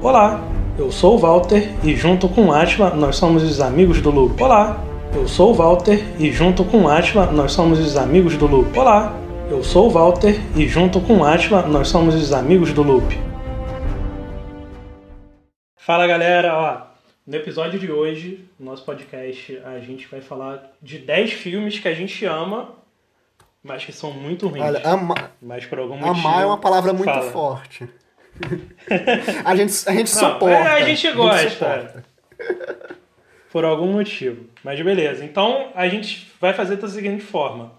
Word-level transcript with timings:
Olá, 0.00 0.40
eu 0.78 0.92
sou 0.92 1.16
o 1.16 1.18
Walter 1.18 1.74
e 1.84 1.96
junto 1.96 2.28
com 2.28 2.52
Atila 2.52 2.90
nós 2.90 3.16
somos 3.16 3.42
os 3.42 3.60
amigos 3.60 4.00
do 4.00 4.12
Loop. 4.12 4.40
Olá, 4.40 4.80
eu 5.12 5.26
sou 5.26 5.50
o 5.50 5.54
Walter 5.54 5.98
e 6.20 6.30
junto 6.30 6.64
com 6.64 6.88
Atila 6.88 7.26
nós 7.32 7.50
somos 7.50 7.80
os 7.80 7.96
amigos 7.96 8.36
do 8.36 8.46
Loop. 8.46 8.78
Olá, 8.78 9.12
eu 9.50 9.60
sou 9.64 9.88
o 9.88 9.90
Walter 9.90 10.40
e 10.56 10.68
junto 10.68 11.00
com 11.00 11.24
Atila 11.24 11.62
nós 11.62 11.88
somos 11.88 12.14
os 12.14 12.32
amigos 12.32 12.72
do 12.72 12.84
Loop. 12.84 13.12
Fala 15.76 16.06
galera, 16.06 16.56
ó, 16.56 16.86
no 17.26 17.34
episódio 17.34 17.80
de 17.80 17.90
hoje, 17.90 18.48
no 18.56 18.66
nosso 18.66 18.84
podcast, 18.84 19.60
a 19.64 19.80
gente 19.80 20.06
vai 20.06 20.20
falar 20.20 20.62
de 20.80 20.98
10 20.98 21.32
filmes 21.32 21.76
que 21.80 21.88
a 21.88 21.94
gente 21.94 22.24
ama, 22.24 22.68
mas 23.64 23.84
que 23.84 23.90
são 23.90 24.12
muito 24.12 24.46
ruins. 24.46 24.64
Olha, 24.64 24.80
ama... 24.84 25.14
Mas 25.42 25.66
por 25.66 25.80
algum 25.80 25.96
motivo. 25.96 26.28
amar 26.28 26.42
é 26.44 26.46
uma 26.46 26.58
palavra 26.58 26.92
muito 26.92 27.10
Fala. 27.10 27.32
forte. 27.32 27.88
A 29.44 29.56
gente, 29.56 29.88
a 29.88 29.92
gente 29.92 30.14
Não, 30.14 30.32
suporta. 30.32 30.54
é, 30.56 30.72
a 30.72 30.84
gente 30.84 31.10
gosta. 31.12 31.50
suporta. 31.50 32.04
Por 33.50 33.64
algum 33.64 33.92
motivo. 33.92 34.46
Mas 34.62 34.80
beleza. 34.80 35.24
Então 35.24 35.70
a 35.74 35.88
gente 35.88 36.30
vai 36.40 36.52
fazer 36.52 36.76
da 36.76 36.88
seguinte 36.88 37.22
forma. 37.24 37.72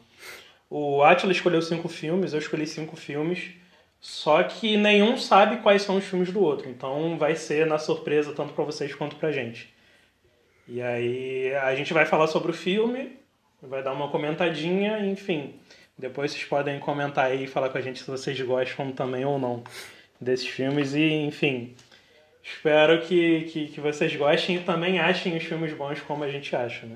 O 0.70 1.02
Atila 1.04 1.32
escolheu 1.32 1.62
cinco 1.62 1.88
filmes, 1.88 2.34
eu 2.34 2.40
escolhi 2.40 2.68
cinco 2.68 2.95
filmes. 2.95 3.52
Só 3.99 4.41
que 4.44 4.77
nenhum 4.77 5.18
sabe 5.18 5.58
quais 5.58 5.82
são 5.82 5.98
os 5.98 6.05
filmes 6.05 6.32
do 6.32 6.41
outro. 6.41 6.70
Então 6.70 7.18
vai 7.18 7.35
ser 7.35 7.66
na 7.66 7.77
surpresa 7.77 8.34
tanto 8.34 8.54
pra 8.54 8.63
vocês 8.63 8.94
quanto 8.96 9.16
pra 9.18 9.32
gente. 9.32 9.73
E 10.68 10.82
aí 10.82 11.54
a 11.55 11.76
gente 11.76 11.94
vai 11.94 12.05
falar 12.05 12.27
sobre 12.27 12.52
o 12.52 12.54
filme, 12.54 13.18
vai 13.62 13.84
dar 13.84 13.91
uma 13.91 14.10
comentadinha, 14.10 14.99
enfim. 14.99 15.55
Depois 15.98 16.32
vocês 16.32 16.46
podem 16.46 16.80
comentar 16.80 17.26
aí 17.26 17.44
e 17.44 17.48
falar 17.48 17.70
com 17.70 17.77
a 17.77 17.82
gente 17.82 17.99
se 17.99 18.10
vocês 18.10 18.40
gostam 18.40 18.91
também 18.91 19.26
ou 19.26 19.38
não 19.38 19.63
desses 20.20 20.48
filmes. 20.48 20.94
E, 20.94 21.04
enfim, 21.04 21.76
espero 22.44 23.02
que, 23.02 23.41
que, 23.46 23.68
que 23.68 23.82
vocês 23.82 24.16
gostem 24.16 24.58
e 24.58 24.60
também 24.60 24.99
achem 24.99 25.38
os 25.38 25.43
filmes 25.43 25.74
bons 25.74 26.02
como 26.02 26.24
a 26.24 26.30
gente 26.30 26.55
acha, 26.55 26.85
né? 26.85 26.96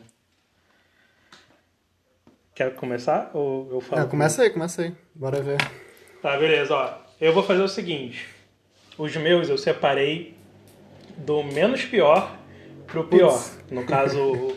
Quer 2.55 2.75
começar 2.75 3.31
ou 3.33 3.67
eu 3.71 3.81
falo? 3.81 4.03
É, 4.03 4.05
começa 4.05 4.43
aí, 4.43 4.49
começa 4.49 4.83
aí. 4.83 4.93
Bora 5.15 5.41
ver. 5.41 5.57
Tá, 6.21 6.37
beleza, 6.37 6.75
ó. 6.75 6.97
Eu 7.19 7.33
vou 7.33 7.41
fazer 7.41 7.63
o 7.63 7.67
seguinte. 7.67 8.27
Os 8.97 9.15
meus 9.15 9.49
eu 9.49 9.57
separei 9.57 10.37
do 11.17 11.43
menos 11.43 11.83
pior 11.83 12.37
pro 12.85 13.05
pior. 13.05 13.43
No 13.71 13.85
caso. 13.85 14.55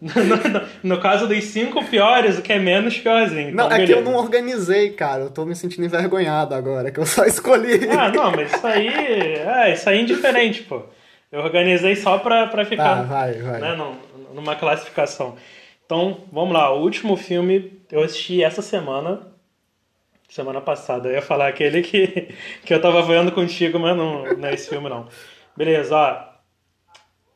No, 0.00 0.94
no- 0.94 1.00
caso 1.00 1.26
dos 1.26 1.42
cinco 1.44 1.84
piores, 1.84 2.38
o 2.38 2.42
que 2.42 2.52
é 2.52 2.58
menos 2.58 2.96
piorzinho. 2.98 3.54
Não, 3.54 3.66
Então, 3.66 3.76
é 3.76 3.76
que 3.86 3.92
eu 3.92 3.96
beleza. 3.98 4.10
não 4.10 4.18
organizei, 4.18 4.90
cara. 4.90 5.24
Eu 5.24 5.30
tô 5.30 5.44
me 5.44 5.56
sentindo 5.56 5.84
envergonhado 5.84 6.54
agora, 6.54 6.90
que 6.90 7.00
eu 7.00 7.06
só 7.06 7.24
escolhi. 7.24 7.88
Ah, 7.90 8.08
não, 8.10 8.30
mas 8.30 8.52
isso 8.52 8.66
aí. 8.66 8.88
É, 8.88 9.72
isso 9.72 9.88
aí 9.88 9.98
é 9.98 10.02
indiferente, 10.02 10.62
pô. 10.62 10.82
Eu 11.32 11.40
organizei 11.40 11.94
só 11.96 12.18
pra, 12.18 12.46
pra 12.46 12.64
ficar. 12.64 12.96
Tá, 12.98 13.02
vai, 13.02 13.32
vai. 13.34 13.60
Né, 13.60 13.74
num- 13.74 13.96
numa 14.34 14.54
classificação. 14.54 15.36
Então, 15.84 16.18
vamos 16.32 16.52
lá. 16.54 16.72
O 16.72 16.80
último 16.82 17.16
filme 17.16 17.80
eu 17.90 18.02
assisti 18.02 18.42
essa 18.42 18.62
semana. 18.62 19.20
Semana 20.28 20.60
passada. 20.60 21.08
Eu 21.08 21.14
ia 21.14 21.22
falar 21.22 21.48
aquele 21.48 21.82
que, 21.82 22.28
que 22.64 22.72
eu 22.74 22.80
tava 22.80 23.02
vendo 23.02 23.32
contigo, 23.32 23.78
mas 23.78 23.96
não, 23.96 24.24
não 24.36 24.48
é 24.48 24.54
esse 24.54 24.68
filme, 24.68 24.88
não. 24.88 25.08
Beleza, 25.56 25.96
ó. 25.96 26.27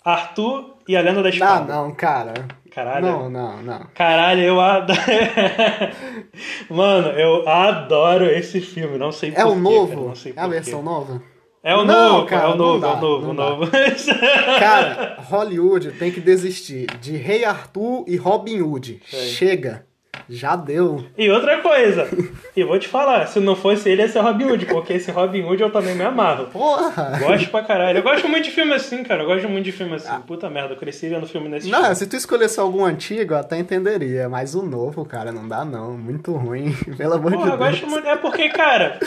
Arthur 0.04 0.76
e 0.88 0.96
a 0.96 1.00
Lenda 1.00 1.22
da 1.22 1.28
Ah, 1.28 1.32
Espada. 1.32 1.72
não, 1.74 1.90
cara. 1.94 2.34
Caralho. 2.74 3.06
Não, 3.06 3.30
não, 3.30 3.62
não. 3.62 3.86
Caralho, 3.94 4.40
eu 4.42 4.60
adoro. 4.60 4.98
Mano, 6.70 7.08
eu 7.08 7.48
adoro 7.48 8.24
esse 8.26 8.60
filme. 8.60 8.98
Não 8.98 9.12
sei 9.12 9.30
É 9.30 9.42
porquê, 9.42 9.50
o 9.50 9.54
novo? 9.56 9.88
Cara, 9.94 10.00
não 10.08 10.14
sei 10.14 10.32
é 10.32 10.34
a 10.38 10.42
porquê. 10.42 10.54
versão 10.60 10.82
nova? 10.82 11.22
É 11.64 11.76
o 11.76 11.84
Não, 11.84 12.12
novo, 12.14 12.26
cara, 12.26 12.42
é 12.42 12.46
o 12.46 12.56
não 12.56 12.56
novo, 12.66 12.80
dá, 12.80 12.88
é 12.88 12.92
o 12.94 13.00
novo, 13.00 13.24
o 13.24 13.28
não 13.28 13.34
dá. 13.36 13.50
novo. 13.50 13.70
Cara, 14.58 15.16
Hollywood 15.28 15.92
tem 15.92 16.10
que 16.10 16.18
desistir 16.20 16.86
de 17.00 17.16
Rei 17.16 17.44
Arthur 17.44 18.04
e 18.08 18.16
Robin 18.16 18.60
Hood. 18.62 19.00
Chega. 19.04 19.86
Já 20.34 20.56
deu. 20.56 21.04
E 21.18 21.28
outra 21.30 21.58
coisa, 21.60 22.08
e 22.56 22.64
vou 22.64 22.78
te 22.78 22.88
falar, 22.88 23.26
se 23.26 23.38
não 23.38 23.54
fosse 23.54 23.90
ele, 23.90 24.00
ia 24.00 24.08
ser 24.08 24.20
Robin 24.20 24.44
Hood, 24.46 24.64
porque 24.66 24.94
esse 24.94 25.10
Robin 25.10 25.42
Hood 25.42 25.62
eu 25.62 25.70
também 25.70 25.94
me 25.94 26.02
amarro. 26.04 26.46
Porra! 26.46 27.18
Gosto 27.18 27.50
pra 27.50 27.62
caralho. 27.62 27.98
Eu 27.98 28.02
gosto 28.02 28.26
muito 28.28 28.44
de 28.44 28.50
filme 28.50 28.72
assim, 28.72 29.02
cara. 29.04 29.22
Eu 29.22 29.26
gosto 29.26 29.46
muito 29.48 29.64
de 29.66 29.72
filme 29.72 29.94
assim. 29.94 30.10
Puta 30.26 30.48
merda, 30.48 30.72
eu 30.72 30.78
cresci 30.78 31.08
vendo 31.08 31.26
filme 31.26 31.48
nesse 31.50 31.68
Não, 31.68 31.80
filme. 31.80 31.96
se 31.96 32.06
tu 32.06 32.16
escolhesse 32.16 32.58
algum 32.58 32.84
antigo, 32.84 33.34
eu 33.34 33.38
até 33.38 33.58
entenderia. 33.58 34.28
Mas 34.28 34.54
o 34.54 34.62
novo, 34.62 35.04
cara, 35.04 35.30
não 35.30 35.46
dá 35.46 35.64
não. 35.64 35.92
Muito 35.98 36.32
ruim. 36.32 36.72
Pelo 36.96 37.14
amor 37.14 37.32
Porra, 37.32 37.44
de 37.44 37.50
eu 37.52 37.58
Deus. 37.58 37.70
gosto 37.70 37.86
muito. 37.88 38.08
É 38.08 38.16
porque, 38.16 38.48
cara. 38.48 38.98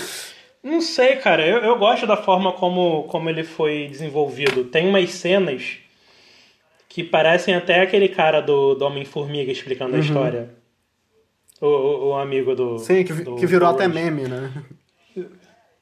Não 0.63 0.81
sei, 0.81 1.15
cara. 1.15 1.45
Eu, 1.45 1.57
eu 1.59 1.77
gosto 1.79 2.05
da 2.05 2.17
forma 2.17 2.51
como, 2.51 3.03
como 3.03 3.29
ele 3.29 3.43
foi 3.43 3.87
desenvolvido. 3.89 4.63
Tem 4.65 4.87
umas 4.87 5.09
cenas 5.11 5.77
que 6.89 7.03
parecem 7.03 7.53
até 7.55 7.81
aquele 7.81 8.09
cara 8.09 8.41
do, 8.41 8.73
do 8.75 8.85
Homem-Formiga 8.85 9.51
explicando 9.51 9.95
a 9.95 9.99
história. 9.99 10.49
O, 11.65 12.09
o, 12.09 12.13
amigo 12.13 12.55
do. 12.55 12.71
Uhum. 12.71 12.77
Sim, 12.77 13.03
que, 13.03 13.13
do 13.13 13.35
que 13.35 13.45
virou 13.45 13.69
até 13.69 13.87
meme, 13.87 14.27
né? 14.27 14.51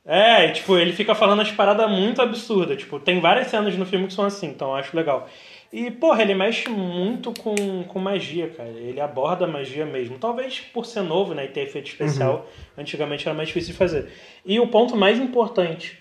É, 0.06 0.48
e, 0.48 0.52
tipo, 0.52 0.78
ele 0.78 0.92
fica 0.92 1.16
falando 1.16 1.42
as 1.42 1.52
paradas 1.52 1.90
muito 1.90 2.22
absurdas. 2.22 2.78
Tipo, 2.78 3.00
tem 3.00 3.22
várias 3.22 3.48
cenas 3.48 3.76
no 3.78 3.86
filme 3.86 4.08
que 4.08 4.14
são 4.14 4.26
assim, 4.26 4.48
então 4.48 4.70
eu 4.70 4.76
acho 4.76 4.96
legal. 4.96 5.30
E, 5.72 5.90
porra, 5.90 6.22
ele 6.22 6.36
mexe 6.36 6.70
muito 6.70 7.34
com, 7.42 7.84
com 7.86 8.00
magia, 8.00 8.50
cara. 8.50 8.70
Ele 8.70 9.00
aborda 9.00 9.46
a 9.46 9.48
magia 9.48 9.86
mesmo. 9.86 10.20
Talvez 10.20 10.60
por 10.60 10.86
ser 10.86 11.02
novo, 11.02 11.34
né, 11.34 11.46
e 11.46 11.48
ter 11.48 11.62
efeito 11.62 11.88
especial, 11.88 12.48
antigamente 12.78 13.28
era 13.28 13.36
mais 13.36 13.48
difícil 13.48 13.72
de 13.72 13.78
fazer. 13.78 14.10
E 14.46 14.60
o 14.60 14.68
ponto 14.68 14.96
mais 14.96 15.18
importante, 15.20 15.98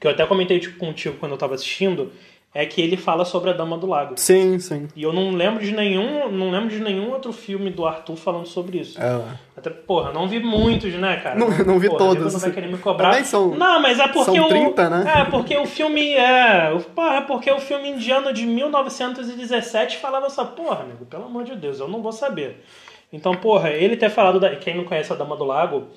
que 0.00 0.06
eu 0.06 0.10
até 0.10 0.24
comentei 0.24 0.58
tipo, 0.60 0.78
contigo 0.78 1.16
quando 1.18 1.32
eu 1.32 1.38
tava 1.38 1.54
assistindo, 1.54 2.12
é 2.54 2.64
que 2.64 2.80
ele 2.80 2.96
fala 2.96 3.24
sobre 3.24 3.50
a 3.50 3.52
Dama 3.52 3.76
do 3.76 3.86
Lago. 3.86 4.14
Sim, 4.16 4.58
sim. 4.58 4.88
E 4.96 5.02
eu 5.02 5.12
não 5.12 5.30
lembro 5.32 5.62
de 5.62 5.70
nenhum, 5.72 6.30
não 6.30 6.50
lembro 6.50 6.70
de 6.70 6.80
nenhum 6.80 7.10
outro 7.10 7.32
filme 7.32 7.70
do 7.70 7.86
Arthur 7.86 8.16
falando 8.16 8.46
sobre 8.46 8.78
isso. 8.78 9.00
É. 9.00 9.20
Até, 9.56 9.70
porra, 9.70 10.12
não 10.12 10.26
vi 10.26 10.40
muitos, 10.40 10.92
né, 10.94 11.16
cara? 11.22 11.36
Não- 11.38 11.48
não 11.50 11.78
vi 11.78 11.88
porra, 11.88 11.98
todos. 11.98 12.32
Não 12.32 12.40
vai 12.40 12.50
querer 12.50 12.68
me 12.68 12.78
cobrar. 12.78 13.10
Também 13.10 13.24
são- 13.24 13.50
não, 13.54 13.80
mas 13.82 13.98
é 14.00 14.08
porque 14.08 14.24
são 14.36 14.44
o 14.46 14.48
30, 14.48 14.88
né? 14.88 15.12
É, 15.20 15.24
porque 15.26 15.56
o 15.56 15.66
filme 15.66 16.14
é, 16.14 16.72
o- 16.74 16.80
porra, 16.80 17.16
é 17.16 17.20
porque 17.20 17.50
o 17.50 17.60
filme 17.60 17.90
indiano 17.90 18.32
de 18.32 18.46
1917 18.46 19.98
falava 19.98 20.26
essa 20.26 20.44
porra, 20.44 20.80
amigo, 20.82 21.04
pelo 21.06 21.24
amor 21.26 21.44
de 21.44 21.54
Deus, 21.56 21.78
eu 21.80 21.88
não 21.88 22.00
vou 22.02 22.12
saber. 22.12 22.64
Então, 23.12 23.34
porra, 23.34 23.70
ele 23.70 23.96
ter 23.96 24.10
falado 24.10 24.38
da, 24.40 24.54
quem 24.56 24.76
não 24.76 24.84
conhece 24.84 25.12
a 25.12 25.16
Dama 25.16 25.36
do 25.36 25.44
Lago, 25.44 25.88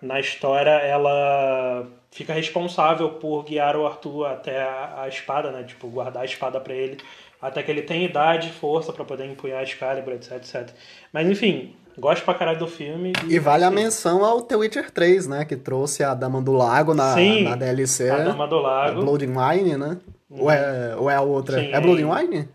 na 0.00 0.20
história 0.20 0.70
ela 0.70 1.86
fica 2.10 2.32
responsável 2.32 3.10
por 3.10 3.44
guiar 3.44 3.76
o 3.76 3.86
Arthur 3.86 4.26
até 4.26 4.62
a, 4.62 5.02
a 5.02 5.08
espada, 5.08 5.50
né? 5.50 5.64
Tipo, 5.64 5.88
guardar 5.88 6.22
a 6.22 6.26
espada 6.26 6.60
pra 6.60 6.74
ele 6.74 6.98
até 7.40 7.62
que 7.62 7.70
ele 7.70 7.82
tenha 7.82 8.04
idade 8.04 8.48
e 8.48 8.52
força 8.52 8.92
pra 8.92 9.04
poder 9.04 9.26
empunhar 9.26 9.60
a 9.60 9.62
Excalibur, 9.62 10.14
etc, 10.14 10.32
etc. 10.32 10.70
Mas 11.12 11.28
enfim, 11.28 11.74
gosto 11.98 12.24
pra 12.24 12.34
caralho 12.34 12.58
do 12.58 12.66
filme. 12.66 13.12
E 13.28 13.38
vale 13.38 13.64
a 13.64 13.68
sim, 13.68 13.74
menção 13.74 14.24
ao 14.24 14.42
The 14.42 14.56
Witcher 14.56 14.90
3, 14.90 15.26
né? 15.26 15.44
Que 15.44 15.56
trouxe 15.56 16.02
a 16.02 16.14
Dama 16.14 16.40
do 16.40 16.52
Lago 16.52 16.94
na, 16.94 17.14
Sim, 17.14 17.44
na 17.44 17.56
DLC. 17.56 18.10
A 18.10 18.18
Dama 18.18 18.46
do 18.46 18.58
É 18.58 18.62
Lago. 18.62 19.00
Blood 19.02 19.26
and 19.26 19.38
Wine, 19.38 19.76
né? 19.76 19.98
Ou, 20.30 20.50
é, 20.50 20.96
ou 20.96 21.10
é 21.10 21.14
a 21.14 21.20
outra? 21.20 21.60
Sim, 21.60 21.72
é 21.72 21.80
Blood 21.80 22.02
é- 22.02 22.04
and 22.04 22.10
Wine? 22.10 22.48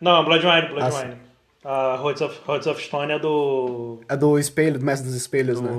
Não, 0.00 0.24
Bloodwine, 0.24 0.68
Bloodwine. 0.68 0.84
Ah, 0.84 0.90
sim. 0.90 1.16
A 1.64 1.96
Rhodes 1.96 2.22
of, 2.22 2.38
of 2.48 2.82
Stone 2.82 3.12
é 3.12 3.18
do... 3.18 3.98
É 4.08 4.16
do 4.16 4.38
espelho, 4.38 4.78
do 4.78 4.84
Mestre 4.84 5.08
dos 5.08 5.16
Espelhos, 5.16 5.60
né? 5.60 5.70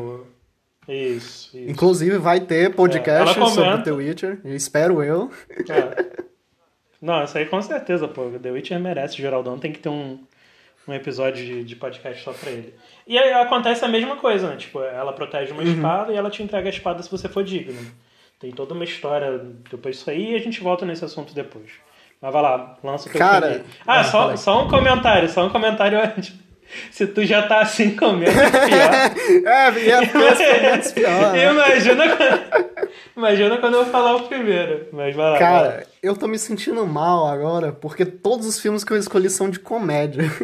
Isso, 0.88 1.58
isso. 1.58 1.70
Inclusive 1.70 2.18
vai 2.18 2.40
ter 2.40 2.74
podcast 2.74 3.38
É, 3.40 3.46
sobre. 3.50 3.84
The 3.84 3.92
Witcher, 3.92 4.40
espero 4.46 5.04
eu. 5.04 5.30
É. 5.70 6.24
Não, 7.02 7.24
isso 7.24 7.38
aí 7.38 7.46
com 7.46 7.62
certeza, 7.62 8.08
pô. 8.08 8.32
The 8.42 8.52
Witcher 8.52 8.80
merece. 8.80 9.18
Geraldão 9.18 9.60
tem 9.60 9.72
que 9.72 9.80
ter 9.80 9.90
um, 9.90 10.20
um 10.88 10.94
episódio 10.94 11.46
de, 11.46 11.64
de 11.64 11.76
podcast 11.76 12.24
só 12.24 12.32
pra 12.34 12.50
ele. 12.50 12.74
E 13.06 13.18
aí 13.18 13.34
acontece 13.34 13.84
a 13.86 13.88
mesma 13.88 14.16
coisa, 14.16 14.50
né? 14.50 14.56
Tipo, 14.56 14.82
ela 14.82 15.14
protege 15.14 15.52
Uhum. 15.52 15.60
uma 15.60 15.64
espada 15.70 16.14
e 16.14 16.16
ela 16.16 16.30
te 16.30 16.42
entrega 16.42 16.68
a 16.68 16.72
espada 16.72 17.04
se 17.04 17.12
você 17.12 17.28
for 17.28 17.44
digno. 17.44 17.80
Tem 18.40 18.52
toda 18.52 18.74
uma 18.74 18.84
história 18.84 19.40
depois 19.70 19.98
disso 19.98 20.10
aí 20.10 20.32
e 20.32 20.36
a 20.36 20.40
gente 20.40 20.62
volta 20.62 20.86
nesse 20.86 21.04
assunto 21.04 21.34
depois. 21.34 21.70
Mas 22.22 22.34
vai 22.34 22.42
lá, 22.42 22.78
lança 22.84 23.08
o 23.08 23.12
teu 23.12 23.20
Cara. 23.20 23.64
Ah, 23.86 24.00
ah, 24.00 24.04
só, 24.04 24.36
só 24.36 24.64
um 24.64 24.68
comentário, 24.70 25.30
só 25.30 25.46
um 25.46 25.50
comentário 25.50 26.00
antes. 26.02 26.34
Se 26.92 27.08
tu 27.08 27.26
já 27.26 27.48
tá 27.48 27.62
assim 27.62 27.96
com 27.96 28.14
medo, 28.14 28.38
é 28.40 28.68
pior. 28.68 29.48
é, 29.48 29.80
ia 29.86 30.06
ficar 30.06 30.34
esse 30.34 30.62
menos 30.62 30.92
pior. 30.92 31.32
né? 31.34 31.52
Imagina 31.52 32.16
quando, 32.16 32.90
imagina 33.16 33.58
quando 33.58 33.74
eu 33.78 33.86
falar 33.86 34.16
o 34.16 34.28
primeiro. 34.28 34.88
Mas 34.92 35.16
vai 35.16 35.32
lá. 35.32 35.40
vai 35.40 35.42
lá. 35.42 35.62
Cara, 35.62 35.88
eu 36.04 36.16
tô 36.16 36.28
me 36.28 36.38
sentindo 36.38 36.86
mal 36.86 37.28
agora, 37.28 37.72
porque 37.72 38.06
todos 38.06 38.46
os 38.46 38.60
filmes 38.60 38.84
que 38.84 38.92
eu 38.92 38.98
escolhi 38.98 39.30
são 39.30 39.50
de 39.50 39.60
comédia. 39.60 40.24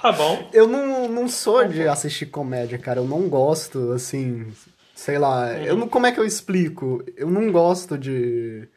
Tá 0.00 0.12
bom. 0.12 0.48
Eu 0.52 0.68
não, 0.68 1.08
não 1.08 1.26
sou 1.26 1.66
de 1.66 1.88
assistir 1.88 2.26
comédia, 2.26 2.78
cara. 2.78 3.00
Eu 3.00 3.06
não 3.06 3.28
gosto, 3.28 3.92
assim. 3.92 4.46
Sei 4.94 5.18
lá. 5.18 5.52
Eu 5.54 5.76
não, 5.76 5.88
como 5.88 6.06
é 6.06 6.12
que 6.12 6.20
eu 6.20 6.24
explico? 6.24 7.02
Eu 7.16 7.28
não 7.30 7.50
gosto 7.50 7.96
de. 7.98 8.68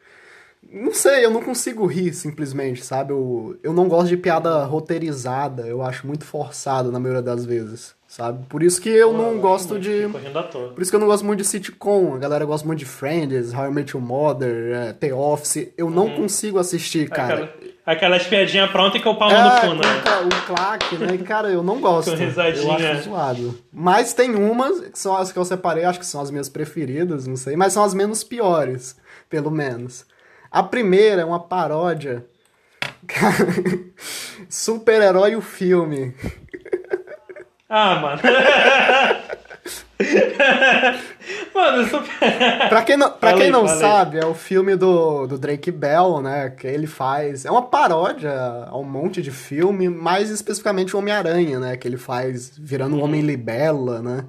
Não 0.72 0.94
sei, 0.94 1.24
eu 1.24 1.30
não 1.30 1.42
consigo 1.42 1.84
rir 1.86 2.12
simplesmente, 2.14 2.84
sabe? 2.84 3.12
Eu, 3.12 3.58
eu 3.62 3.72
não 3.72 3.88
gosto 3.88 4.08
de 4.08 4.16
piada 4.16 4.64
roteirizada. 4.64 5.66
Eu 5.66 5.82
acho 5.82 6.06
muito 6.06 6.24
forçado 6.24 6.92
na 6.92 6.98
maioria 7.00 7.22
das 7.22 7.44
vezes. 7.44 7.94
sabe? 8.06 8.44
Por 8.48 8.62
isso 8.62 8.80
que 8.80 8.88
eu 8.88 9.12
não 9.12 9.30
acho 9.30 9.38
gosto 9.40 9.70
muito, 9.70 9.82
de. 9.82 10.08
Por 10.74 10.80
isso 10.82 10.90
que 10.90 10.96
eu 10.96 11.00
não 11.00 11.06
gosto 11.08 11.24
muito 11.24 11.40
de 11.40 11.44
sitcom. 11.46 12.14
A 12.14 12.18
galera 12.18 12.44
gosta 12.44 12.66
muito 12.66 12.78
de 12.80 12.84
Friends, 12.84 13.52
How 13.52 13.66
I 13.66 13.70
Met 13.70 13.96
Your 13.96 14.04
Mother, 14.04 14.72
é, 14.74 14.92
The 14.92 15.12
Office. 15.14 15.68
Eu 15.76 15.90
não 15.90 16.10
consigo 16.10 16.58
assistir, 16.58 17.08
cara. 17.08 17.34
Aquela, 17.44 17.54
aquelas 17.86 18.26
piadinhas 18.26 18.70
prontas 18.70 19.00
que 19.02 19.08
eu 19.08 19.14
palmo 19.16 19.34
no 19.36 19.40
É, 19.48 19.60
fundo, 19.62 19.82
né? 19.82 19.88
o 20.24 20.46
claque, 20.46 20.96
né? 20.96 21.18
Cara, 21.18 21.48
eu 21.50 21.62
não 21.62 21.80
gosto. 21.80 22.10
Com 22.12 22.16
risadinha. 22.16 22.64
Eu 22.64 22.72
acho 22.92 23.02
zoado. 23.08 23.58
Mas 23.72 24.12
tem 24.12 24.34
umas 24.34 24.80
que 24.80 24.98
são 24.98 25.16
as 25.16 25.32
que 25.32 25.38
eu 25.38 25.44
separei, 25.44 25.84
acho 25.84 25.98
que 25.98 26.06
são 26.06 26.20
as 26.20 26.30
minhas 26.30 26.48
preferidas, 26.48 27.26
não 27.26 27.36
sei, 27.36 27.56
mas 27.56 27.72
são 27.72 27.82
as 27.82 27.92
menos 27.94 28.22
piores, 28.22 28.96
pelo 29.28 29.50
menos. 29.50 30.04
A 30.50 30.62
primeira 30.62 31.22
é 31.22 31.24
uma 31.24 31.40
paródia. 31.40 32.24
Super-herói 34.48 35.36
o 35.36 35.40
filme. 35.40 36.14
Ah, 37.68 37.94
mano. 37.96 38.20
mano, 41.54 41.82
isso... 41.82 42.02
Pra 42.68 42.82
quem 42.82 42.96
não, 42.96 43.10
pra 43.10 43.30
Fala 43.30 43.42
quem 43.42 43.50
não 43.50 43.68
sabe, 43.68 44.18
é 44.18 44.26
o 44.26 44.34
filme 44.34 44.74
do, 44.76 45.26
do 45.26 45.38
Drake 45.38 45.70
Bell, 45.70 46.20
né? 46.20 46.50
Que 46.50 46.66
ele 46.66 46.86
faz. 46.86 47.44
É 47.44 47.50
uma 47.50 47.62
paródia 47.62 48.32
a 48.66 48.76
um 48.76 48.84
monte 48.84 49.22
de 49.22 49.30
filme, 49.30 49.88
mais 49.88 50.30
especificamente 50.30 50.96
o 50.96 50.98
Homem-Aranha, 50.98 51.60
né? 51.60 51.76
Que 51.76 51.86
ele 51.86 51.96
faz 51.98 52.52
virando 52.58 52.94
Uhum. 52.96 53.02
um 53.02 53.04
Homem 53.04 53.20
Libela, 53.22 54.00
né? 54.02 54.24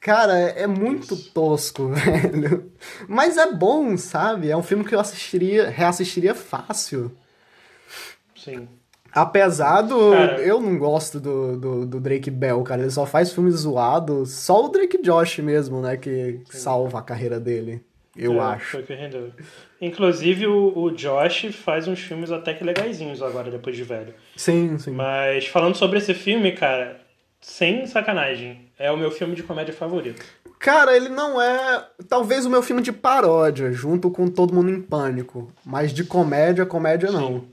Cara, 0.00 0.38
é 0.38 0.62
é 0.62 0.66
muito 0.66 1.14
tosco, 1.32 1.88
velho. 1.92 2.72
Mas 3.06 3.36
é 3.36 3.52
bom, 3.52 3.96
sabe? 3.96 4.50
É 4.50 4.56
um 4.56 4.62
filme 4.62 4.84
que 4.84 4.94
eu 4.94 5.00
assistiria, 5.00 5.68
reassistiria 5.68 6.34
fácil. 6.34 7.12
Sim. 8.34 8.68
Apesar 9.12 9.82
do. 9.82 10.12
Cara. 10.12 10.40
Eu 10.40 10.60
não 10.60 10.78
gosto 10.78 11.18
do, 11.18 11.58
do, 11.58 11.86
do 11.86 12.00
Drake 12.00 12.30
Bell, 12.30 12.62
cara. 12.62 12.82
Ele 12.82 12.90
só 12.90 13.04
faz 13.04 13.32
filmes 13.32 13.54
zoados. 13.56 14.30
Só 14.32 14.64
o 14.64 14.68
Drake 14.68 15.02
Josh 15.02 15.38
mesmo, 15.38 15.80
né? 15.82 15.96
Que 15.96 16.40
salva 16.48 17.00
a 17.00 17.02
carreira 17.02 17.40
dele. 17.40 17.82
Eu 18.16 18.34
É, 18.34 18.38
acho. 18.40 18.70
Foi 18.72 18.82
que 18.84 18.94
rendeu. 18.94 19.32
Inclusive, 19.80 20.46
o, 20.46 20.72
o 20.76 20.90
Josh 20.92 21.46
faz 21.54 21.88
uns 21.88 22.00
filmes 22.00 22.30
até 22.30 22.54
que 22.54 22.62
legaisinhos 22.62 23.20
agora, 23.22 23.50
depois 23.50 23.76
de 23.76 23.82
velho. 23.82 24.14
Sim, 24.36 24.78
sim. 24.78 24.92
Mas 24.92 25.46
falando 25.46 25.74
sobre 25.74 25.98
esse 25.98 26.14
filme, 26.14 26.52
cara, 26.52 27.00
sem 27.40 27.86
sacanagem, 27.86 28.69
é 28.80 28.90
o 28.90 28.96
meu 28.96 29.10
filme 29.10 29.36
de 29.36 29.42
comédia 29.42 29.74
favorito. 29.74 30.24
Cara, 30.58 30.96
ele 30.96 31.10
não 31.10 31.40
é. 31.40 31.86
Talvez 32.08 32.46
o 32.46 32.50
meu 32.50 32.62
filme 32.62 32.80
de 32.80 32.90
paródia, 32.90 33.70
junto 33.70 34.10
com 34.10 34.26
Todo 34.26 34.54
Mundo 34.54 34.70
em 34.70 34.80
Pânico. 34.80 35.52
Mas 35.64 35.92
de 35.92 36.02
comédia, 36.02 36.64
comédia 36.64 37.12
não. 37.12 37.44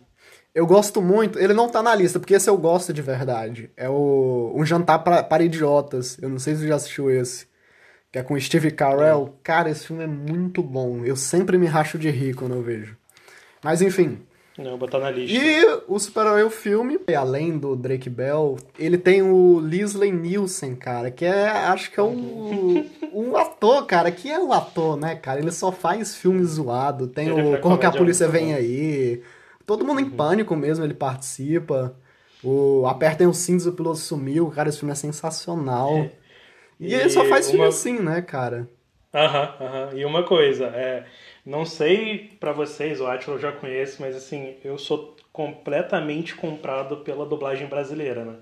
Eu 0.55 0.65
gosto 0.65 1.01
muito. 1.01 1.37
Ele 1.37 1.53
não 1.53 1.69
tá 1.69 1.83
na 1.83 1.93
lista, 1.93 2.17
porque 2.17 2.33
esse 2.33 2.49
eu 2.49 2.57
gosto 2.57 2.93
de 2.93 3.01
verdade. 3.01 3.69
É 3.75 3.89
o 3.89 4.53
Um 4.55 4.65
Jantar 4.65 4.99
pra, 4.99 5.21
para 5.21 5.43
Idiotas. 5.43 6.17
Eu 6.21 6.29
não 6.29 6.39
sei 6.39 6.55
se 6.55 6.61
você 6.61 6.69
já 6.69 6.75
assistiu 6.75 7.11
esse. 7.11 7.45
Que 8.09 8.19
é 8.19 8.23
com 8.23 8.39
Steve 8.39 8.71
Carell. 8.71 9.37
Cara, 9.43 9.69
esse 9.69 9.85
filme 9.85 10.05
é 10.05 10.07
muito 10.07 10.63
bom. 10.63 11.03
Eu 11.03 11.17
sempre 11.17 11.57
me 11.57 11.67
racho 11.67 11.99
de 11.99 12.09
rir 12.09 12.35
quando 12.35 12.55
eu 12.55 12.61
vejo. 12.61 12.97
Mas 13.61 13.81
enfim. 13.81 14.25
Não, 14.57 14.77
botar 14.77 14.97
na 14.99 15.11
lista. 15.11 15.37
E 15.37 15.63
o 15.87 15.99
super-herói 15.99 16.43
o 16.43 16.49
filme, 16.49 16.99
além 17.15 17.57
do 17.59 17.75
Drake 17.75 18.09
Bell, 18.09 18.57
ele 18.79 18.97
tem 18.97 19.21
o 19.21 19.59
Leslie 19.59 20.11
Nielsen, 20.11 20.75
cara, 20.75 21.11
que 21.11 21.23
é, 21.25 21.47
acho 21.49 21.91
que 21.91 21.99
é 21.99 22.03
um, 22.03 22.89
um 23.13 23.37
ator, 23.37 23.85
cara, 23.85 24.11
que 24.11 24.31
é 24.31 24.39
um 24.39 24.51
ator, 24.51 24.97
né, 24.97 25.15
cara? 25.15 25.39
Ele 25.39 25.51
só 25.51 25.71
faz 25.71 26.15
filme 26.15 26.43
zoado. 26.43 27.07
Tem 27.07 27.27
Ele 27.29 27.55
o 27.55 27.61
Como 27.61 27.77
que 27.77 27.85
a 27.85 27.91
Polícia 27.91 28.27
Vem 28.27 28.47
bom. 28.47 28.55
Aí. 28.55 29.21
Todo 29.65 29.85
mundo 29.85 29.99
em 30.01 30.09
pânico 30.09 30.55
mesmo, 30.55 30.83
ele 30.83 30.93
participa. 30.95 31.95
O 32.43 32.85
Apertem 32.87 33.27
os 33.27 33.37
Cintos, 33.37 33.67
o 33.67 33.73
Piloto 33.73 33.97
Sumiu. 33.99 34.49
Cara, 34.49 34.69
esse 34.69 34.79
filme 34.79 34.91
é 34.91 34.95
sensacional. 34.95 35.93
E, 36.79 36.87
E 36.89 36.93
ele 36.95 37.09
só 37.09 37.25
faz 37.25 37.47
filme 37.47 37.63
uma- 37.63 37.69
assim, 37.69 37.99
né, 37.99 38.21
cara? 38.21 38.67
Aham, 39.17 39.53
aham. 39.59 39.89
E 39.95 40.05
uma 40.05 40.23
coisa, 40.23 40.65
é, 40.67 41.03
não 41.45 41.65
sei 41.65 42.31
pra 42.39 42.51
vocês, 42.51 43.01
o 43.01 43.07
Atila 43.07 43.35
eu 43.37 43.41
já 43.41 43.51
conheço, 43.51 43.97
mas 44.01 44.15
assim, 44.15 44.55
eu 44.63 44.77
sou 44.77 45.15
completamente 45.33 46.35
comprado 46.35 46.97
pela 46.97 47.25
dublagem 47.25 47.67
brasileira, 47.67 48.23
né? 48.23 48.35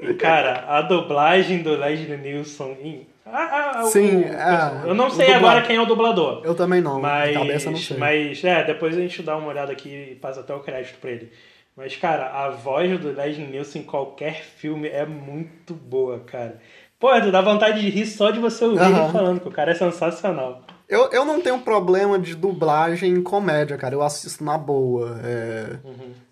E, 0.00 0.14
cara, 0.14 0.64
a 0.68 0.82
dublagem 0.82 1.62
do 1.62 1.74
Leslie 1.76 2.16
Nielsen. 2.16 2.76
em- 2.82 3.06
a- 3.26 3.78
a- 3.80 3.84
o- 3.84 3.86
Sim, 3.88 4.24
o- 4.24 4.28
é, 4.28 4.88
eu 4.88 4.94
não 4.94 5.10
sei 5.10 5.30
agora 5.32 5.60
quem 5.62 5.76
é 5.76 5.80
o 5.80 5.86
dublador. 5.86 6.40
Eu 6.44 6.54
também 6.54 6.80
não, 6.80 7.00
Mas, 7.00 7.34
cabeça 7.36 7.70
não 7.70 7.78
sei. 7.78 7.98
mas, 7.98 8.42
é, 8.44 8.64
depois 8.64 8.96
a 8.96 9.00
gente 9.00 9.22
dá 9.22 9.36
uma 9.36 9.48
olhada 9.48 9.72
aqui 9.72 10.10
e 10.12 10.14
passa 10.14 10.40
até 10.40 10.54
o 10.54 10.60
crédito 10.60 10.98
pra 10.98 11.10
ele. 11.10 11.30
Mas, 11.76 11.94
cara, 11.96 12.26
a 12.30 12.50
voz 12.50 12.98
do 12.98 13.12
Leslie 13.12 13.46
Nielsen 13.46 13.82
em 13.82 13.84
qualquer 13.84 14.42
filme 14.42 14.88
é 14.88 15.06
muito 15.06 15.74
boa, 15.74 16.20
cara. 16.20 16.60
Pô, 16.98 17.08
tu 17.20 17.30
dá 17.30 17.40
vontade 17.40 17.80
de 17.80 17.88
rir 17.88 18.06
só 18.06 18.30
de 18.30 18.40
você 18.40 18.64
ouvir 18.64 18.80
Aham. 18.80 19.04
ele 19.04 19.12
falando, 19.12 19.40
que 19.40 19.48
o 19.48 19.52
cara 19.52 19.70
é 19.70 19.74
sensacional. 19.74 20.62
Eu, 20.88 21.10
eu 21.12 21.24
não 21.24 21.40
tenho 21.40 21.60
problema 21.60 22.18
de 22.18 22.34
dublagem 22.34 23.12
em 23.12 23.22
comédia, 23.22 23.76
cara. 23.76 23.94
Eu 23.94 24.02
assisto 24.02 24.42
na 24.42 24.56
boa. 24.56 25.20
É, 25.22 25.76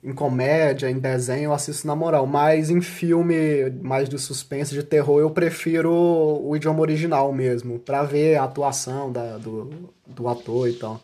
Em 0.03 0.15
comédia, 0.15 0.91
em 0.91 0.99
desenho, 0.99 1.45
eu 1.45 1.53
assisto 1.53 1.87
na 1.87 1.95
moral. 1.95 2.27
Mas 2.27 2.71
em 2.71 2.81
filme 2.81 3.71
mais 3.83 4.09
de 4.09 4.19
suspense, 4.19 4.75
de 4.75 4.83
terror, 4.83 5.21
eu 5.21 5.31
prefiro 5.31 5.93
o 5.93 6.57
idioma 6.57 6.81
original 6.81 7.33
mesmo. 7.33 7.79
Pra 7.79 8.03
ver 8.03 8.37
a 8.37 8.45
atuação 8.45 9.13
da, 9.13 9.37
do, 9.37 9.93
do 10.07 10.27
ator 10.27 10.69
e 10.69 10.73
tal. 10.73 11.01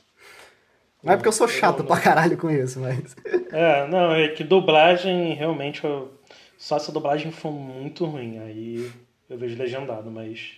Não 1.04 1.12
é 1.12 1.16
porque 1.16 1.28
eu 1.28 1.32
sou 1.32 1.46
chato 1.46 1.84
pra 1.84 2.00
caralho 2.00 2.38
com 2.38 2.50
isso, 2.50 2.80
mas. 2.80 3.14
É, 3.52 3.86
não, 3.86 4.12
é 4.14 4.28
que 4.28 4.42
dublagem, 4.42 5.34
realmente, 5.34 5.84
eu... 5.84 6.10
só 6.56 6.78
se 6.78 6.90
a 6.90 6.94
dublagem 6.94 7.30
for 7.30 7.52
muito 7.52 8.06
ruim, 8.06 8.38
aí 8.38 8.90
eu 9.32 9.38
vejo 9.38 9.58
legendado, 9.58 10.10
mas 10.10 10.52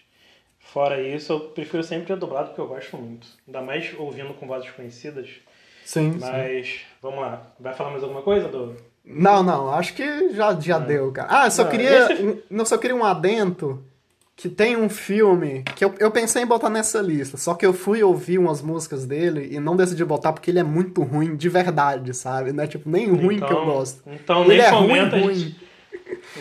fora 0.58 1.00
isso, 1.00 1.32
eu 1.32 1.40
prefiro 1.40 1.82
sempre 1.84 2.12
a 2.12 2.16
dublado 2.16 2.48
porque 2.48 2.60
eu 2.60 2.66
gosto 2.66 2.96
muito. 2.96 3.26
Ainda 3.46 3.62
mais 3.62 3.94
ouvindo 3.98 4.34
com 4.34 4.46
vozes 4.46 4.70
conhecidas. 4.70 5.28
Sim, 5.84 6.12
sim. 6.12 6.18
Mas, 6.20 6.80
vamos 7.02 7.20
lá. 7.20 7.42
Vai 7.60 7.74
falar 7.74 7.90
mais 7.90 8.02
alguma 8.02 8.22
coisa, 8.22 8.48
do 8.48 8.74
Não, 9.04 9.42
não, 9.42 9.70
acho 9.72 9.94
que 9.94 10.30
já, 10.32 10.58
já 10.58 10.78
deu, 10.78 11.12
cara. 11.12 11.28
Ah, 11.30 11.46
eu 11.46 11.50
só 11.50 11.64
Não, 11.64 11.70
queria. 11.70 12.12
esse- 12.12 12.42
não, 12.50 12.64
só 12.64 12.78
queria 12.78 12.96
um 12.96 13.04
adento 13.04 13.84
que 14.36 14.48
tem 14.48 14.76
um 14.76 14.88
filme 14.88 15.62
que 15.76 15.84
eu, 15.84 15.94
eu 16.00 16.10
pensei 16.10 16.42
em 16.42 16.46
botar 16.46 16.68
nessa 16.68 17.00
lista, 17.00 17.36
só 17.36 17.54
que 17.54 17.64
eu 17.64 17.72
fui 17.72 18.02
ouvir 18.02 18.38
umas 18.38 18.60
músicas 18.60 19.06
dele 19.06 19.48
e 19.52 19.60
não 19.60 19.76
decidi 19.76 20.04
botar 20.04 20.32
porque 20.32 20.50
ele 20.50 20.58
é 20.58 20.64
muito 20.64 21.02
ruim 21.02 21.36
de 21.36 21.48
verdade, 21.48 22.12
sabe? 22.14 22.52
Não 22.52 22.64
é 22.64 22.66
tipo 22.66 22.88
nem 22.90 23.08
ruim 23.10 23.38
que 23.38 23.52
eu 23.52 23.64
gosto. 23.64 24.02
Então 24.06 24.40
ele 24.44 24.54
nem 24.54 24.60
é 24.66 24.70
comenta, 24.70 25.16
ruim, 25.16 25.24
ruim. 25.26 25.56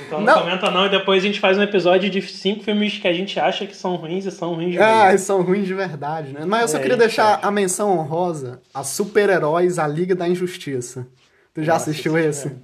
Então 0.05 0.19
não, 0.19 0.25
Não. 0.35 0.39
comenta 0.43 0.69
não, 0.71 0.85
e 0.85 0.89
depois 0.89 1.23
a 1.23 1.25
gente 1.27 1.39
faz 1.39 1.57
um 1.57 1.61
episódio 1.63 2.09
de 2.09 2.21
cinco 2.21 2.63
filmes 2.63 2.97
que 2.97 3.07
a 3.07 3.13
gente 3.13 3.39
acha 3.39 3.65
que 3.65 3.75
são 3.75 3.95
ruins 3.95 4.25
e 4.25 4.31
são 4.31 4.53
ruins 4.55 4.71
de 4.73 4.77
Ah, 4.79 4.85
verdade. 4.87 5.09
eles 5.11 5.21
são 5.21 5.41
ruins 5.41 5.65
de 5.67 5.73
verdade, 5.73 6.33
né? 6.33 6.41
Mas 6.45 6.61
eu 6.63 6.67
só 6.67 6.77
É, 6.77 6.81
queria 6.81 6.97
deixar 6.97 7.39
a 7.41 7.49
menção 7.51 7.97
honrosa 7.97 8.61
a 8.73 8.83
super-heróis, 8.83 9.79
a 9.79 9.87
Liga 9.87 10.13
da 10.15 10.27
Injustiça. 10.27 11.07
Tu 11.53 11.63
já 11.63 11.73
Nossa, 11.73 11.89
assistiu 11.91 12.17
esse? 12.17 12.49
filme 12.49 12.61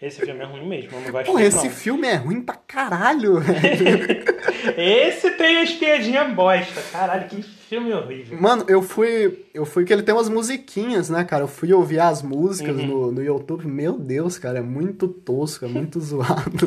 é- 0.00 0.06
Esse 0.06 0.20
filme 0.20 0.40
é 0.40 0.44
ruim 0.44 0.66
mesmo, 0.68 0.90
eu 0.92 1.00
não 1.00 1.10
gosto 1.12 1.26
Porra, 1.26 1.42
disso, 1.44 1.56
esse 1.58 1.68
não. 1.68 1.74
filme 1.74 2.06
é 2.08 2.14
ruim 2.16 2.42
pra 2.42 2.56
caralho, 2.56 3.40
velho. 3.40 4.34
Esse 4.76 5.30
tem 5.32 5.62
as 5.62 5.72
piadinhas 5.72 6.32
bosta. 6.34 6.82
Caralho, 6.92 7.26
que 7.28 7.42
filme 7.64 7.92
horrível. 7.92 8.40
Mano, 8.40 8.64
eu 8.68 8.82
fui. 8.82 9.44
Eu 9.52 9.64
fui 9.64 9.84
que 9.84 9.92
ele 9.92 10.02
tem 10.02 10.14
umas 10.14 10.28
musiquinhas, 10.28 11.10
né, 11.10 11.24
cara? 11.24 11.44
Eu 11.44 11.48
fui 11.48 11.72
ouvir 11.72 11.98
as 12.00 12.22
músicas 12.22 12.76
Uhum. 12.76 12.86
no, 12.86 13.12
no 13.12 13.22
YouTube. 13.22 13.66
Meu 13.66 13.98
Deus, 13.98 14.38
cara, 14.38 14.58
é 14.58 14.62
muito 14.62 15.08
tosco, 15.08 15.64
é 15.64 15.68
muito 15.68 15.98
zoado. 16.00 16.66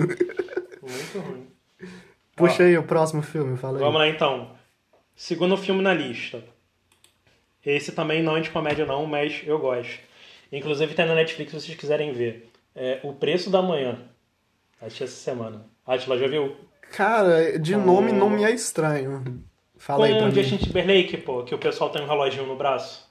Muito 0.82 1.20
ruim. 1.20 1.48
Puxa 2.36 2.64
Ó, 2.64 2.66
aí 2.66 2.78
o 2.78 2.84
próximo 2.84 3.22
filme, 3.22 3.58
fala 3.58 3.78
aí. 3.78 3.84
Vamos 3.84 4.00
lá 4.00 4.08
então. 4.08 4.52
Segundo 5.16 5.58
filme 5.58 5.82
na 5.82 5.94
lista. 5.94 6.44
Esse 7.66 7.92
também 7.92 8.22
não 8.24 8.38
é 8.38 8.42
de 8.42 8.50
comédia 8.50 8.86
não, 8.86 9.06
mas 9.06 9.42
eu 9.46 9.58
gosto. 9.60 10.00
Inclusive 10.52 10.94
tem 10.94 11.06
na 11.06 11.16
Netflix 11.16 11.52
se 11.52 11.60
vocês 11.62 11.78
quiserem 11.78 12.14
ver. 12.14 12.50
É 12.76 13.00
O 13.04 13.14
Preço 13.14 13.50
da 13.50 13.62
Manhã. 13.62 13.98
Assisti 14.80 15.04
essa 15.04 15.16
semana. 15.16 15.66
Atila, 15.86 16.18
já 16.18 16.28
viu? 16.28 16.56
Cara, 16.92 17.58
de 17.60 17.76
nome 17.76 18.12
não 18.14 18.30
me 18.30 18.44
é 18.44 18.52
estranho. 18.52 19.44
Fala 19.78 20.08
Com 20.08 20.26
o. 20.26 20.32
Justin 20.34 20.58
Timberlake, 20.58 21.18
pô, 21.18 21.44
que 21.44 21.54
o 21.54 21.58
pessoal 21.58 21.90
tem 21.90 22.02
um 22.02 22.08
reloginho 22.08 22.46
no 22.46 22.56
braço. 22.56 23.08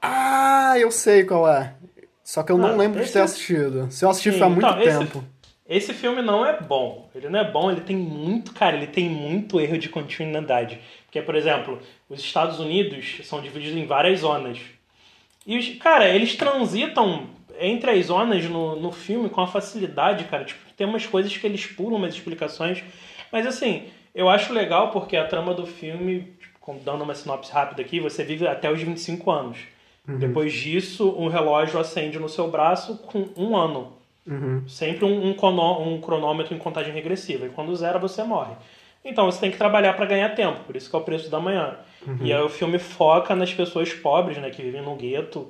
Ah, 0.00 0.74
eu 0.78 0.90
sei 0.90 1.24
qual 1.24 1.48
é. 1.48 1.74
Só 2.22 2.42
que 2.42 2.52
eu 2.52 2.58
não 2.58 2.70
Ah, 2.70 2.76
lembro 2.76 2.98
de 2.98 3.04
esse 3.04 3.14
ter 3.14 3.18
é- 3.20 3.22
assistido. 3.22 3.90
Se 3.90 4.04
eu 4.04 4.10
assisti 4.10 4.30
Sim, 4.32 4.38
foi 4.38 4.46
há 4.46 4.50
muito 4.50 4.66
então, 4.66 4.80
esse- 4.80 4.98
tempo. 4.98 5.24
Esse 5.68 5.92
filme 5.92 6.22
não 6.22 6.46
é 6.46 6.58
bom. 6.60 7.10
Ele 7.14 7.28
não 7.28 7.38
é 7.40 7.50
bom, 7.50 7.70
ele 7.70 7.82
tem 7.82 7.96
muito, 7.96 8.52
cara, 8.54 8.76
ele 8.76 8.86
tem 8.86 9.08
muito 9.08 9.60
erro 9.60 9.76
de 9.76 9.88
continuidade. 9.90 10.80
Porque, 11.04 11.20
por 11.20 11.34
exemplo, 11.34 11.78
os 12.08 12.20
Estados 12.20 12.58
Unidos 12.58 13.18
são 13.24 13.40
divididos 13.42 13.76
em 13.76 13.86
várias 13.86 14.20
zonas. 14.20 14.58
E, 15.46 15.58
os, 15.58 15.68
cara, 15.78 16.08
eles 16.08 16.36
transitam 16.36 17.26
entre 17.60 17.90
as 17.90 18.06
zonas 18.06 18.44
no, 18.44 18.76
no 18.76 18.92
filme 18.92 19.28
com 19.28 19.40
a 19.42 19.46
facilidade, 19.46 20.24
cara. 20.24 20.44
Tipo, 20.44 20.60
tem 20.76 20.86
umas 20.86 21.04
coisas 21.06 21.36
que 21.36 21.46
eles 21.46 21.66
pulam, 21.66 21.96
umas 21.98 22.14
explicações. 22.14 22.82
Mas, 23.30 23.46
assim, 23.46 23.84
eu 24.18 24.28
acho 24.28 24.52
legal 24.52 24.90
porque 24.90 25.16
a 25.16 25.26
trama 25.26 25.54
do 25.54 25.64
filme, 25.64 26.32
tipo, 26.40 26.74
dando 26.84 27.04
uma 27.04 27.14
sinopse 27.14 27.52
rápida 27.52 27.80
aqui, 27.80 28.00
você 28.00 28.24
vive 28.24 28.46
até 28.46 28.70
os 28.70 28.82
25 28.82 29.30
anos. 29.30 29.58
Depois 30.18 30.52
disso, 30.52 31.14
um 31.18 31.28
relógio 31.28 31.78
acende 31.78 32.18
no 32.18 32.28
seu 32.28 32.50
braço 32.50 32.96
com 32.98 33.28
um 33.36 33.54
ano. 33.54 33.92
Uhum. 34.26 34.66
Sempre 34.66 35.04
um, 35.04 35.28
um, 35.28 35.94
um 35.94 36.00
cronômetro 36.00 36.54
em 36.54 36.58
contagem 36.58 36.92
regressiva. 36.92 37.46
E 37.46 37.50
quando 37.50 37.76
zera, 37.76 37.98
você 37.98 38.24
morre. 38.24 38.54
Então 39.04 39.26
você 39.26 39.38
tem 39.38 39.50
que 39.50 39.58
trabalhar 39.58 39.92
para 39.94 40.06
ganhar 40.06 40.30
tempo, 40.30 40.60
por 40.64 40.74
isso 40.74 40.90
que 40.90 40.96
é 40.96 40.98
o 40.98 41.02
preço 41.02 41.30
da 41.30 41.38
manhã. 41.38 41.76
E 42.22 42.32
aí 42.32 42.42
o 42.42 42.48
filme 42.48 42.78
foca 42.78 43.34
nas 43.36 43.52
pessoas 43.52 43.92
pobres, 43.92 44.38
né, 44.38 44.50
que 44.50 44.62
vivem 44.62 44.82
no 44.82 44.96
gueto, 44.96 45.48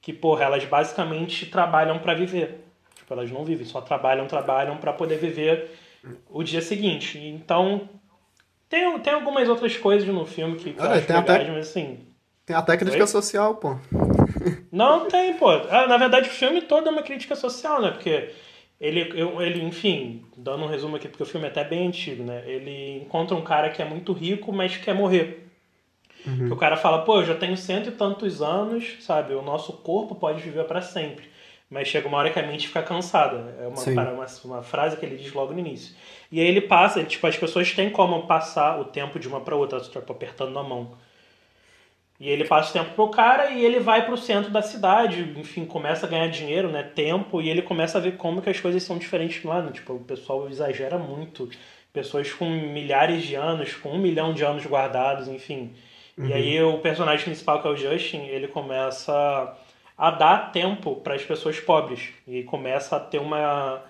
que, 0.00 0.12
porra, 0.12 0.44
elas 0.44 0.64
basicamente 0.64 1.46
trabalham 1.46 1.98
para 1.98 2.14
viver. 2.14 2.64
Tipo, 2.96 3.12
elas 3.12 3.30
não 3.30 3.44
vivem, 3.44 3.66
só 3.66 3.80
trabalham, 3.80 4.26
trabalham 4.26 4.76
para 4.76 4.92
poder 4.92 5.18
viver 5.18 5.70
o 6.30 6.42
dia 6.42 6.60
seguinte. 6.62 7.18
Então, 7.18 7.88
tem, 8.68 8.98
tem 9.00 9.12
algumas 9.14 9.48
outras 9.48 9.76
coisas 9.76 10.08
no 10.08 10.26
filme 10.26 10.58
que, 10.58 10.74
que 10.74 10.86
eu 10.86 10.90
Olha, 10.90 10.92
acho 10.92 11.06
tem 11.06 11.14
legais, 11.14 11.48
até- 11.48 11.50
mas 11.50 11.70
assim... 11.70 12.06
Tem 12.46 12.56
até 12.56 12.76
crítica 12.76 13.06
Oi? 13.06 13.08
social, 13.08 13.56
pô. 13.56 13.76
Não 14.70 15.08
tem, 15.08 15.36
pô. 15.36 15.48
Ah, 15.50 15.86
Na 15.86 15.96
verdade, 15.96 16.28
o 16.28 16.32
filme 16.32 16.62
todo 16.62 16.88
é 16.88 16.92
uma 16.92 17.02
crítica 17.02 17.34
social, 17.36 17.80
né? 17.82 17.90
Porque 17.90 18.30
ele, 18.80 19.12
eu- 19.20 19.40
ele, 19.42 19.62
enfim, 19.62 20.24
dando 20.36 20.64
um 20.64 20.68
resumo 20.68 20.96
aqui, 20.96 21.08
porque 21.08 21.22
o 21.22 21.26
filme 21.26 21.46
é 21.46 21.50
até 21.50 21.64
bem 21.64 21.88
antigo, 21.88 22.22
né? 22.24 22.42
Ele 22.48 23.02
encontra 23.02 23.36
um 23.36 23.42
cara 23.44 23.70
que 23.70 23.82
é 23.82 23.84
muito 23.84 24.12
rico, 24.12 24.52
mas 24.52 24.76
quer 24.76 24.94
morrer. 24.94 25.46
Que 26.46 26.52
o 26.52 26.56
cara 26.56 26.76
fala, 26.76 27.04
pô, 27.04 27.20
eu 27.20 27.24
já 27.26 27.34
tenho 27.34 27.56
cento 27.56 27.88
e 27.88 27.92
tantos 27.92 28.42
anos, 28.42 28.96
sabe? 29.00 29.34
O 29.34 29.42
nosso 29.42 29.72
corpo 29.78 30.14
pode 30.14 30.40
viver 30.42 30.64
para 30.64 30.82
sempre. 30.82 31.28
Mas 31.70 31.86
chega 31.86 32.08
uma 32.08 32.18
hora 32.18 32.30
que 32.30 32.38
a 32.38 32.46
mente 32.46 32.66
fica 32.66 32.82
cansada. 32.82 33.54
É 33.60 33.68
uma, 33.68 34.10
uma, 34.10 34.26
uma 34.44 34.62
frase 34.62 34.96
que 34.96 35.06
ele 35.06 35.16
diz 35.16 35.32
logo 35.32 35.52
no 35.52 35.60
início. 35.60 35.94
E 36.30 36.40
aí 36.40 36.46
ele 36.46 36.60
passa, 36.60 36.98
ele, 36.98 37.08
tipo, 37.08 37.24
as 37.26 37.36
pessoas 37.36 37.72
têm 37.72 37.90
como 37.90 38.26
passar 38.26 38.80
o 38.80 38.86
tempo 38.86 39.20
de 39.20 39.28
uma 39.28 39.40
para 39.40 39.54
outra, 39.54 39.78
tipo, 39.80 40.12
apertando 40.12 40.52
na 40.52 40.64
mão. 40.64 40.96
E 42.18 42.28
ele 42.28 42.44
passa 42.44 42.70
o 42.70 42.72
tempo 42.72 42.94
pro 42.94 43.08
cara 43.08 43.50
e 43.50 43.64
ele 43.64 43.80
vai 43.80 44.04
pro 44.04 44.16
centro 44.16 44.50
da 44.50 44.60
cidade, 44.60 45.22
enfim, 45.38 45.64
começa 45.64 46.04
a 46.04 46.08
ganhar 46.08 46.28
dinheiro, 46.28 46.68
né, 46.68 46.82
tempo, 46.82 47.40
e 47.40 47.48
ele 47.48 47.62
começa 47.62 47.96
a 47.96 48.00
ver 48.00 48.18
como 48.18 48.42
que 48.42 48.50
as 48.50 48.60
coisas 48.60 48.82
são 48.82 48.98
diferentes 48.98 49.42
lá, 49.42 49.62
né? 49.62 49.70
Tipo, 49.72 49.94
o 49.94 50.00
pessoal 50.00 50.46
exagera 50.50 50.98
muito. 50.98 51.48
Pessoas 51.92 52.30
com 52.32 52.44
milhares 52.44 53.22
de 53.22 53.34
anos, 53.36 53.74
com 53.74 53.90
um 53.90 53.98
milhão 53.98 54.34
de 54.34 54.44
anos 54.44 54.66
guardados, 54.66 55.28
enfim. 55.28 55.72
E 56.18 56.32
aí 56.32 56.62
o 56.62 56.78
personagem 56.78 57.24
principal, 57.24 57.62
que 57.62 57.66
é 57.68 57.70
o 57.70 57.76
Justin, 57.76 58.26
ele 58.26 58.46
começa 58.48 59.56
a 60.00 60.10
dar 60.10 60.50
tempo 60.50 60.96
para 60.96 61.14
as 61.14 61.22
pessoas 61.22 61.60
pobres. 61.60 62.08
E 62.26 62.42
começa 62.44 62.96
a 62.96 63.00
ter 63.00 63.18
uma, 63.18 63.82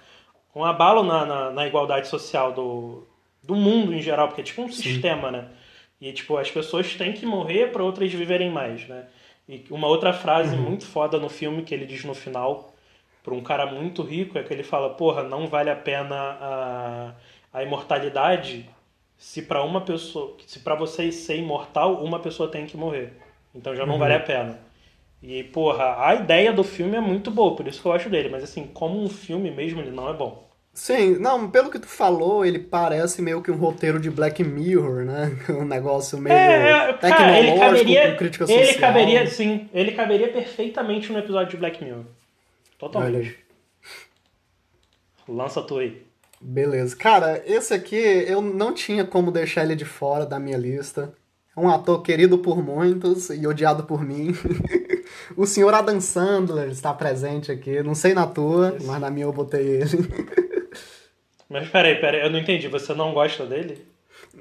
um 0.52 0.64
abalo 0.64 1.04
na, 1.04 1.24
na, 1.24 1.50
na 1.52 1.66
igualdade 1.68 2.08
social 2.08 2.52
do, 2.52 3.06
do 3.40 3.54
mundo 3.54 3.94
em 3.94 4.02
geral, 4.02 4.26
porque 4.26 4.40
é 4.40 4.44
tipo 4.44 4.60
um 4.60 4.72
sistema, 4.72 5.30
né? 5.30 5.48
E, 6.00 6.12
tipo, 6.12 6.36
as 6.36 6.50
pessoas 6.50 6.96
têm 6.96 7.12
que 7.12 7.24
morrer 7.24 7.70
para 7.70 7.84
outras 7.84 8.12
viverem 8.12 8.50
mais, 8.50 8.88
né? 8.88 9.06
E 9.48 9.64
uma 9.70 9.86
outra 9.86 10.12
frase 10.12 10.56
muito 10.56 10.84
foda 10.84 11.16
no 11.16 11.28
filme 11.28 11.62
que 11.62 11.72
ele 11.72 11.86
diz 11.86 12.02
no 12.04 12.14
final, 12.14 12.74
para 13.22 13.32
um 13.32 13.40
cara 13.40 13.66
muito 13.66 14.02
rico, 14.02 14.36
é 14.36 14.42
que 14.42 14.52
ele 14.52 14.64
fala: 14.64 14.90
Porra, 14.90 15.22
não 15.22 15.46
vale 15.46 15.70
a 15.70 15.76
pena 15.76 16.16
a, 16.40 17.14
a 17.52 17.62
imortalidade 17.62 18.68
se 19.16 19.42
para 19.42 19.62
uma 19.62 19.80
pessoa, 19.82 20.36
se 20.44 20.58
para 20.58 20.74
você 20.74 21.12
ser 21.12 21.36
imortal, 21.36 22.02
uma 22.02 22.18
pessoa 22.18 22.50
tem 22.50 22.66
que 22.66 22.76
morrer. 22.76 23.12
Então 23.54 23.76
já 23.76 23.86
não 23.86 23.96
vale 23.96 24.14
a 24.14 24.20
pena. 24.20 24.69
E, 25.22 25.44
porra, 25.44 25.96
a 26.06 26.14
ideia 26.14 26.52
do 26.52 26.64
filme 26.64 26.96
é 26.96 27.00
muito 27.00 27.30
boa, 27.30 27.54
por 27.54 27.66
isso 27.68 27.80
que 27.80 27.86
eu 27.86 27.92
gosto 27.92 28.08
dele, 28.08 28.30
mas 28.30 28.42
assim, 28.42 28.66
como 28.66 29.02
um 29.02 29.08
filme 29.08 29.50
mesmo, 29.50 29.80
ele 29.80 29.90
não 29.90 30.08
é 30.08 30.14
bom. 30.14 30.48
Sim, 30.72 31.16
não, 31.18 31.50
pelo 31.50 31.68
que 31.68 31.78
tu 31.78 31.86
falou, 31.86 32.44
ele 32.44 32.58
parece 32.58 33.20
meio 33.20 33.42
que 33.42 33.50
um 33.50 33.56
roteiro 33.56 34.00
de 34.00 34.08
Black 34.10 34.42
Mirror, 34.42 35.04
né? 35.04 35.36
Um 35.50 35.64
negócio 35.64 36.16
meio 36.16 36.34
É, 36.34 36.90
é, 36.90 36.92
cara, 36.94 37.38
ele 37.38 37.58
caberia, 37.58 38.10
com 38.12 38.16
crítica 38.16 38.46
social. 38.46 38.64
ele 38.64 38.74
caberia, 38.78 39.26
sim, 39.26 39.68
ele 39.74 39.92
caberia 39.92 40.28
perfeitamente 40.28 41.12
no 41.12 41.18
episódio 41.18 41.50
de 41.50 41.56
Black 41.56 41.84
Mirror. 41.84 42.04
Totalmente. 42.78 43.36
Olha. 45.28 45.36
Lança 45.36 45.60
tu 45.60 45.78
aí. 45.78 46.02
Beleza. 46.40 46.96
Cara, 46.96 47.42
esse 47.44 47.74
aqui 47.74 47.96
eu 47.96 48.40
não 48.40 48.72
tinha 48.72 49.04
como 49.04 49.30
deixar 49.30 49.64
ele 49.64 49.76
de 49.76 49.84
fora 49.84 50.24
da 50.24 50.38
minha 50.38 50.56
lista. 50.56 51.12
É 51.54 51.60
um 51.60 51.68
ator 51.68 52.00
querido 52.02 52.38
por 52.38 52.62
muitos 52.62 53.28
e 53.28 53.46
odiado 53.46 53.84
por 53.84 54.02
mim. 54.02 54.34
o 55.36 55.46
senhor 55.46 55.72
Adam 55.74 56.00
Sandler 56.00 56.68
está 56.68 56.92
presente 56.94 57.50
aqui. 57.52 57.82
Não 57.82 57.94
sei 57.94 58.14
na 58.14 58.26
tua, 58.26 58.76
mas 58.84 59.00
na 59.00 59.10
minha 59.10 59.26
eu 59.26 59.32
botei 59.32 59.66
ele. 59.82 60.40
Mas 61.48 61.68
peraí, 61.68 61.96
peraí, 61.96 62.20
eu 62.22 62.30
não 62.30 62.38
entendi. 62.38 62.68
Você 62.68 62.94
não 62.94 63.12
gosta 63.12 63.44
dele? 63.44 63.84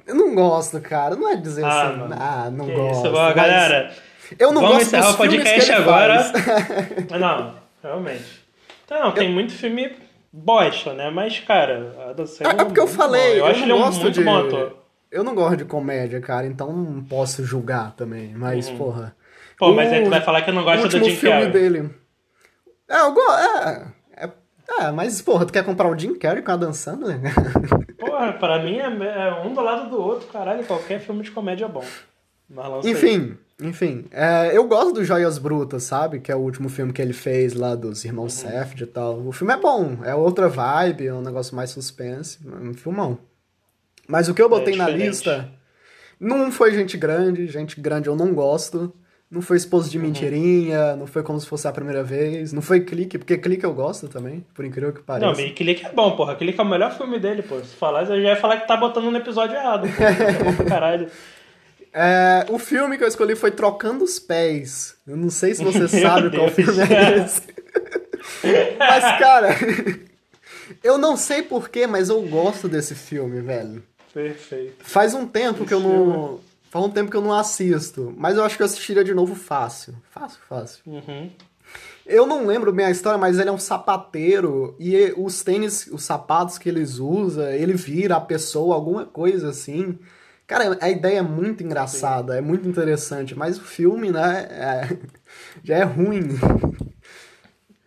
Eu 0.05 0.13
não 0.13 0.35
gosto, 0.35 0.79
cara. 0.79 1.15
Não 1.15 1.27
é 1.27 1.35
dizer 1.35 1.65
Ah, 1.65 1.87
assim. 1.89 1.97
mano. 1.97 2.15
Ah, 2.19 2.49
não 2.51 2.65
Que 2.67 2.71
gosto. 2.73 3.05
isso, 3.07 3.11
mas 3.15 3.35
galera. 3.35 3.91
Eu 4.37 4.51
não 4.51 4.61
vamos 4.61 4.77
gosto 4.77 4.87
encerrar 4.89 5.09
o 5.09 5.17
podcast 5.17 5.71
agora. 5.71 6.31
não, 7.19 7.55
realmente. 7.81 8.43
Então, 8.85 8.99
não, 8.99 9.11
tem 9.11 9.27
muito 9.31 9.53
filme 9.53 9.91
bosta, 10.31 10.93
né? 10.93 11.09
Mas, 11.09 11.39
cara, 11.39 11.95
a 11.97 12.09
Adam 12.11 12.25
É, 12.25 12.27
Sandler 12.27 12.61
é 12.61 12.65
porque 12.65 12.79
eu 12.79 12.87
falei, 12.87 13.21
bom. 13.23 13.27
eu, 13.29 13.37
Eu, 13.37 13.45
acho 13.47 13.63
ele 13.63 13.73
um 13.73 13.79
muito 13.91 14.11
de. 14.11 14.23
bom 14.23 14.37
ator. 14.37 14.75
Eu 15.11 15.23
não 15.23 15.33
gosto 15.33 15.57
de 15.57 15.65
comédia, 15.65 16.21
cara, 16.21 16.45
então 16.45 16.71
não 16.71 17.03
posso 17.03 17.43
julgar 17.43 17.95
também. 17.95 18.35
Mas, 18.35 18.69
porra. 18.69 19.15
Pô, 19.59 19.73
mas 19.73 19.91
aí 19.91 20.03
tu 20.03 20.09
vai 20.09 20.21
falar 20.21 20.41
que 20.41 20.51
não 20.51 20.63
gosta 20.63 20.87
o 20.87 20.89
do 20.89 21.03
Jim 21.03 21.15
filme 21.15 21.35
Carrey. 21.37 21.51
dele. 21.51 21.89
É, 22.89 23.01
eu 23.01 23.13
gosto. 23.13 23.39
É, 23.39 23.87
é, 24.15 24.29
é, 24.85 24.91
mas, 24.91 25.21
porra, 25.21 25.45
tu 25.45 25.51
quer 25.53 25.63
comprar 25.65 25.89
o 25.91 25.97
Jim 25.99 26.15
Carrey 26.17 26.41
com 26.41 26.51
a 26.51 26.55
Dan 26.55 26.73
Sandler? 26.73 27.19
Porra, 27.99 28.31
pra 28.33 28.63
mim 28.63 28.77
é, 28.77 28.85
é 28.85 29.41
um 29.45 29.53
do 29.53 29.59
lado 29.61 29.89
do 29.89 30.01
outro, 30.01 30.27
caralho. 30.29 30.63
Qualquer 30.63 31.01
filme 31.01 31.21
de 31.21 31.31
comédia 31.31 31.65
é 31.65 31.67
bom. 31.67 31.83
Lança 32.49 32.87
aí. 32.87 32.93
enfim, 32.93 33.37
enfim. 33.61 34.05
é, 34.11 34.55
eu 34.57 34.65
gosto 34.67 34.93
do 34.93 35.03
Joias 35.03 35.37
Brutas, 35.37 35.83
sabe? 35.83 36.19
Que 36.19 36.31
é 36.31 36.35
o 36.35 36.39
último 36.39 36.69
filme 36.69 36.93
que 36.93 37.01
ele 37.01 37.13
fez 37.13 37.53
lá 37.53 37.75
dos 37.75 38.05
Irmãos 38.05 38.41
Uhum. 38.41 38.49
E 38.79 38.85
tal. 38.85 39.19
O 39.27 39.31
filme 39.33 39.53
é 39.53 39.57
bom, 39.57 39.97
é 40.03 40.15
outra 40.15 40.47
vibe, 40.47 41.07
é 41.07 41.13
um 41.13 41.21
negócio 41.21 41.55
mais 41.55 41.69
suspense. 41.71 42.39
É 42.45 42.55
um 42.69 42.73
filmão. 42.73 43.19
Mas 44.07 44.29
o 44.29 44.33
que 44.33 44.41
eu 44.41 44.49
botei 44.49 44.75
na 44.75 44.85
É 44.85 44.87
diferente. 44.87 45.09
lista 45.09 45.51
não 46.19 46.51
foi 46.51 46.73
gente 46.73 46.97
grande, 46.97 47.47
gente 47.47 47.79
grande 47.79 48.07
eu 48.09 48.15
não 48.15 48.33
gosto. 48.33 48.93
Não 49.31 49.41
foi 49.43 49.57
esposo 49.57 49.85
Uhum. 49.85 49.91
de 49.91 49.99
mentirinha, 49.99 50.95
não 50.95 51.05
foi 51.05 51.21
como 51.21 51.39
se 51.39 51.45
fosse 51.45 51.67
a 51.67 51.71
primeira 51.71 52.03
vez, 52.03 52.51
não 52.51 52.63
foi 52.63 52.79
clique, 52.79 53.17
porque 53.17 53.37
clique 53.37 53.63
eu 53.63 53.73
gosto 53.73 54.07
também, 54.07 54.43
por 54.55 54.65
incrível 54.65 54.91
que 54.91 54.99
Não, 54.99 55.05
pareça. 55.05 55.41
e 55.43 55.51
Clique 55.51 55.85
é 55.85 55.91
bom, 55.91 56.15
porra. 56.15 56.35
Clique 56.35 56.59
é 56.59 56.63
o 56.63 56.67
melhor 56.67 56.97
filme 56.97 57.19
dele, 57.19 57.43
pô. 57.43 57.59
Se 57.59 57.75
falar, 57.75 58.01
eu 58.09 58.21
já 58.23 58.29
ia 58.29 58.35
falar 58.35 58.57
que 58.59 58.67
tá 58.67 58.75
botando 58.75 59.11
no 59.11 59.17
episódio 59.17 59.55
errado. 59.55 59.87
Pô. 59.87 60.03
É 60.03 60.43
bom 60.43 60.53
pra 60.55 60.65
caralho. 60.65 61.07
É, 61.93 62.45
o 62.49 62.57
filme 62.59 62.97
que 62.97 63.03
eu 63.03 63.07
escolhi 63.07 63.35
foi 63.35 63.51
Trocando 63.51 64.03
os 64.03 64.17
Pés. 64.19 64.95
Eu 65.07 65.15
não 65.17 65.29
sei 65.29 65.53
se 65.53 65.63
você 65.63 65.87
sabe 66.01 66.29
qual 66.35 66.49
Deus. 66.49 66.53
filme 66.53 66.81
é 66.81 67.17
esse. 67.23 67.41
mas, 68.79 69.03
cara, 69.19 69.49
eu 70.83 70.97
não 70.97 71.15
sei 71.15 71.43
porquê, 71.43 71.85
mas 71.87 72.09
eu 72.09 72.21
gosto 72.23 72.67
desse 72.67 72.95
filme, 72.95 73.41
velho. 73.41 73.83
Perfeito. 74.13 74.73
Faz 74.79 75.13
um 75.13 75.25
tempo 75.27 75.65
que 75.65 75.73
eu 75.73 75.79
não. 75.79 76.39
Faz 76.69 76.85
um 76.85 76.89
tempo 76.89 77.09
que 77.09 77.17
eu 77.17 77.21
não 77.21 77.33
assisto, 77.33 78.13
mas 78.17 78.37
eu 78.37 78.43
acho 78.43 78.55
que 78.55 78.61
eu 78.61 78.65
assistiria 78.65 79.03
de 79.03 79.13
novo 79.13 79.33
fácil. 79.35 79.95
Fácil, 80.11 80.39
fácil. 80.47 80.81
Uhum. 80.85 81.29
Eu 82.05 82.25
não 82.25 82.45
lembro 82.45 82.71
bem 82.73 82.85
a 82.85 82.91
história, 82.91 83.17
mas 83.17 83.37
ele 83.39 83.49
é 83.49 83.51
um 83.51 83.57
sapateiro 83.57 84.75
e 84.79 85.13
os 85.17 85.43
tênis, 85.43 85.87
os 85.91 86.03
sapatos 86.03 86.57
que 86.57 86.67
eles 86.69 86.97
usam, 86.99 87.47
ele 87.49 87.73
vira 87.73 88.15
a 88.15 88.21
pessoa, 88.21 88.73
alguma 88.75 89.05
coisa 89.05 89.49
assim. 89.49 89.97
Cara, 90.47 90.77
a 90.81 90.89
ideia 90.89 91.19
é 91.19 91.21
muito 91.21 91.63
engraçada, 91.63 92.35
é 92.35 92.41
muito 92.41 92.67
interessante, 92.67 93.35
mas 93.35 93.57
o 93.59 93.63
filme, 93.63 94.11
né, 94.11 94.47
é- 94.49 94.97
já 95.63 95.75
é 95.77 95.83
ruim. 95.83 96.21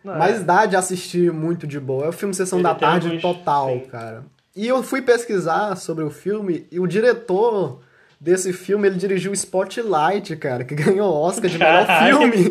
Não, 0.05 0.19
Mas 0.19 0.41
é. 0.41 0.45
dá 0.45 0.67
de 0.67 0.75
assistir 0.77 1.33
muito 1.33 1.67
de 1.67 1.79
boa. 1.79 2.07
É 2.07 2.09
o 2.09 2.13
filme 2.13 2.35
Sessão 2.35 2.59
Ele 2.59 2.65
da 2.65 2.75
Tarde 2.75 3.07
alguns- 3.07 3.23
total, 3.23 3.69
sim. 3.69 3.81
cara. 3.89 4.25
E 4.55 4.67
eu 4.67 4.83
fui 4.83 5.01
pesquisar 5.01 5.77
sobre 5.77 6.03
o 6.05 6.11
filme 6.11 6.67
e 6.71 6.79
o 6.81 6.87
diretor 6.87 7.81
desse 8.23 8.53
filme, 8.53 8.87
ele 8.87 8.97
dirigiu 8.97 9.33
Spotlight, 9.33 10.37
cara, 10.37 10.63
que 10.65 10.75
ganhou 10.77 11.13
Oscar 11.13 11.51
de 11.51 11.59
melhor 11.59 11.87
filme. 12.07 12.51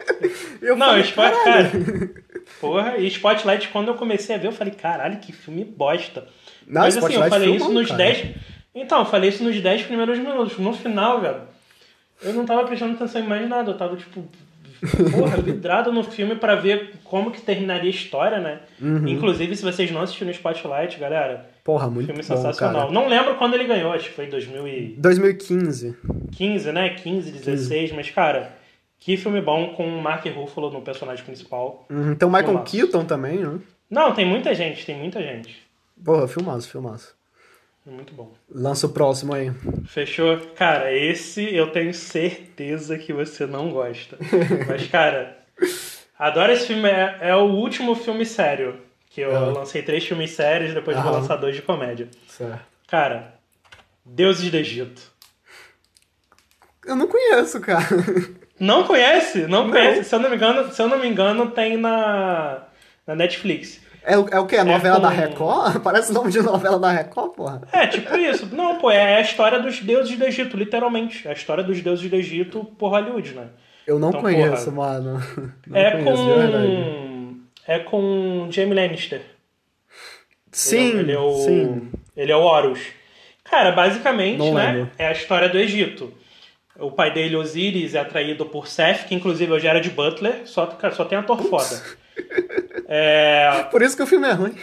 eu 0.62 0.74
Não, 0.76 0.86
falei, 0.86 1.02
Spot, 1.02 1.32
"Caralho." 1.44 1.70
cara. 1.70 2.22
Porra, 2.60 2.96
e 2.96 3.06
Spotlight, 3.08 3.68
quando 3.68 3.88
eu 3.88 3.94
comecei 3.94 4.34
a 4.34 4.38
ver, 4.38 4.46
eu 4.46 4.52
falei, 4.52 4.72
caralho, 4.72 5.18
que 5.18 5.32
filme 5.32 5.64
bosta. 5.64 6.26
Não, 6.66 6.82
Mas 6.82 6.96
assim, 6.96 7.06
eu 7.06 7.10
Spotlight 7.24 7.30
falei 7.30 7.48
filmão, 7.50 7.66
isso 7.68 7.78
nos 7.80 7.88
cara. 7.88 8.04
10. 8.04 8.34
Então, 8.74 8.98
eu 9.00 9.04
falei 9.04 9.28
isso 9.30 9.42
nos 9.44 9.60
10 9.60 9.82
primeiros 9.82 10.18
minutos. 10.18 10.56
No 10.58 10.72
final, 10.72 11.20
velho, 11.20 11.40
eu 12.22 12.32
não 12.32 12.46
tava 12.46 12.64
prestando 12.64 12.94
atenção 12.94 13.20
em 13.20 13.26
mais 13.26 13.48
nada. 13.48 13.70
Eu 13.72 13.76
tava, 13.76 13.96
tipo, 13.96 14.24
porra, 15.10 15.38
vidrado 15.38 15.90
no 15.92 16.04
filme 16.04 16.36
pra 16.36 16.54
ver 16.54 16.94
como 17.04 17.32
que 17.32 17.40
terminaria 17.40 17.90
a 17.90 17.94
história, 17.94 18.38
né? 18.38 18.60
Uhum. 18.80 19.08
Inclusive, 19.08 19.56
se 19.56 19.62
vocês 19.64 19.90
não 19.90 20.00
assistiram 20.02 20.30
Spotlight, 20.30 20.98
galera, 21.00 21.50
Porra, 21.64 21.88
muito 21.88 22.06
filme 22.06 22.22
bom, 22.22 22.26
sensacional. 22.36 22.82
cara. 22.88 22.92
Não 22.92 23.08
lembro 23.08 23.36
quando 23.36 23.54
ele 23.54 23.64
ganhou, 23.64 23.92
acho 23.92 24.08
que 24.08 24.14
foi 24.14 24.26
em 24.26 24.30
2015, 24.30 24.96
2015. 25.00 26.72
né? 26.72 26.90
15, 26.90 27.30
16, 27.30 27.92
mas, 27.92 28.10
cara, 28.10 28.52
que 28.98 29.16
filme 29.16 29.40
bom 29.40 29.74
com 29.74 29.86
o 29.86 30.02
Mark 30.02 30.24
Ruffalo 30.26 30.70
no 30.70 30.82
personagem 30.82 31.24
principal. 31.24 31.86
Uhum, 31.88 32.14
Tem 32.14 32.26
o 32.26 32.30
Michael 32.30 32.46
Filmaço. 32.48 32.72
Keaton 32.76 33.04
também, 33.04 33.38
né? 33.38 33.58
Não, 33.88 34.12
tem 34.12 34.26
muita 34.26 34.54
gente, 34.54 34.84
tem 34.84 34.96
muita 34.96 35.20
gente. 35.22 35.62
Porra, 36.04 36.26
filmaço, 36.26 36.68
filmaço. 36.68 37.14
É 37.86 37.90
muito 37.90 38.14
bom. 38.14 38.32
Lança 38.50 38.86
o 38.86 38.90
próximo 38.90 39.34
aí. 39.34 39.52
Fechou? 39.86 40.38
Cara, 40.56 40.92
esse 40.92 41.54
eu 41.54 41.68
tenho 41.70 41.92
certeza 41.92 42.96
que 42.96 43.12
você 43.12 43.46
não 43.46 43.70
gosta. 43.70 44.16
Mas, 44.68 44.86
cara, 44.88 45.36
Adoro 46.18 46.52
esse 46.52 46.68
filme, 46.68 46.88
é, 46.88 47.18
é 47.20 47.36
o 47.36 47.46
último 47.46 47.96
filme 47.96 48.24
sério. 48.24 48.78
Que 49.14 49.20
eu 49.20 49.36
Ah. 49.36 49.40
lancei 49.40 49.82
três 49.82 50.04
filmes 50.06 50.30
sérios, 50.30 50.72
depois 50.74 50.96
vou 50.96 51.06
Aham. 51.10 51.20
lançar 51.20 51.36
dois 51.36 51.54
de 51.54 51.62
comédia. 51.62 52.08
Certo. 52.28 52.60
Cara, 52.88 53.34
Deuses 54.04 54.50
do 54.50 54.56
Egito. 54.56 55.00
Eu 56.84 56.96
não 56.96 57.06
conheço, 57.06 57.60
cara. 57.60 57.86
Não 58.58 58.84
conhece? 58.84 59.46
Não, 59.46 59.64
Não. 59.64 59.70
conhece. 59.70 60.04
Se 60.04 60.14
eu 60.14 60.18
não 60.18 60.28
me 60.30 60.36
engano, 60.36 60.72
se 60.72 60.82
eu 60.82 60.88
não 60.88 60.98
me 60.98 61.06
engano, 61.08 61.50
tem 61.50 61.76
na, 61.76 62.62
na 63.06 63.14
Netflix. 63.14 63.80
É, 64.04 64.18
o- 64.18 64.28
é 64.30 64.38
o 64.40 64.46
quê? 64.46 64.56
A 64.56 64.64
novela 64.64 64.96
com- 64.96 65.02
da 65.02 65.08
Record? 65.10 65.78
Parece 65.84 66.12
nome 66.12 66.32
de 66.32 66.40
novela 66.42 66.78
da 66.78 66.90
Record, 66.90 67.32
porra. 67.34 67.62
É, 67.72 67.86
tipo 67.86 68.16
isso. 68.16 68.46
Não, 68.54 68.78
pô, 68.78 68.90
é 68.90 69.16
a 69.16 69.20
história 69.20 69.60
dos 69.60 69.78
deuses 69.80 70.16
do 70.18 70.24
Egito, 70.24 70.56
literalmente. 70.56 71.26
É 71.26 71.30
a 71.30 71.34
história 71.34 71.62
dos 71.62 71.80
deuses 71.80 72.08
do 72.10 72.16
Egito 72.16 72.64
por 72.78 72.88
Hollywood, 72.90 73.34
né? 73.34 73.46
Eu 73.86 73.98
não 74.00 74.08
Então, 74.08 74.20
conheço, 74.22 74.72
porra. 74.72 74.76
mano. 75.00 75.22
Não 75.66 75.76
é 75.78 75.90
conheço, 75.92 76.22
com. 76.22 77.01
É 77.66 77.78
com 77.78 78.48
Jamie 78.50 78.74
Lannister. 78.74 79.22
Sim, 80.50 80.90
ele 80.90 80.96
é, 80.98 81.00
ele 81.00 81.12
é 81.12 81.18
o, 81.18 81.32
sim. 81.32 81.92
Ele 82.16 82.32
é 82.32 82.36
o 82.36 82.42
Horus. 82.42 82.80
Cara, 83.44 83.72
basicamente, 83.72 84.38
Não 84.38 84.54
né? 84.54 84.72
lembro. 84.72 84.90
É 84.98 85.06
a 85.08 85.12
história 85.12 85.48
do 85.48 85.58
Egito. 85.58 86.12
O 86.78 86.90
pai 86.90 87.12
dele, 87.12 87.36
Osiris, 87.36 87.94
é 87.94 88.00
atraído 88.00 88.46
por 88.46 88.66
Seth, 88.66 89.06
que 89.06 89.14
inclusive 89.14 89.52
hoje 89.52 89.66
era 89.66 89.80
de 89.80 89.90
Butler, 89.90 90.42
só, 90.46 90.66
cara, 90.66 90.94
só 90.94 91.04
tem 91.04 91.18
ator 91.18 91.42
foda. 91.42 91.82
É, 92.94 93.68
Por 93.70 93.80
isso 93.80 93.96
que 93.96 94.02
o 94.02 94.06
filme 94.06 94.28
é 94.28 94.32
ruim. 94.32 94.54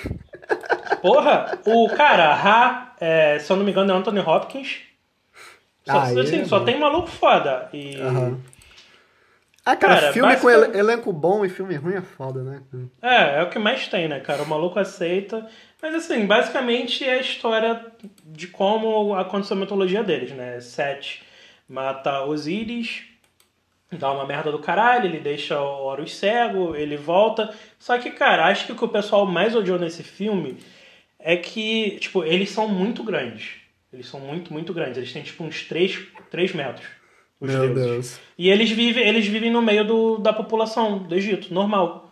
porra, 1.02 1.58
o 1.66 1.90
cara, 1.90 2.32
Ra, 2.36 2.94
é, 3.02 3.40
se 3.40 3.52
eu 3.52 3.58
não 3.58 3.64
me 3.66 3.72
engano, 3.72 3.92
é 3.92 3.96
Anthony 3.96 4.20
Hopkins. 4.20 4.82
Só, 5.84 5.94
Ah, 5.98 6.04
assim, 6.04 6.42
é 6.42 6.46
só 6.46 6.60
tem 6.60 6.80
maluco 6.80 7.08
foda. 7.08 7.68
E. 7.74 7.96
Ah, 9.70 9.76
cara, 9.76 10.00
Cara, 10.00 10.14
filme 10.14 10.36
com 10.38 10.50
elenco 10.50 11.14
bom 11.14 11.46
e 11.46 11.50
filme 11.50 11.76
ruim 11.76 11.94
é 11.94 12.02
foda, 12.02 12.42
né? 12.42 12.64
É, 13.04 13.40
é 13.40 13.44
o 13.44 13.50
que 13.52 13.60
mais 13.60 13.88
tem, 13.88 14.08
né, 14.08 14.20
cara? 14.20 14.42
O 14.42 14.48
maluco 14.48 14.80
aceita. 14.80 15.48
Mas 15.80 15.94
assim, 15.94 16.26
basicamente 16.26 17.06
é 17.06 17.14
a 17.14 17.22
história 17.22 17.86
de 18.26 18.48
como 18.48 19.14
aconteceu 19.14 19.56
a 19.56 19.60
mitologia 19.60 20.04
deles, 20.04 20.32
né? 20.32 20.60
Sete 20.60 21.22
mata 21.68 22.24
Osíris, 22.24 23.04
dá 23.92 24.12
uma 24.12 24.26
merda 24.26 24.52
do 24.52 24.58
caralho, 24.58 25.06
ele 25.06 25.20
deixa 25.20 25.62
o 25.62 25.86
Horus 25.86 26.16
cego, 26.16 26.76
ele 26.76 26.98
volta. 26.98 27.54
Só 27.78 28.00
que, 28.00 28.10
cara, 28.10 28.48
acho 28.48 28.66
que 28.66 28.72
o 28.72 28.76
que 28.76 28.86
o 28.86 28.90
pessoal 28.90 29.24
mais 29.28 29.56
odiou 29.56 29.78
nesse 29.78 30.02
filme 30.02 30.58
é 31.20 31.38
que, 31.38 32.00
tipo, 32.00 32.24
eles 32.24 32.50
são 32.50 32.68
muito 32.68 33.04
grandes. 33.04 33.52
Eles 33.94 34.08
são 34.08 34.20
muito, 34.20 34.52
muito 34.52 34.74
grandes. 34.74 34.98
Eles 34.98 35.14
têm, 35.14 35.22
tipo, 35.22 35.44
uns 35.44 35.64
3, 35.66 36.08
3 36.32 36.54
metros. 36.54 36.99
Os 37.40 37.50
Meu 37.54 37.74
deuses. 37.74 37.86
Deus. 37.92 38.20
E 38.38 38.50
eles 38.50 38.70
vivem, 38.72 39.08
eles 39.08 39.26
vivem 39.28 39.52
no 39.52 39.62
meio 39.62 39.86
do, 39.86 40.18
da 40.18 40.34
população 40.34 40.98
do 41.00 41.16
Egito, 41.16 41.54
normal. 41.54 42.12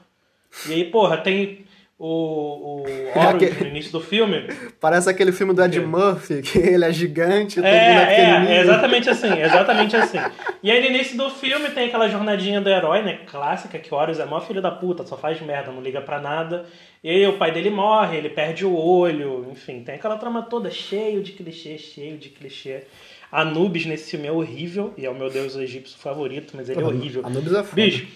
E 0.67 0.73
aí, 0.73 0.85
porra, 0.85 1.17
tem 1.17 1.65
o, 1.99 2.05
o 2.07 2.81
Horus 3.09 3.15
Aquele- 3.43 3.59
no 3.61 3.67
início 3.67 3.91
do 3.91 3.99
filme. 3.99 4.47
Parece 4.79 5.09
aquele 5.09 5.31
filme 5.31 5.53
do 5.53 5.63
Ed? 5.63 5.79
Murphy, 5.81 6.41
que 6.43 6.57
ele 6.59 6.85
é 6.85 6.91
gigante 6.93 7.59
e 7.59 7.63
é 7.63 7.67
É, 7.67 8.19
é, 8.21 8.57
é 8.57 8.61
exatamente 8.61 9.09
assim, 9.09 9.33
exatamente 9.41 9.95
assim. 9.95 10.19
E 10.63 10.71
aí 10.71 10.79
no 10.81 10.87
início 10.95 11.17
do 11.17 11.29
filme 11.29 11.69
tem 11.71 11.87
aquela 11.87 12.07
jornadinha 12.07 12.61
do 12.61 12.69
herói, 12.69 13.01
né, 13.03 13.19
clássica, 13.25 13.79
que 13.79 13.93
o 13.93 13.97
Horus 13.97 14.19
é 14.19 14.25
mó 14.25 14.39
filho 14.39 14.61
da 14.61 14.71
puta, 14.71 15.05
só 15.05 15.17
faz 15.17 15.41
merda, 15.41 15.71
não 15.71 15.81
liga 15.81 15.99
pra 16.01 16.21
nada. 16.21 16.65
E 17.03 17.09
aí 17.09 17.27
o 17.27 17.33
pai 17.37 17.51
dele 17.51 17.69
morre, 17.69 18.17
ele 18.17 18.29
perde 18.29 18.65
o 18.65 18.75
olho, 18.75 19.47
enfim, 19.51 19.81
tem 19.83 19.95
aquela 19.95 20.17
trama 20.17 20.41
toda 20.43 20.69
cheio 20.71 21.21
de 21.21 21.33
clichê, 21.33 21.77
cheio 21.77 22.17
de 22.17 22.29
clichê. 22.29 22.83
Anubis 23.31 23.85
nesse 23.85 24.11
filme 24.11 24.27
é 24.27 24.31
horrível, 24.31 24.93
e 24.97 25.05
é 25.05 25.09
o 25.09 25.15
meu 25.15 25.29
deus 25.29 25.55
egípcio 25.55 25.97
favorito, 25.97 26.55
mas 26.55 26.69
ele 26.69 26.81
é 26.81 26.85
horrível. 26.85 27.25
Anubis 27.25 27.53
é 27.53 27.63
foda. 27.63 27.75
Bicho, 27.75 28.07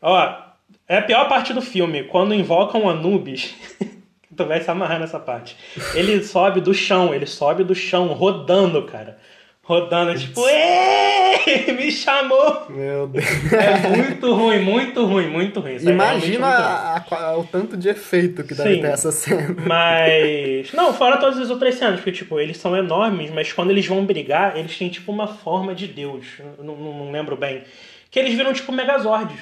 ó, 0.00 0.42
é 0.88 0.98
a 0.98 1.02
pior 1.02 1.28
parte 1.28 1.52
do 1.52 1.62
filme, 1.62 2.04
quando 2.04 2.34
invocam 2.34 2.88
Anubis. 2.88 3.54
tu 4.36 4.46
vai 4.46 4.60
se 4.60 4.70
amarrar 4.70 4.98
nessa 4.98 5.20
parte. 5.20 5.56
Ele 5.94 6.22
sobe 6.22 6.60
do 6.60 6.72
chão, 6.72 7.14
ele 7.14 7.26
sobe 7.26 7.64
do 7.64 7.74
chão, 7.74 8.08
rodando, 8.08 8.82
cara. 8.84 9.18
Rodando, 9.64 10.18
tipo, 10.18 10.44
"Ê, 10.48 11.72
me 11.72 11.90
chamou! 11.92 12.66
Meu 12.68 13.06
Deus. 13.06 13.24
É 13.52 13.88
muito 13.96 14.34
ruim, 14.34 14.58
muito 14.58 15.04
ruim, 15.06 15.28
muito 15.28 15.60
ruim. 15.60 15.76
Isso 15.76 15.88
é 15.88 15.92
Imagina 15.92 16.46
muito 16.48 16.56
ruim. 16.58 17.16
a- 17.22 17.26
a- 17.28 17.38
o 17.38 17.44
tanto 17.44 17.76
de 17.76 17.88
efeito 17.88 18.42
que 18.42 18.54
deve 18.54 18.74
Sim. 18.76 18.80
ter 18.82 18.88
essa 18.88 19.12
cena. 19.12 19.54
Mas. 19.64 20.72
Não, 20.72 20.92
fora 20.92 21.16
todas 21.16 21.38
as 21.38 21.48
outras 21.48 21.76
cenas, 21.76 21.96
porque, 21.96 22.10
tipo, 22.10 22.40
eles 22.40 22.56
são 22.56 22.76
enormes, 22.76 23.30
mas 23.30 23.52
quando 23.52 23.70
eles 23.70 23.86
vão 23.86 24.04
brigar, 24.04 24.56
eles 24.56 24.76
têm, 24.76 24.88
tipo, 24.88 25.12
uma 25.12 25.28
forma 25.28 25.74
de 25.76 25.86
Deus. 25.86 26.26
Eu 26.58 26.64
Não, 26.64 26.74
não, 26.76 26.92
não 27.04 27.12
lembro 27.12 27.36
bem. 27.36 27.62
Que 28.10 28.18
eles 28.18 28.34
viram, 28.34 28.52
tipo, 28.52 28.72
megazords. 28.72 29.38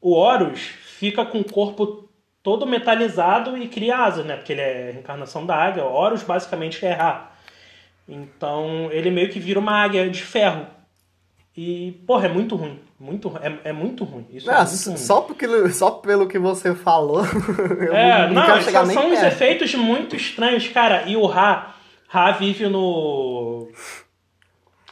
O 0.00 0.14
Horus 0.14 0.58
fica 0.98 1.24
com 1.24 1.38
o 1.38 1.44
corpo 1.44 2.08
todo 2.42 2.66
metalizado 2.66 3.56
e 3.56 3.68
cria 3.68 3.98
asas, 3.98 4.26
né? 4.26 4.34
Porque 4.34 4.52
ele 4.52 4.62
é 4.62 4.88
a 4.88 4.92
reencarnação 4.94 5.46
da 5.46 5.54
águia. 5.54 5.84
O 5.84 5.92
Horus, 5.92 6.22
basicamente, 6.24 6.84
é 6.84 6.92
Ra. 6.92 7.29
Então, 8.12 8.88
ele 8.90 9.10
meio 9.10 9.30
que 9.30 9.38
vira 9.38 9.60
uma 9.60 9.72
águia 9.84 10.10
de 10.10 10.22
ferro. 10.22 10.66
E, 11.56 11.92
porra, 12.06 12.26
é 12.26 12.28
muito 12.28 12.56
ruim. 12.56 12.78
Muito, 12.98 13.32
é, 13.40 13.70
é 13.70 13.72
muito 13.72 14.02
ruim. 14.04 14.26
Isso 14.30 14.50
é 14.50 14.54
Ah, 14.54 14.64
muito 14.64 14.86
ruim. 14.88 14.96
só, 14.96 15.20
porque, 15.20 15.68
só 15.70 15.90
pelo 15.92 16.26
que 16.26 16.38
você 16.38 16.74
falou, 16.74 17.22
É, 17.92 18.26
não, 18.28 18.46
não, 18.46 18.62
só 18.62 18.84
são 18.84 19.06
uns 19.10 19.20
perto. 19.20 19.26
efeitos 19.26 19.74
muito 19.74 20.16
estranhos, 20.16 20.68
cara. 20.68 21.04
E 21.08 21.16
o 21.16 21.24
Ra, 21.26 21.74
Ra 22.08 22.32
vive 22.32 22.66
no. 22.68 23.68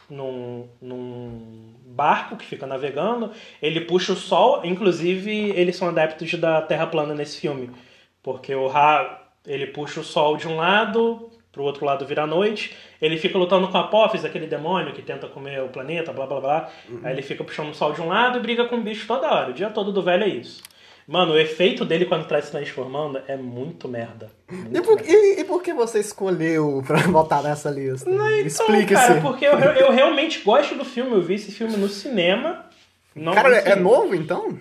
num, 0.09 0.67
num 0.81 1.73
barco 1.85 2.35
que 2.37 2.45
fica 2.45 2.65
navegando. 2.65 3.31
Ele 3.61 3.81
puxa 3.81 4.13
o 4.13 4.15
sol, 4.15 4.61
inclusive 4.65 5.31
eles 5.55 5.75
são 5.75 5.89
adeptos 5.89 6.33
da 6.35 6.61
Terra 6.61 6.87
plana 6.87 7.13
nesse 7.13 7.39
filme. 7.39 7.69
Porque 8.23 8.53
o 8.55 8.67
Ra, 8.67 9.21
ele 9.45 9.67
puxa 9.67 9.99
o 9.99 10.03
sol 10.03 10.35
de 10.37 10.47
um 10.47 10.55
lado, 10.57 11.28
pro 11.51 11.63
outro 11.63 11.85
lado 11.85 12.05
vira 12.05 12.25
noite. 12.27 12.75
Ele 13.01 13.17
fica 13.17 13.37
lutando 13.37 13.67
com 13.67 13.77
a 13.77 13.81
Apophis, 13.81 14.23
aquele 14.25 14.47
demônio 14.47 14.93
que 14.93 15.01
tenta 15.01 15.27
comer 15.27 15.61
o 15.63 15.69
planeta, 15.69 16.11
blá 16.13 16.25
blá 16.27 16.39
blá. 16.39 16.69
Uhum. 16.89 17.01
Aí 17.03 17.13
ele 17.13 17.21
fica 17.21 17.43
puxando 17.43 17.69
o 17.69 17.73
sol 17.73 17.93
de 17.93 18.01
um 18.01 18.07
lado 18.07 18.37
e 18.37 18.41
briga 18.41 18.65
com 18.65 18.75
o 18.77 18.81
bicho 18.81 19.07
toda 19.07 19.29
hora. 19.31 19.49
O 19.51 19.53
dia 19.53 19.69
todo 19.69 19.91
do 19.91 20.01
velho 20.01 20.23
é 20.23 20.27
isso. 20.29 20.61
Mano, 21.07 21.33
o 21.33 21.39
efeito 21.39 21.83
dele 21.83 22.05
quando 22.05 22.27
tá 22.27 22.39
se 22.39 22.51
transformando 22.51 23.19
é 23.27 23.35
muito 23.35 23.87
merda. 23.87 24.29
Muito 24.47 24.77
E 24.77 24.81
por, 24.83 24.95
merda. 24.97 25.11
e- 25.11 25.39
e 25.39 25.43
por 25.43 25.63
que 25.63 25.73
você 25.73 25.99
escolheu 25.99 26.83
pra 26.85 26.99
botar 27.09 27.41
nessa 27.41 27.71
lista? 27.71 28.07
Então, 28.07 28.29
Explique-se. 28.41 28.93
cara, 28.93 29.19
porque 29.19 29.43
eu, 29.43 29.53
eu 29.57 29.91
realmente 29.91 30.41
gosto 30.41 30.75
do 30.75 30.85
filme. 30.85 31.11
Eu 31.13 31.21
vi 31.23 31.33
esse 31.33 31.51
filme 31.51 31.75
no 31.77 31.87
cinema. 31.89 32.63
Não 33.15 33.33
Cara, 33.33 33.57
é 33.57 33.75
novo 33.75 34.13
então? 34.13 34.59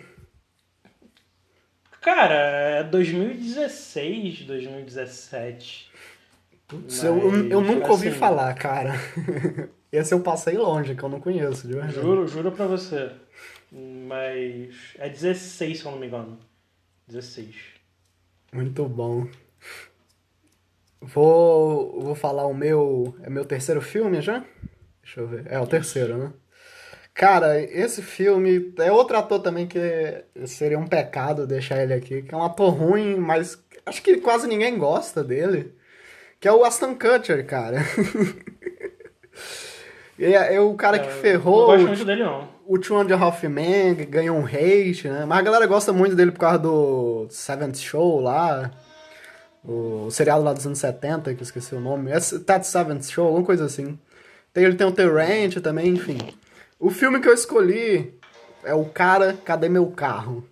Cara, 2.01 2.35
é 2.35 2.83
2016, 2.85 4.41
2017. 4.47 5.88
Putz, 6.69 7.03
eu, 7.03 7.19
eu, 7.19 7.49
eu 7.49 7.61
Mas, 7.63 7.71
nunca 7.71 7.91
ouvi 7.91 8.09
assim, 8.09 8.19
falar, 8.19 8.53
cara. 8.55 8.93
Esse 9.91 10.13
eu 10.13 10.21
passei 10.21 10.57
longe, 10.57 10.95
que 10.95 11.03
eu 11.03 11.09
não 11.09 11.19
conheço, 11.19 11.67
de 11.67 11.73
verdade. 11.73 11.95
Juro, 11.95 12.29
juro 12.29 12.53
pra 12.53 12.67
você. 12.67 13.11
Mas 13.73 14.77
é 14.99 15.09
16, 15.09 15.79
se 15.79 15.85
eu 15.85 15.93
não 15.93 15.99
me 15.99 16.07
engano. 16.07 16.39
16. 17.07 17.57
Muito 18.53 18.85
bom. 18.85 19.27
Vou, 21.01 22.01
vou 22.03 22.15
falar 22.15 22.47
o 22.47 22.55
meu. 22.55 23.15
É 23.23 23.31
meu 23.31 23.47
terceiro 23.47 23.81
filme 23.81 24.21
já? 24.21 24.45
Deixa 25.03 25.21
eu 25.21 25.27
ver. 25.27 25.47
É 25.47 25.59
o 25.59 25.67
terceiro, 25.67 26.19
né? 26.19 26.33
Cara, 27.15 27.61
esse 27.61 28.03
filme 28.03 28.73
é 28.79 28.93
outro 28.93 29.17
ator 29.17 29.41
também 29.41 29.67
que 29.67 29.81
seria 30.47 30.79
um 30.79 30.87
pecado 30.87 31.47
deixar 31.47 31.83
ele 31.83 31.93
aqui, 31.93 32.23
que 32.23 32.33
é 32.33 32.37
um 32.39 32.45
ator 32.45 32.73
ruim, 32.73 33.17
mas 33.17 33.61
acho 33.85 34.03
que 34.03 34.19
quase 34.19 34.47
ninguém 34.47 34.79
gosta 34.79 35.25
dele, 35.25 35.75
que 36.41 36.49
é 36.49 36.53
o 36.53 36.65
Aston 36.65 36.95
Kutcher, 36.95 37.47
cara. 37.47 37.79
É, 40.21 40.57
é 40.57 40.61
o 40.61 40.75
cara 40.75 40.99
que 40.99 41.07
É, 41.07 41.13
Não 41.15 41.21
ferrou 41.21 41.67
gosto 41.67 41.85
o, 41.85 41.87
muito 41.87 42.05
dele, 42.05 42.25
não. 42.25 42.49
o 42.67 42.77
Two 42.77 42.99
and 42.99 43.15
a 43.15 43.17
Half 43.17 43.41
que 43.97 44.05
ganhou 44.05 44.37
um 44.37 44.45
hate, 44.45 45.09
né? 45.09 45.25
Mas 45.25 45.39
a 45.39 45.43
galera 45.43 45.67
gosta 45.67 45.93
muito 45.93 46.17
dele 46.17 46.33
por 46.33 46.41
causa 46.41 46.59
do 46.59 47.29
Seventh 47.31 47.77
Show 47.77 48.21
lá, 48.21 48.73
o 49.65 50.11
seriado 50.11 50.43
lá 50.43 50.53
dos 50.53 50.67
anos 50.67 50.79
70, 50.81 51.35
que 51.35 51.41
eu 51.41 51.45
esqueci 51.45 51.73
o 51.75 51.81
nome. 51.81 52.11
É 52.11 52.19
Ted 52.19 52.67
Seventh 52.67 53.05
Show, 53.05 53.27
alguma 53.27 53.45
coisa 53.47 53.65
assim. 53.65 53.97
Tem, 54.53 54.65
ele 54.65 54.75
tem 54.75 54.87
o 54.89 54.93
The 54.93 55.05
Ranch 55.05 55.61
também, 55.61 55.89
enfim. 55.91 56.19
O 56.81 56.91
filme 56.91 57.21
que 57.21 57.29
eu 57.29 57.35
escolhi 57.35 58.19
é 58.65 58.75
o 58.75 58.87
Cara, 58.87 59.37
Cadê 59.45 59.69
Meu 59.69 59.87
Carro? 59.87 60.45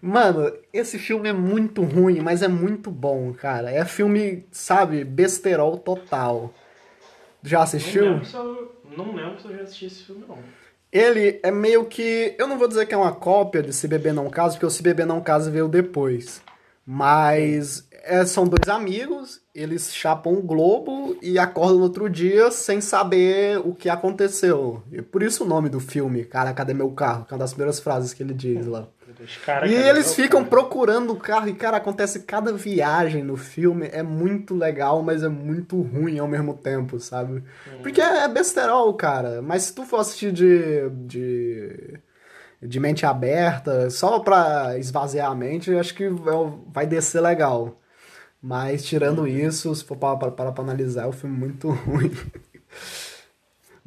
Mano, 0.00 0.52
esse 0.72 0.98
filme 0.98 1.28
é 1.28 1.32
muito 1.32 1.82
ruim, 1.82 2.20
mas 2.20 2.42
é 2.42 2.48
muito 2.48 2.90
bom, 2.90 3.32
cara. 3.32 3.70
É 3.70 3.84
filme, 3.84 4.46
sabe, 4.50 5.04
besterol 5.04 5.76
total. 5.78 6.52
Já 7.42 7.58
Não 7.58 7.64
assistiu? 7.64 8.04
lembro, 8.04 8.24
se 8.24 8.34
eu, 8.36 8.72
não 8.96 9.14
lembro 9.14 9.40
se 9.40 9.46
eu 9.48 9.56
já 9.56 9.62
assisti 9.62 9.86
esse 9.86 10.02
filme, 10.04 10.24
não. 10.28 10.38
Ele 10.90 11.38
é 11.42 11.50
meio 11.50 11.84
que. 11.84 12.34
Eu 12.38 12.46
não 12.48 12.58
vou 12.58 12.66
dizer 12.68 12.86
que 12.86 12.94
é 12.94 12.96
uma 12.96 13.12
cópia 13.12 13.62
de 13.62 13.72
Se 13.72 13.86
Beber 13.86 14.14
Não 14.14 14.30
Casa, 14.30 14.54
porque 14.54 14.66
o 14.66 14.70
Se 14.70 14.82
Beber 14.82 15.06
Não 15.06 15.20
Casa 15.20 15.50
veio 15.50 15.68
depois. 15.68 16.40
Mas 16.86 17.86
é, 17.92 18.24
são 18.24 18.46
dois 18.48 18.66
amigos, 18.74 19.42
eles 19.54 19.94
chapam 19.94 20.32
um 20.32 20.40
globo 20.40 21.14
e 21.20 21.38
acordam 21.38 21.76
no 21.76 21.82
outro 21.82 22.08
dia 22.08 22.50
sem 22.50 22.80
saber 22.80 23.58
o 23.58 23.74
que 23.74 23.90
aconteceu. 23.90 24.82
E 24.90 25.02
por 25.02 25.22
isso 25.22 25.44
o 25.44 25.46
nome 25.46 25.68
do 25.68 25.78
filme, 25.80 26.24
Cara, 26.24 26.54
cadê 26.54 26.72
meu 26.72 26.90
carro? 26.92 27.26
Que 27.26 27.34
é 27.34 27.36
uma 27.36 27.40
das 27.40 27.52
primeiras 27.52 27.78
frases 27.78 28.14
que 28.14 28.22
ele 28.22 28.32
diz 28.32 28.66
lá. 28.66 28.88
Cara, 29.44 29.66
e 29.66 29.74
eles 29.74 30.14
ficam 30.14 30.40
carro? 30.40 30.50
procurando 30.50 31.12
o 31.12 31.16
carro 31.16 31.48
e, 31.48 31.54
cara, 31.54 31.76
acontece 31.78 32.20
cada 32.20 32.52
viagem 32.52 33.24
no 33.24 33.36
filme. 33.36 33.88
É 33.92 34.02
muito 34.02 34.54
legal, 34.54 35.02
mas 35.02 35.22
é 35.22 35.28
muito 35.28 35.80
ruim 35.80 36.18
ao 36.18 36.28
mesmo 36.28 36.54
tempo, 36.54 37.00
sabe? 37.00 37.42
Porque 37.82 38.00
é 38.00 38.28
besterol, 38.28 38.92
cara. 38.94 39.42
Mas 39.42 39.64
se 39.64 39.74
tu 39.74 39.84
for 39.84 39.98
assistir 40.00 40.32
de, 40.32 40.88
de, 41.06 41.98
de 42.62 42.80
mente 42.80 43.06
aberta, 43.06 43.90
só 43.90 44.20
pra 44.20 44.78
esvaziar 44.78 45.30
a 45.30 45.34
mente, 45.34 45.70
eu 45.70 45.80
acho 45.80 45.94
que 45.94 46.08
vai- 46.08 46.52
vai 46.68 46.86
descer 46.86 47.20
legal. 47.20 47.80
Mas 48.42 48.84
tirando 48.84 49.26
isso, 49.28 49.74
se 49.74 49.84
for 49.84 49.96
para 49.96 50.30
para 50.32 50.52
pra 50.52 50.64
analisar, 50.64 51.04
é 51.04 51.08
um 51.08 51.12
filme 51.12 51.36
muito 51.36 51.70
ruim. 51.86 52.12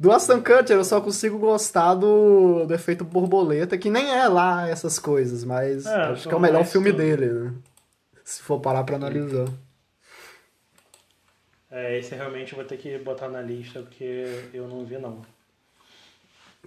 Do 0.02 0.10
Aston 0.10 0.42
Kutcher 0.42 0.76
eu 0.76 0.84
só 0.84 1.00
consigo 1.00 1.38
gostar 1.38 1.94
do, 1.94 2.66
do 2.66 2.74
efeito 2.74 3.04
borboleta, 3.04 3.78
que 3.78 3.88
nem 3.88 4.10
é 4.12 4.26
lá 4.26 4.68
essas 4.68 4.98
coisas, 4.98 5.44
mas 5.44 5.86
É, 5.86 5.94
acho 5.94 6.26
que 6.26 6.34
é 6.34 6.36
o 6.36 6.40
melhor 6.40 6.64
filme 6.64 6.88
isso. 6.88 6.98
dele, 6.98 7.26
né? 7.26 7.54
Se 8.24 8.42
for 8.42 8.58
parar 8.58 8.82
pra 8.82 8.96
analisar. 8.96 9.46
É, 11.70 11.96
esse 11.96 12.16
realmente 12.16 12.50
eu 12.50 12.56
vou 12.56 12.64
ter 12.66 12.78
que 12.78 12.98
botar 12.98 13.28
na 13.28 13.40
lista 13.40 13.80
porque 13.80 14.48
eu 14.52 14.66
não 14.66 14.84
vi 14.84 14.98
não. 14.98 15.22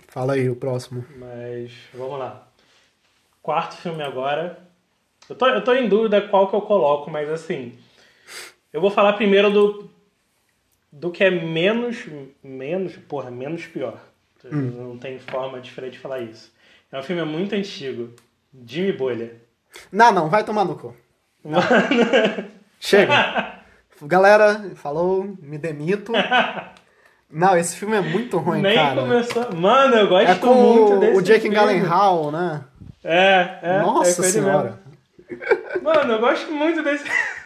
Fala 0.08 0.36
aí, 0.36 0.50
o 0.50 0.56
próximo. 0.56 1.04
Mas 1.18 1.74
vamos 1.94 2.18
lá. 2.18 2.48
Quarto 3.44 3.76
filme 3.76 4.02
agora. 4.02 4.58
Eu 5.28 5.36
tô, 5.36 5.46
eu 5.48 5.62
tô 5.62 5.74
em 5.74 5.90
dúvida 5.90 6.22
qual 6.22 6.50
que 6.50 6.56
eu 6.56 6.62
coloco, 6.62 7.12
mas 7.12 7.30
assim. 7.30 7.78
Eu 8.72 8.80
vou 8.80 8.90
falar 8.90 9.12
primeiro 9.14 9.52
do. 9.52 9.95
Do 10.98 11.12
que 11.12 11.24
é 11.26 11.30
menos. 11.30 12.06
Menos. 12.42 12.96
Porra, 12.96 13.30
menos 13.30 13.66
pior. 13.66 14.00
Não 14.44 14.98
tem 14.98 15.20
forma 15.20 15.60
diferente 15.60 15.94
de 15.94 16.00
falar 16.00 16.20
isso. 16.22 16.54
É 16.92 16.98
um 16.98 17.04
filme 17.04 17.24
muito 17.26 17.54
antigo. 17.54 18.14
Jimmy 18.66 18.94
Bolha. 18.94 19.34
Não, 19.92 20.12
não, 20.14 20.30
vai 20.30 20.44
tomar 20.46 20.64
no 20.64 20.78
cu. 20.78 20.96
Chega. 22.80 23.60
Galera, 24.04 24.72
falou, 24.76 25.36
me 25.42 25.58
demito. 25.58 26.12
Não, 27.30 27.58
esse 27.58 27.76
filme 27.76 27.98
é 27.98 28.02
muito 28.02 28.38
ruim, 28.38 28.62
Nem 28.62 28.76
cara. 28.76 29.02
começou. 29.02 29.52
Mano, 29.56 29.96
eu 29.96 30.08
gosto 30.08 30.30
É 30.30 30.36
com 30.36 30.54
muito 30.54 31.00
desse 31.00 31.18
o 31.18 31.22
Jake. 31.22 31.50
Gyllenhaal, 31.50 32.32
né? 32.32 32.64
É, 33.04 33.60
é. 33.62 33.80
Nossa 33.82 34.12
é 34.12 34.16
com 34.16 34.22
ele 34.24 34.32
senhora. 34.32 34.80
mesmo. 35.28 35.84
Mano, 35.84 36.14
eu 36.14 36.20
gosto 36.20 36.52
muito 36.52 36.82
desse. 36.84 37.04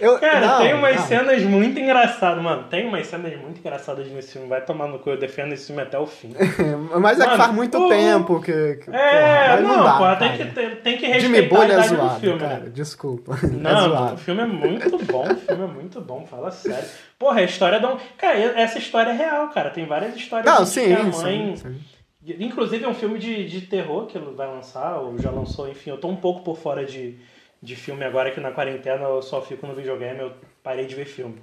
Eu, 0.00 0.18
Cara, 0.18 0.46
não, 0.46 0.58
tem 0.58 0.74
umas 0.74 0.96
não. 0.96 1.02
cenas 1.06 1.42
muito 1.42 1.78
engraçadas, 1.80 2.42
mano. 2.42 2.64
Tem 2.64 2.86
umas 2.86 3.06
cenas 3.06 3.36
muito 3.40 3.58
engraçadas 3.58 4.06
nesse 4.08 4.32
filme. 4.32 4.48
Vai 4.48 4.60
tomar 4.64 4.86
no 4.86 4.98
cu, 4.98 5.10
eu 5.10 5.16
defendo 5.18 5.52
esse 5.52 5.66
filme 5.66 5.82
até 5.82 5.98
o 5.98 6.06
fim. 6.06 6.32
Mas 7.00 7.18
é 7.18 7.26
que 7.28 7.36
faz 7.36 7.52
muito 7.52 7.76
o- 7.78 7.88
tempo 7.88 8.40
que. 8.40 8.76
que 8.76 8.90
É, 8.90 9.48
porra, 9.48 9.48
mas 9.48 9.62
não, 9.62 9.84
dá, 9.84 9.92
pô, 9.98 10.16
tem 10.16 10.36
que, 10.36 10.44
tem, 10.54 10.76
tem 10.76 10.98
que 10.98 11.20
Jimmy 11.20 11.40
respeitar 11.40 11.54
a 11.54 11.58
Bolha 11.58 11.72
é 11.72 11.74
idade 11.74 11.88
do 11.90 11.96
zoado, 11.96 12.20
filme, 12.20 12.38
cara. 12.38 12.58
né? 12.60 12.70
Desculpa. 12.72 13.38
é 13.42 13.46
Não, 13.46 13.88
mano, 13.94 14.14
o 14.14 14.18
filme 14.18 14.40
é 14.42 14.46
muito 14.46 14.98
bom, 15.04 15.24
o 15.32 15.36
filme 15.36 15.64
é 15.64 15.66
muito 15.66 16.00
bom, 16.00 16.24
fala 16.26 16.50
sério. 16.50 16.88
Porra, 17.18 17.40
a 17.40 17.44
história 17.44 17.80
da. 17.80 17.92
um- 17.94 17.98
Cara, 18.16 18.38
essa 18.60 18.78
história 18.78 19.10
é 19.10 19.14
real, 19.14 19.48
cara. 19.48 19.70
Tem 19.70 19.84
várias 19.86 20.14
histórias 20.14 20.46
Não, 20.52 20.64
sim, 20.64 20.86
que 20.86 20.92
a 20.92 21.02
mãe. 21.02 21.56
sim, 21.56 21.56
sim. 21.56 21.80
Inclusive 22.44 22.84
é 22.84 22.88
um 22.88 22.94
filme 22.94 23.18
de, 23.18 23.46
de 23.48 23.62
terror 23.62 24.06
que 24.06 24.18
ele 24.18 24.32
vai 24.36 24.46
lançar, 24.46 24.98
ou 24.98 25.18
já 25.18 25.30
lançou, 25.30 25.68
enfim, 25.68 25.90
eu 25.90 25.96
tô 25.98 26.08
um 26.08 26.16
pouco 26.16 26.42
por 26.42 26.58
fora 26.58 26.84
de, 26.84 27.16
de 27.62 27.76
filme 27.76 28.04
agora 28.04 28.30
que 28.30 28.40
na 28.40 28.52
quarentena 28.52 29.04
eu 29.04 29.22
só 29.22 29.42
fico 29.42 29.66
no 29.66 29.74
videogame, 29.74 30.20
eu 30.20 30.32
parei 30.62 30.86
de 30.86 30.94
ver 30.94 31.06
filme. 31.06 31.40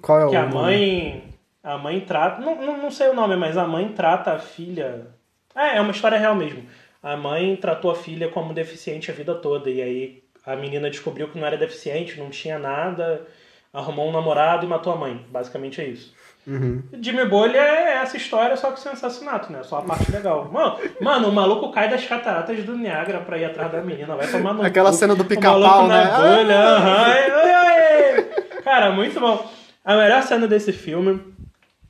Qual 0.00 0.20
é 0.20 0.26
o 0.26 0.30
Que 0.30 0.36
a 0.36 0.46
mãe. 0.46 1.34
A 1.62 1.76
mãe 1.76 2.00
trata. 2.00 2.40
Não, 2.40 2.54
não, 2.54 2.78
não 2.78 2.90
sei 2.90 3.08
o 3.08 3.14
nome, 3.14 3.36
mas 3.36 3.56
a 3.56 3.66
mãe 3.66 3.88
trata 3.92 4.32
a 4.32 4.38
filha. 4.38 5.06
É, 5.54 5.76
é 5.76 5.80
uma 5.80 5.90
história 5.90 6.18
real 6.18 6.34
mesmo. 6.34 6.64
A 7.02 7.16
mãe 7.16 7.56
tratou 7.56 7.90
a 7.90 7.94
filha 7.94 8.28
como 8.28 8.54
deficiente 8.54 9.10
a 9.10 9.14
vida 9.14 9.34
toda. 9.34 9.68
E 9.68 9.82
aí 9.82 10.22
a 10.46 10.56
menina 10.56 10.88
descobriu 10.88 11.28
que 11.28 11.38
não 11.38 11.46
era 11.46 11.56
deficiente, 11.56 12.18
não 12.18 12.30
tinha 12.30 12.58
nada, 12.58 13.26
arrumou 13.72 14.08
um 14.08 14.12
namorado 14.12 14.64
e 14.64 14.68
matou 14.68 14.92
a 14.92 14.96
mãe. 14.96 15.26
Basicamente 15.30 15.80
é 15.80 15.86
isso. 15.86 16.14
Uhum. 16.48 16.82
Jimmy 17.02 17.26
Bolha 17.26 17.58
é 17.58 17.98
essa 18.02 18.16
história, 18.16 18.56
só 18.56 18.72
que 18.72 18.80
sem 18.80 18.90
assassinato, 18.90 19.52
né? 19.52 19.62
Só 19.62 19.78
a 19.78 19.82
parte 19.82 20.10
legal. 20.10 20.50
Mano, 20.50 20.78
mano, 20.98 21.28
o 21.28 21.32
maluco 21.32 21.70
cai 21.70 21.90
das 21.90 22.06
cataratas 22.06 22.64
do 22.64 22.74
Niágara 22.74 23.20
pra 23.20 23.36
ir 23.36 23.44
atrás 23.44 23.70
da 23.70 23.82
menina. 23.82 24.16
Vai 24.16 24.26
tomar 24.30 24.54
no 24.54 24.62
Aquela 24.64 24.90
cu. 24.90 24.96
cena 24.96 25.14
do 25.14 25.26
pica-pau, 25.26 25.86
né? 25.86 26.04
bolha, 26.06 26.58
ai. 26.78 28.22
Cara, 28.64 28.90
muito 28.92 29.20
bom. 29.20 29.46
A 29.84 29.94
melhor 29.96 30.22
cena 30.22 30.46
desse 30.48 30.72
filme, 30.72 31.22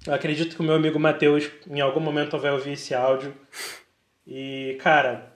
eu 0.04 0.14
acredito 0.14 0.56
que 0.56 0.60
o 0.60 0.64
meu 0.64 0.74
amigo 0.74 0.98
Matheus 0.98 1.48
em 1.70 1.80
algum 1.80 2.00
momento 2.00 2.36
vai 2.36 2.50
ouvir 2.50 2.72
esse 2.72 2.94
áudio. 2.94 3.32
E, 4.26 4.76
cara, 4.80 5.32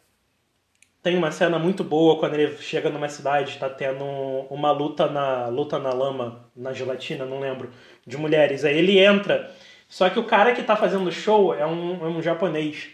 tem 1.03 1.17
uma 1.17 1.31
cena 1.33 1.59
muito 1.59 1.83
boa 1.83 2.19
quando 2.19 2.35
ele 2.35 2.57
chega 2.59 2.91
numa 2.91 3.09
cidade, 3.09 3.59
tá 3.59 3.69
tendo 3.69 4.05
uma 4.51 4.71
luta 4.71 5.07
na 5.09 5.47
luta 5.49 5.79
na 5.79 5.93
lama, 5.93 6.45
na 6.57 6.73
gelatina, 6.73 7.25
não 7.25 7.41
lembro, 7.41 7.71
de 8.07 8.17
mulheres. 8.17 8.65
Aí 8.65 8.77
ele 8.77 8.99
entra, 8.99 9.51
só 9.89 10.09
que 10.09 10.19
o 10.19 10.25
cara 10.25 10.53
que 10.53 10.63
tá 10.63 10.77
fazendo 10.77 11.07
o 11.07 11.13
show 11.13 11.55
é 11.55 11.67
um, 11.67 12.05
é 12.05 12.09
um 12.09 12.23
japonês. 12.23 12.89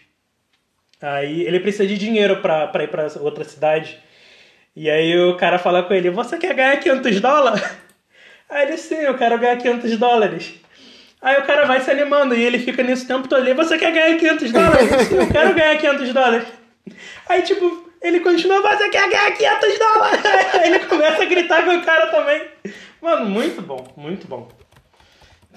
Aí 1.01 1.43
ele 1.43 1.59
precisa 1.59 1.87
de 1.87 1.97
dinheiro 1.97 2.41
pra, 2.41 2.71
ir 2.83 2.89
pra 2.89 3.07
outra 3.21 3.43
cidade. 3.43 3.97
E 4.75 4.89
aí 4.89 5.17
o 5.17 5.37
cara 5.37 5.57
fala 5.57 5.83
com 5.83 5.93
ele, 5.93 6.09
você 6.09 6.37
quer 6.37 6.53
ganhar 6.53 6.77
500 6.77 7.21
dólares? 7.21 7.63
Aí 8.49 8.67
ele, 8.67 8.77
sim, 8.77 8.95
eu 8.95 9.15
quero 9.15 9.37
ganhar 9.37 9.57
500 9.57 9.97
dólares. 9.97 10.55
Aí 11.21 11.39
o 11.39 11.43
cara 11.45 11.65
vai 11.65 11.81
se 11.81 11.91
animando 11.91 12.33
e 12.33 12.41
ele 12.41 12.57
fica 12.57 12.81
nisso 12.81 13.03
o 13.03 13.07
tempo 13.07 13.27
todo 13.27 13.41
ali, 13.41 13.53
você 13.53 13.77
quer 13.77 13.91
ganhar 13.91 14.17
500 14.17 14.51
dólares? 14.51 14.89
Sim, 15.07 15.15
eu 15.17 15.27
quero 15.27 15.53
ganhar 15.53 15.77
500 15.77 16.13
dólares. 16.13 16.47
Aí, 17.29 17.41
tipo, 17.43 17.91
ele 18.01 18.21
continua, 18.21 18.61
você 18.61 18.89
quer 18.89 19.09
ganhar 19.09 19.31
500 19.31 19.79
dólares? 19.79 20.25
Aí 20.53 20.69
ele 20.69 20.79
começa 20.79 21.21
a 21.21 21.25
gritar 21.25 21.65
com 21.65 21.75
o 21.75 21.83
cara 21.83 22.07
também. 22.07 22.41
Mano, 23.01 23.25
muito 23.25 23.61
bom, 23.61 23.85
muito 23.95 24.27
bom. 24.27 24.47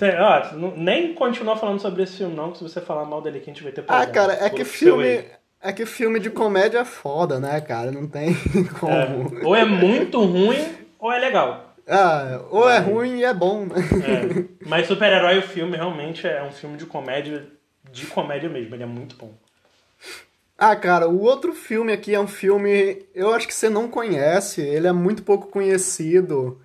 Tem- 0.03 0.19
ó, 0.19 0.43
nem 0.77 1.15
continua 1.15 1.55
falando 1.55 1.79
sobre 1.81 2.03
esse 2.03 2.17
filme, 2.17 2.35
não, 2.35 2.51
que 2.51 2.59
se 2.59 2.65
você 2.65 2.81
falar 2.81 3.05
mal 3.05 3.23
dele 3.23 3.39
aqui, 3.39 3.49
a 3.51 3.55
gente 3.55 3.63
vai 3.63 3.71
ter 3.71 3.83
Ah, 3.83 3.85
problema. 3.85 4.13
cara, 4.13 4.45
é 4.45 4.51
que 4.51 4.65
filme. 4.65 5.25
É 5.63 5.73
que 5.73 5.87
filme 5.87 6.19
de 6.19 6.29
comédia 6.29 6.79
é 6.81 6.85
foda, 6.85 7.39
né, 7.39 7.61
cara? 7.61 7.93
Não 7.93 8.09
tem 8.09 8.35
como. 8.81 8.93
É, 8.93 9.47
ou 9.47 9.55
é 9.55 9.65
muito 9.65 10.21
ruim, 10.25 10.59
ou 10.99 11.13
é 11.13 11.21
legal. 11.21 11.73
Ah, 11.87 12.41
ou 12.51 12.69
é 12.69 12.79
ruim 12.79 13.19
e 13.19 13.25
é 13.25 13.33
bom, 13.33 13.65
né? 13.65 13.77
É. 13.77 14.45
Mas 14.69 14.89
Super-Herói, 14.89 15.39
o 15.39 15.43
filme, 15.43 15.77
realmente 15.77 16.27
é 16.27 16.43
um 16.43 16.51
filme 16.51 16.77
de 16.77 16.85
comédia, 16.85 17.47
de 17.93 18.07
comédia 18.07 18.49
mesmo, 18.49 18.75
ele 18.75 18.83
é 18.83 18.87
muito 18.87 19.15
bom. 19.15 19.31
Ah, 20.59 20.75
cara, 20.75 21.09
o 21.09 21.23
outro 21.23 21.53
filme 21.53 21.93
aqui 21.93 22.13
é 22.13 22.19
um 22.19 22.27
filme. 22.27 23.07
Eu 23.15 23.33
acho 23.33 23.47
que 23.47 23.55
você 23.55 23.69
não 23.69 23.87
conhece, 23.87 24.61
ele 24.63 24.89
é 24.89 24.93
muito 24.93 25.23
pouco 25.23 25.47
conhecido. 25.47 26.61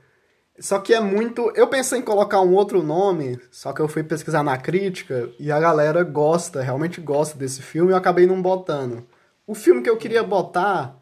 Só 0.60 0.80
que 0.80 0.93
é 0.93 1.00
muito. 1.00 1.52
Eu 1.56 1.67
pensei 1.67 2.00
em 2.00 2.02
colocar 2.02 2.41
um 2.41 2.54
outro 2.54 2.82
nome, 2.82 3.39
só 3.52 3.72
que 3.72 3.82
eu 3.82 3.88
fui 3.88 4.04
pesquisar 4.04 4.43
na 4.43 4.58
crítica 4.58 5.30
e 5.39 5.52
a 5.52 5.60
galera 5.60 6.04
gosta, 6.04 6.62
realmente 6.62 7.00
gosta 7.00 7.38
desse 7.38 7.62
filme 7.62 7.91
e 7.91 7.93
eu 7.93 7.98
acabei 7.98 8.26
não 8.26 8.41
botando. 8.41 9.06
O 9.46 9.54
filme 9.54 9.82
que 9.82 9.89
eu 9.89 9.98
queria 9.98 10.24
botar 10.24 10.98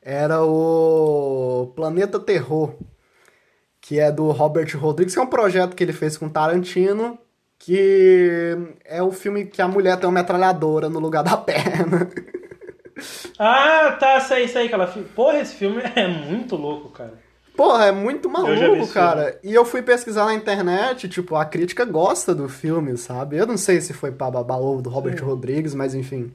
era 0.00 0.42
o 0.42 1.72
Planeta 1.76 2.18
Terror, 2.18 2.74
que 3.80 4.00
é 4.00 4.10
do 4.10 4.30
Robert 4.30 4.74
Rodrigues, 4.78 5.14
que 5.14 5.20
é 5.20 5.22
um 5.22 5.26
projeto 5.26 5.76
que 5.76 5.84
ele 5.84 5.92
fez 5.92 6.16
com 6.16 6.28
Tarantino, 6.28 7.18
que 7.58 8.56
é 8.84 9.02
o 9.02 9.12
filme 9.12 9.46
que 9.46 9.60
a 9.62 9.68
mulher 9.68 9.98
tem 9.98 10.08
uma 10.08 10.20
metralhadora 10.20 10.88
no 10.88 10.98
lugar 10.98 11.22
da 11.22 11.36
perna. 11.38 12.08
Ah, 13.38 13.96
tá, 13.98 14.20
sei, 14.20 14.48
sei 14.48 14.68
que 14.68 14.74
ela. 14.74 14.86
Porra, 15.14 15.40
esse 15.40 15.54
filme 15.56 15.82
é 15.94 16.06
muito 16.06 16.56
louco, 16.56 16.90
cara. 16.90 17.23
Porra, 17.56 17.86
é 17.86 17.92
muito 17.92 18.28
maluco, 18.28 18.86
cara. 18.92 19.38
E 19.42 19.54
eu 19.54 19.64
fui 19.64 19.80
pesquisar 19.80 20.24
na 20.24 20.34
internet, 20.34 21.08
tipo, 21.08 21.36
a 21.36 21.44
crítica 21.44 21.84
gosta 21.84 22.34
do 22.34 22.48
filme, 22.48 22.96
sabe? 22.96 23.36
Eu 23.36 23.46
não 23.46 23.56
sei 23.56 23.80
se 23.80 23.92
foi 23.92 24.10
pra 24.10 24.30
babaú 24.30 24.82
do 24.82 24.90
Robert 24.90 25.22
Rodrigues, 25.24 25.74
mas 25.74 25.94
enfim. 25.94 26.32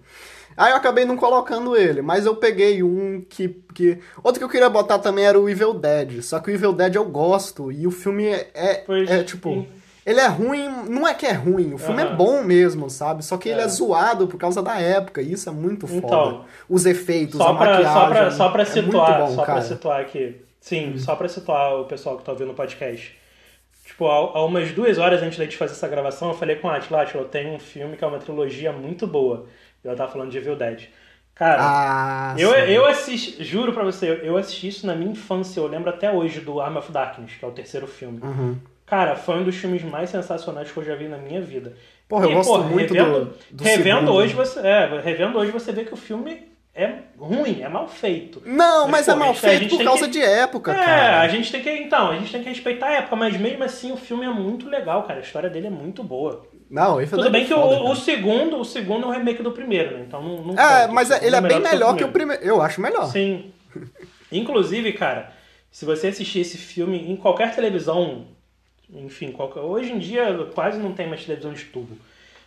Aí 0.55 0.71
eu 0.71 0.77
acabei 0.77 1.05
não 1.05 1.15
colocando 1.17 1.75
ele, 1.75 2.01
mas 2.01 2.25
eu 2.25 2.35
peguei 2.35 2.81
um 2.83 3.23
que, 3.29 3.49
que. 3.73 3.99
Outro 4.23 4.39
que 4.39 4.43
eu 4.43 4.49
queria 4.49 4.69
botar 4.69 4.99
também 4.99 5.25
era 5.25 5.39
o 5.39 5.49
Evil 5.49 5.73
Dead. 5.73 6.21
Só 6.21 6.39
que 6.39 6.51
o 6.51 6.53
Evil 6.53 6.73
Dead 6.73 6.95
eu 6.95 7.05
gosto. 7.05 7.71
E 7.71 7.85
o 7.87 7.91
filme 7.91 8.25
é, 8.25 8.49
é, 8.53 8.73
Pois, 8.85 9.09
é, 9.09 9.23
tipo. 9.23 9.49
sim. 9.49 9.67
Ele 10.05 10.19
é 10.21 10.27
ruim, 10.27 10.67
não 10.89 11.07
é 11.07 11.13
que 11.13 11.25
é 11.25 11.33
ruim, 11.33 11.73
o 11.73 11.77
filme 11.77 12.01
é 12.01 12.15
bom 12.15 12.41
mesmo, 12.41 12.89
sabe? 12.89 13.23
Só 13.23 13.37
que 13.37 13.47
ele 13.47 13.61
É. 13.61 13.65
é 13.65 13.67
zoado 13.67 14.25
por 14.27 14.37
causa 14.39 14.59
da 14.61 14.79
época, 14.79 15.21
e 15.21 15.33
isso 15.33 15.47
é 15.47 15.51
muito 15.51 15.85
foda. 15.85 15.97
Então, 16.07 16.45
Os 16.67 16.85
efeitos, 16.87 17.37
Só 17.37 17.49
a 17.49 17.55
pra, 17.55 17.65
maquiagem. 17.73 17.93
só 17.93 18.07
pra, 18.09 18.31
só 18.31 18.49
pra 18.49 18.61
é 18.63 18.65
situar, 18.65 19.17
muito 19.19 19.29
bom, 19.29 19.35
só 19.35 19.43
cara. 19.45 19.59
pra 19.59 19.67
situar 19.69 19.99
aqui. 20.01 20.35
Sim, 20.59 20.97
só 20.97 21.15
pra 21.15 21.27
situar 21.29 21.75
o 21.79 21.85
pessoal 21.85 22.17
que 22.17 22.23
tá 22.23 22.31
ouvindo 22.31 22.51
o 22.51 22.55
podcast. 22.55 23.17
Tipo, 23.85 24.07
há, 24.07 24.45
umas 24.45 24.71
duas 24.71 24.97
horas 24.97 25.21
antes 25.23 25.37
da 25.37 25.45
gente 25.45 25.57
fazer 25.57 25.73
essa 25.73 25.87
gravação, 25.87 26.29
eu 26.29 26.35
falei 26.35 26.57
com 26.57 26.69
a 26.69 26.75
Atila, 26.75 27.01
Atila, 27.01 27.23
eu 27.23 27.27
tenho 27.27 27.53
um 27.53 27.59
filme 27.59 27.97
que 27.97 28.03
é 28.03 28.07
uma 28.07 28.19
trilogia 28.19 28.71
muito 28.71 29.07
boa. 29.07 29.47
E 29.83 29.87
ela 29.87 29.97
tava 29.97 30.11
falando 30.11 30.29
de 30.31 30.37
Evil 30.37 30.55
Dead. 30.55 30.87
Cara, 31.33 31.71
Ah, 31.71 32.35
eu, 32.37 32.49
sim. 32.53 32.55
eu 32.67 32.85
assisti, 32.85 33.43
juro 33.43 33.71
pra 33.73 33.83
você, 33.83 34.19
eu 34.23 34.35
assisti 34.37 34.67
isso 34.67 34.85
na 34.85 34.93
minha 34.93 35.11
infância, 35.11 35.59
eu 35.59 35.67
lembro 35.67 35.89
até 35.89 36.11
hoje 36.11 36.41
do 36.41 36.59
Arm 36.59 36.75
of 36.77 36.91
Darkness, 36.91 37.35
que 37.37 37.45
é 37.45 37.47
o 37.47 37.51
terceiro 37.51 37.87
filme. 37.87 38.19
Uhum. 38.21 38.57
Cara, 38.85 39.15
foi 39.15 39.35
um 39.35 39.43
dos 39.43 39.55
filmes 39.55 39.81
mais 39.83 40.09
sensacionais 40.09 40.69
que 40.71 40.77
eu 40.77 40.83
já 40.83 40.95
vi 40.95 41.07
na 41.07 41.17
minha 41.17 41.41
vida. 41.41 41.75
Porra, 42.09 42.25
eu 42.25 42.31
E, 42.31 42.33
gosto 42.33 42.51
porra, 42.51 42.63
muito 42.63 42.93
revendo, 42.93 43.25
do, 43.25 43.37
do 43.51 43.63
revendo 43.63 43.99
segundo. 44.01 44.13
hoje 44.13 44.33
você, 44.33 44.59
é, 44.59 44.99
revendo 45.01 45.37
hoje 45.37 45.51
você 45.51 45.71
vê 45.71 45.85
que 45.85 45.93
o 45.93 45.97
filme 45.97 46.51
é 46.73 46.93
ruim, 47.17 47.61
é 47.61 47.67
mal 47.69 47.87
feito. 47.87 48.41
Não, 48.45 48.87
Mas, 48.87 48.91
mas, 48.91 49.05
pô, 49.07 49.11
é 49.11 49.15
mal 49.15 49.33
feito 49.33 49.63
gente 49.63 49.75
por 49.77 49.83
causa 49.83 50.05
que- 50.05 50.11
de 50.11 50.21
época, 50.21 50.71
é, 50.71 50.75
cara. 50.75 51.21
a 51.21 51.27
gente 51.27 51.51
tem 51.51 51.61
que, 51.61 51.69
então, 51.69 52.11
a 52.11 52.17
gente 52.17 52.31
tem 52.31 52.41
que 52.43 52.49
respeitar 52.49 52.87
a 52.87 52.93
época, 52.93 53.15
mas 53.15 53.35
mesmo 53.37 53.63
assim 53.63 53.91
o 53.91 53.97
filme 53.97 54.25
é 54.25 54.29
muito 54.29 54.69
legal, 54.69 55.03
cara. 55.03 55.19
A 55.19 55.23
história 55.23 55.49
dele 55.49 55.67
é 55.67 55.71
muito 55.71 56.03
boa. 56.03 56.47
Não, 56.69 57.03
Tudo 57.05 57.23
daí 57.23 57.31
bem 57.31 57.41
é 57.41 57.45
que 57.45 57.53
foda, 57.53 57.81
o, 57.81 57.89
o 57.91 57.95
segundo, 57.95 58.57
o 58.59 58.63
segundo 58.63 59.05
é 59.05 59.07
um 59.07 59.11
remake 59.11 59.41
do 59.41 59.51
primeiro, 59.51 59.97
né? 59.97 60.03
Então 60.07 60.21
não, 60.21 60.53
não 60.53 60.59
É, 60.59 60.87
mas 60.87 61.09
O 61.09 61.13
é- 61.13 61.25
ele 61.25 61.35
é 61.35 61.41
bem 61.41 61.59
melhor 61.59 61.95
que 61.95 62.03
o 62.03 62.11
primeiro. 62.11 62.43
Eu 62.43 62.61
acho 62.61 62.79
melhor. 62.79 63.07
Sim. 63.07 63.51
Inclusive, 64.31 64.93
cara, 64.93 65.33
se 65.71 65.85
você 65.85 66.07
assistir 66.07 66.39
esse 66.41 66.57
filme 66.57 67.11
em 67.11 67.15
qualquer 67.15 67.53
televisão, 67.55 68.27
enfim, 68.93 69.31
qualquer... 69.31 69.61
hoje 69.61 69.91
em 69.91 69.99
dia 69.99 70.47
quase 70.53 70.77
não 70.79 70.93
tem 70.93 71.07
mais 71.07 71.25
televisão 71.25 71.53
de 71.53 71.65
tubo. 71.65 71.97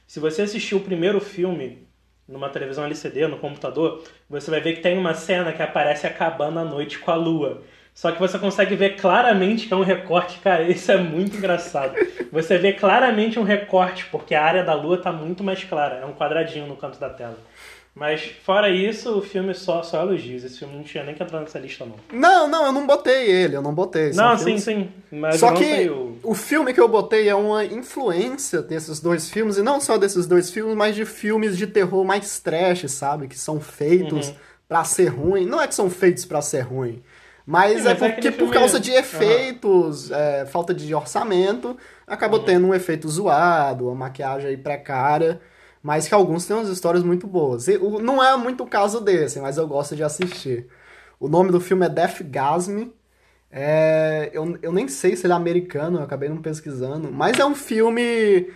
Se 0.06 0.20
você 0.20 0.42
assistir 0.42 0.74
o 0.76 0.80
primeiro 0.80 1.20
filme 1.20 1.86
numa 2.28 2.48
televisão 2.48 2.84
LCD, 2.84 3.26
no 3.26 3.38
computador, 3.38 4.02
você 4.28 4.50
vai 4.50 4.60
ver 4.60 4.74
que 4.74 4.80
tem 4.80 4.98
uma 4.98 5.14
cena 5.14 5.52
que 5.52 5.62
aparece 5.62 6.06
acabando 6.06 6.58
a 6.58 6.64
noite 6.64 6.98
com 6.98 7.10
a 7.10 7.16
lua. 7.16 7.62
Só 7.94 8.10
que 8.10 8.18
você 8.18 8.38
consegue 8.38 8.74
ver 8.74 8.96
claramente 8.96 9.66
que 9.66 9.74
é 9.74 9.76
um 9.76 9.82
recorte, 9.82 10.38
cara, 10.38 10.62
isso 10.62 10.90
é 10.90 10.96
muito 10.96 11.36
engraçado. 11.36 11.94
Você 12.30 12.56
vê 12.56 12.72
claramente 12.72 13.38
um 13.38 13.42
recorte, 13.42 14.06
porque 14.06 14.34
a 14.34 14.42
área 14.42 14.64
da 14.64 14.72
lua 14.72 14.96
tá 14.96 15.12
muito 15.12 15.44
mais 15.44 15.62
clara, 15.64 15.96
é 15.96 16.06
um 16.06 16.14
quadradinho 16.14 16.66
no 16.66 16.76
canto 16.76 16.98
da 16.98 17.10
tela. 17.10 17.36
Mas 17.94 18.22
fora 18.42 18.70
isso, 18.70 19.18
o 19.18 19.20
filme 19.22 19.54
só, 19.54 19.82
só 19.82 20.00
elogios. 20.02 20.42
Esse 20.44 20.58
filme 20.60 20.74
não 20.74 20.82
tinha 20.82 21.04
nem 21.04 21.14
que 21.14 21.22
entrar 21.22 21.40
nessa 21.40 21.58
lista, 21.58 21.84
não. 21.84 21.96
Não, 22.18 22.48
não, 22.48 22.64
eu 22.66 22.72
não 22.72 22.86
botei 22.86 23.30
ele, 23.30 23.54
eu 23.54 23.60
não 23.60 23.74
botei. 23.74 24.14
São 24.14 24.30
não, 24.30 24.38
sim, 24.38 24.44
filmes- 24.44 24.62
sim. 24.64 24.90
Mas 25.10 25.36
Só 25.40 25.52
que 25.52 25.90
o. 25.90 26.16
o 26.22 26.34
filme 26.34 26.72
que 26.72 26.80
eu 26.80 26.88
botei 26.88 27.28
é 27.28 27.34
uma 27.34 27.62
influência 27.64 28.62
desses 28.62 28.98
dois 28.98 29.28
filmes, 29.30 29.58
e 29.58 29.62
não 29.62 29.78
só 29.78 29.98
desses 29.98 30.26
dois 30.26 30.50
filmes, 30.50 30.74
mas 30.74 30.96
de 30.96 31.04
filmes 31.04 31.56
de 31.56 31.66
terror 31.66 32.02
mais 32.02 32.40
trash, 32.40 32.90
sabe? 32.90 33.28
Que 33.28 33.38
são 33.38 33.60
feitos 33.60 34.28
Uhum. 34.28 34.34
pra 34.66 34.84
ser 34.84 35.08
ruim. 35.08 35.44
Não 35.44 35.60
é 35.60 35.68
que 35.68 35.74
são 35.74 35.90
feitos 35.90 36.24
pra 36.24 36.40
ser 36.40 36.60
ruim, 36.62 37.02
mas 37.44 37.72
Sim, 37.72 37.78
é 37.80 37.82
mas 37.82 37.86
é 37.90 37.94
porque 37.94 38.28
aquele 38.28 38.36
por 38.38 38.50
causa 38.54 38.80
de 38.80 38.90
Aham. 38.90 39.00
efeitos, 39.00 40.10
é, 40.10 40.46
falta 40.46 40.72
de 40.72 40.94
orçamento, 40.94 41.76
acabou 42.06 42.38
Uhum. 42.40 42.46
tendo 42.46 42.66
um 42.68 42.74
efeito 42.74 43.06
zoado, 43.06 43.86
uma 43.88 43.94
maquiagem 43.94 44.48
aí 44.48 44.56
precária. 44.56 45.38
Mas 45.82 46.06
que 46.08 46.14
alguns 46.14 46.46
têm 46.46 46.56
umas 46.56 46.68
histórias 46.68 47.02
muito 47.04 47.26
boas. 47.26 47.68
E 47.68 47.76
o- 47.76 47.98
não 48.00 48.22
é 48.22 48.36
muito 48.36 48.64
o 48.64 48.66
caso 48.68 49.00
desse, 49.00 49.40
mas 49.40 49.56
eu 49.58 49.66
gosto 49.66 49.96
de 49.96 50.02
assistir. 50.04 50.68
O 51.20 51.28
nome 51.28 51.50
do 51.52 51.60
filme 51.60 51.86
é 51.86 51.88
Death 51.88 52.22
Gasm. 52.22 52.90
É, 53.50 54.30
eu, 54.32 54.58
eu 54.62 54.72
nem 54.72 54.88
sei 54.88 55.16
se 55.16 55.26
ele 55.26 55.32
é 55.34 55.36
americano, 55.36 55.98
eu 55.98 56.02
acabei 56.04 56.28
não 56.28 56.38
pesquisando. 56.42 57.10
Mas 57.12 57.38
é 57.38 57.44
um 57.44 57.54
filme 57.54 58.48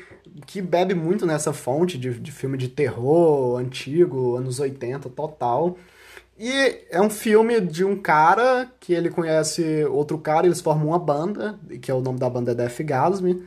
que 0.47 0.61
bebe 0.62 0.95
muito 0.95 1.27
nessa 1.27 1.53
fonte 1.53 1.99
de, 1.99 2.15
de 2.19 2.33
filme 2.33 2.57
de 2.59 2.69
terror 2.69 3.59
antigo, 3.59 4.37
anos 4.37 4.61
80, 4.61 5.09
total. 5.11 5.77
E 6.39 6.51
é 6.91 7.01
um 7.01 7.11
filme 7.11 7.61
de 7.61 7.85
um 7.85 7.97
cara 8.01 8.71
que 8.81 8.93
ele 8.93 9.11
conhece 9.11 9.85
outro 9.87 10.19
cara, 10.19 10.47
eles 10.47 10.61
formam 10.61 10.89
uma 10.89 10.99
banda, 10.99 11.59
que 11.81 11.91
é 11.91 11.95
o 11.95 12.01
nome 12.01 12.19
da 12.19 12.29
banda 12.29 12.53
é 12.53 12.55
Death 12.55 12.81
Gasm. 12.83 13.43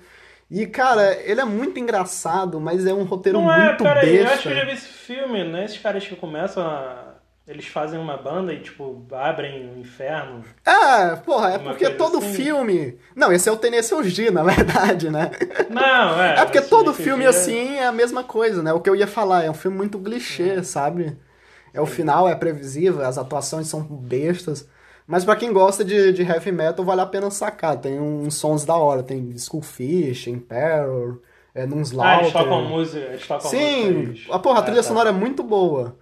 E, 0.50 0.66
cara, 0.66 1.14
ele 1.24 1.40
é 1.40 1.46
muito 1.46 1.80
engraçado, 1.80 2.60
mas 2.60 2.86
é 2.86 2.94
um 2.94 3.04
roteiro 3.04 3.40
Não 3.40 3.54
é, 3.54 3.66
muito 3.68 3.84
pera 3.84 4.02
aí, 4.02 4.18
eu 4.18 4.28
acho 4.28 4.44
que 4.44 4.48
besta. 4.48 4.50
eu 4.50 4.56
já 4.56 4.66
vi 4.66 4.72
esse 4.72 4.88
filme, 4.88 5.44
né? 5.44 5.66
Esses 5.66 5.78
caras 5.78 6.08
que 6.08 6.16
começam 6.16 6.64
a. 6.66 7.06
Eles 7.48 7.66
fazem 7.66 8.00
uma 8.00 8.16
banda 8.16 8.54
e, 8.54 8.60
tipo, 8.62 9.08
abrem 9.12 9.72
o 9.74 9.80
inferno. 9.80 10.44
É, 10.64 11.16
porra, 11.16 11.54
é 11.54 11.58
porque 11.60 11.90
todo 11.90 12.20
assim. 12.20 12.34
filme. 12.34 13.00
Não, 13.16 13.32
esse 13.32 13.50
é 13.50 13.52
o 13.52 13.58
Tennessee 13.58 14.08
G, 14.10 14.30
na 14.30 14.44
verdade, 14.46 15.10
né? 15.10 15.32
Não, 15.70 16.22
é. 16.22 16.40
É 16.40 16.46
porque 16.46 16.62
todo 16.62 16.94
filme 16.94 17.26
assim 17.26 17.78
é 17.78 17.88
a 17.88 17.92
mesma 17.92 18.24
coisa, 18.24 18.62
né? 18.62 18.72
O 18.72 18.80
que 18.80 18.90
eu 18.90 18.96
ia 18.96 19.08
falar, 19.08 19.44
é 19.46 19.50
um 19.50 19.56
filme 19.56 19.78
muito 19.78 19.98
clichê, 20.00 20.64
sabe? 20.64 21.18
É 21.74 21.82
o 21.82 21.86
final, 21.88 22.28
é 22.28 22.36
previsível, 22.36 23.04
as 23.04 23.18
atuações 23.18 23.68
são 23.68 23.82
bestas. 23.82 24.68
Mas 25.12 25.26
pra 25.26 25.36
quem 25.36 25.52
gosta 25.52 25.84
de, 25.84 26.14
de 26.14 26.22
heavy 26.22 26.52
metal, 26.52 26.86
vale 26.86 27.02
a 27.02 27.06
pena 27.08 27.32
sacar. 27.32 27.76
Tem 27.78 28.00
uns 28.00 28.36
sons 28.36 28.64
da 28.64 28.76
hora, 28.76 29.02
tem 29.02 29.32
Skullfish, 29.32 30.28
Emperor, 30.28 31.18
é, 31.56 31.66
num 31.66 31.80
Ah, 31.80 31.82
Slaughter. 31.82 32.20
eles 32.22 32.34
tocam 32.34 32.70
música. 32.70 33.06
Eles 33.06 33.28
tocam 33.28 33.50
Sim, 33.50 33.92
músicas. 33.94 34.36
a 34.36 34.38
porra, 34.38 34.58
a 34.58 34.60
Ah, 34.60 34.64
trilha 34.66 34.84
tá. 34.84 34.88
sonora 34.88 35.10
é 35.10 35.12
muito 35.12 35.42
boa. 35.42 35.96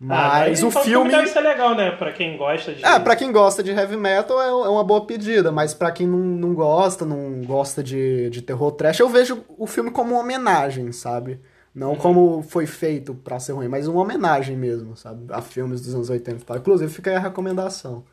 Ah, 0.00 0.04
Mas 0.04 0.60
daí, 0.60 0.64
o 0.64 0.68
então, 0.70 0.82
filme. 0.84 1.10
deve 1.10 1.26
ser 1.26 1.40
legal, 1.40 1.74
né? 1.74 1.90
Pra 1.90 2.12
quem 2.12 2.36
gosta 2.36 2.72
de. 2.72 2.84
É, 2.84 3.00
pra 3.00 3.16
quem 3.16 3.32
gosta 3.32 3.64
de 3.64 3.72
heavy 3.72 3.96
metal 3.96 4.40
é 4.40 4.48
é 4.48 4.68
uma 4.68 4.84
boa 4.84 5.06
pedida, 5.06 5.50
mas 5.50 5.74
pra 5.74 5.90
quem 5.90 6.06
não, 6.06 6.18
não 6.18 6.54
gosta, 6.54 7.04
não 7.04 7.42
gosta 7.44 7.82
de, 7.82 8.30
de 8.30 8.42
terror 8.42 8.70
trash, 8.72 9.00
eu 9.00 9.08
vejo 9.08 9.44
o 9.58 9.66
filme 9.66 9.90
como 9.90 10.12
uma 10.14 10.20
homenagem, 10.20 10.90
sabe? 10.92 11.40
Não 11.74 11.90
Uhum. 11.90 11.96
como 11.96 12.42
foi 12.42 12.66
feito 12.66 13.12
pra 13.14 13.40
ser 13.40 13.52
ruim, 13.54 13.66
mas 13.68 13.88
uma 13.88 14.00
homenagem 14.02 14.56
mesmo, 14.56 14.96
sabe? 14.96 15.24
A 15.32 15.40
filmes 15.42 15.80
dos 15.80 15.94
anos 15.94 16.10
80 16.10 16.42
e 16.42 16.44
tal. 16.44 16.56
Inclusive, 16.58 16.92
fica 16.92 17.10
aí 17.10 17.16
a 17.16 17.20
recomendação. 17.20 18.04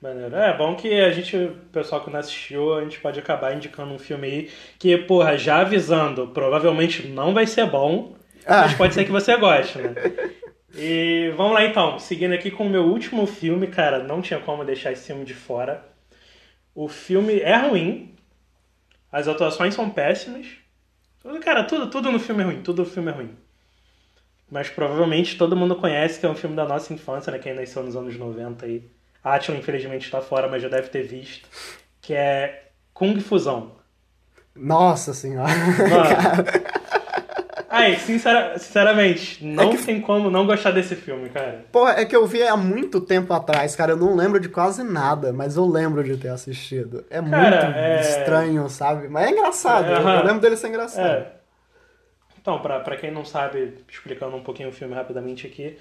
Maneiro. 0.00 0.36
É 0.36 0.56
bom 0.56 0.76
que 0.76 0.92
a 1.00 1.10
gente, 1.10 1.36
o 1.36 1.54
pessoal 1.72 2.00
que 2.04 2.10
não 2.10 2.20
assistiu, 2.20 2.74
a 2.74 2.82
gente 2.82 3.00
pode 3.00 3.18
acabar 3.18 3.54
indicando 3.56 3.92
um 3.92 3.98
filme 3.98 4.26
aí 4.26 4.50
que, 4.78 4.96
porra, 4.96 5.36
já 5.36 5.58
avisando, 5.60 6.28
provavelmente 6.28 7.08
não 7.08 7.34
vai 7.34 7.46
ser 7.46 7.66
bom, 7.66 8.14
Ah. 8.46 8.62
mas 8.62 8.74
pode 8.74 8.94
ser 8.94 9.04
que 9.04 9.10
você 9.10 9.36
goste, 9.36 9.78
né? 9.78 9.94
E 10.80 11.32
vamos 11.36 11.54
lá 11.54 11.64
então, 11.64 11.98
seguindo 11.98 12.34
aqui 12.34 12.50
com 12.50 12.66
o 12.66 12.70
meu 12.70 12.84
último 12.84 13.26
filme, 13.26 13.66
cara, 13.66 14.00
não 14.04 14.20
tinha 14.22 14.38
como 14.38 14.64
deixar 14.64 14.92
esse 14.92 15.06
filme 15.06 15.24
de 15.24 15.34
fora. 15.34 15.82
O 16.74 16.86
filme 16.88 17.40
é 17.40 17.56
ruim, 17.56 18.14
as 19.10 19.26
atuações 19.26 19.74
são 19.74 19.88
péssimas. 19.90 20.46
Tudo- 21.20 21.40
Cara, 21.40 21.64
tudo, 21.64 21.88
tudo 21.90 22.12
no 22.12 22.20
filme 22.20 22.42
é 22.42 22.46
ruim, 22.46 22.62
tudo 22.62 22.82
no 22.82 22.88
filme 22.88 23.10
é 23.10 23.14
ruim. 23.14 23.30
Mas 24.48 24.68
provavelmente 24.68 25.36
todo 25.38 25.56
mundo 25.56 25.74
conhece 25.74 26.20
que 26.20 26.26
é 26.26 26.28
um 26.28 26.34
filme 26.36 26.54
da 26.54 26.66
nossa 26.66 26.92
infância, 26.92 27.32
né? 27.32 27.38
Quem 27.38 27.54
nasceu 27.54 27.82
nos 27.82 27.96
anos 27.96 28.16
90 28.16 28.66
aí. 28.66 28.82
Atila, 29.34 29.58
infelizmente, 29.58 30.04
está 30.04 30.20
fora, 30.20 30.48
mas 30.48 30.62
já 30.62 30.68
deve 30.68 30.88
ter 30.88 31.02
visto. 31.02 31.48
Que 32.00 32.14
é 32.14 32.68
Kung 32.94 33.18
Fusão. 33.20 33.72
Nossa 34.54 35.12
senhora. 35.14 35.52
Aí, 37.70 37.96
sincera- 37.98 38.58
sinceramente, 38.58 39.44
não 39.44 39.72
É 39.72 39.76
que- 39.76 39.84
tem 39.84 40.00
como 40.00 40.30
não 40.30 40.46
gostar 40.46 40.70
desse 40.70 40.96
filme, 40.96 41.28
cara. 41.28 41.66
Pô, 41.70 41.86
é 41.86 42.04
que 42.06 42.16
eu 42.16 42.26
vi 42.26 42.42
há 42.42 42.56
muito 42.56 42.98
tempo 43.00 43.32
atrás, 43.34 43.76
cara. 43.76 43.92
Eu 43.92 43.96
não 43.98 44.16
lembro 44.16 44.40
de 44.40 44.48
quase 44.48 44.82
nada, 44.82 45.32
mas 45.34 45.54
eu 45.56 45.66
lembro 45.66 46.02
de 46.02 46.16
ter 46.16 46.28
assistido. 46.28 47.04
É 47.10 47.20
Cara, 47.20 47.64
muito 47.66 47.78
é- 47.78 48.00
estranho, 48.00 48.68
sabe? 48.70 49.08
Mas 49.08 49.28
é 49.28 49.32
engraçado. 49.32 49.84
É, 49.86 49.96
eu-. 49.98 50.08
Eu 50.08 50.24
lembro 50.24 50.40
dele 50.40 50.56
ser 50.56 50.68
engraçado. 50.68 51.06
É. 51.06 51.32
Então, 52.40 52.58
pra, 52.60 52.80
pra 52.80 52.96
quem 52.96 53.10
não 53.10 53.24
sabe, 53.24 53.74
explicando 53.88 54.34
um 54.34 54.42
pouquinho 54.42 54.70
o 54.70 54.72
filme 54.72 54.94
rapidamente 54.94 55.46
aqui, 55.46 55.76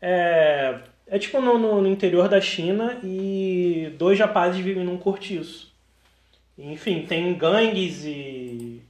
é, 0.00 0.76
é 1.06 1.18
tipo 1.18 1.40
no, 1.40 1.58
no- 1.58 1.86
interior 1.88 2.28
da 2.28 2.40
China 2.40 3.00
e 3.04 3.92
dois 3.98 4.18
rapazes 4.18 4.60
vivem 4.64 4.84
num 4.84 4.98
cortiço. 4.98 5.72
Enfim, 6.58 7.06
tem 7.06 7.34
gangues 7.34 8.04
e. 8.04 8.82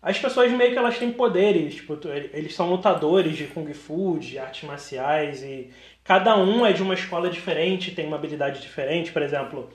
As 0.00 0.18
pessoas 0.18 0.52
meio 0.52 0.72
que 0.72 0.78
elas 0.78 0.98
têm 0.98 1.10
poderes, 1.12 1.74
tipo, 1.76 1.98
eles 2.32 2.54
são 2.54 2.70
lutadores 2.70 3.36
de 3.36 3.46
Kung 3.46 3.72
Fu, 3.74 4.18
de 4.18 4.38
artes 4.38 4.62
marciais 4.68 5.42
e 5.42 5.70
cada 6.04 6.36
um 6.36 6.64
é 6.64 6.72
de 6.72 6.82
uma 6.82 6.94
escola 6.94 7.28
diferente, 7.28 7.90
tem 7.92 8.06
uma 8.06 8.16
habilidade 8.16 8.60
diferente, 8.60 9.10
por 9.12 9.22
exemplo, 9.22 9.68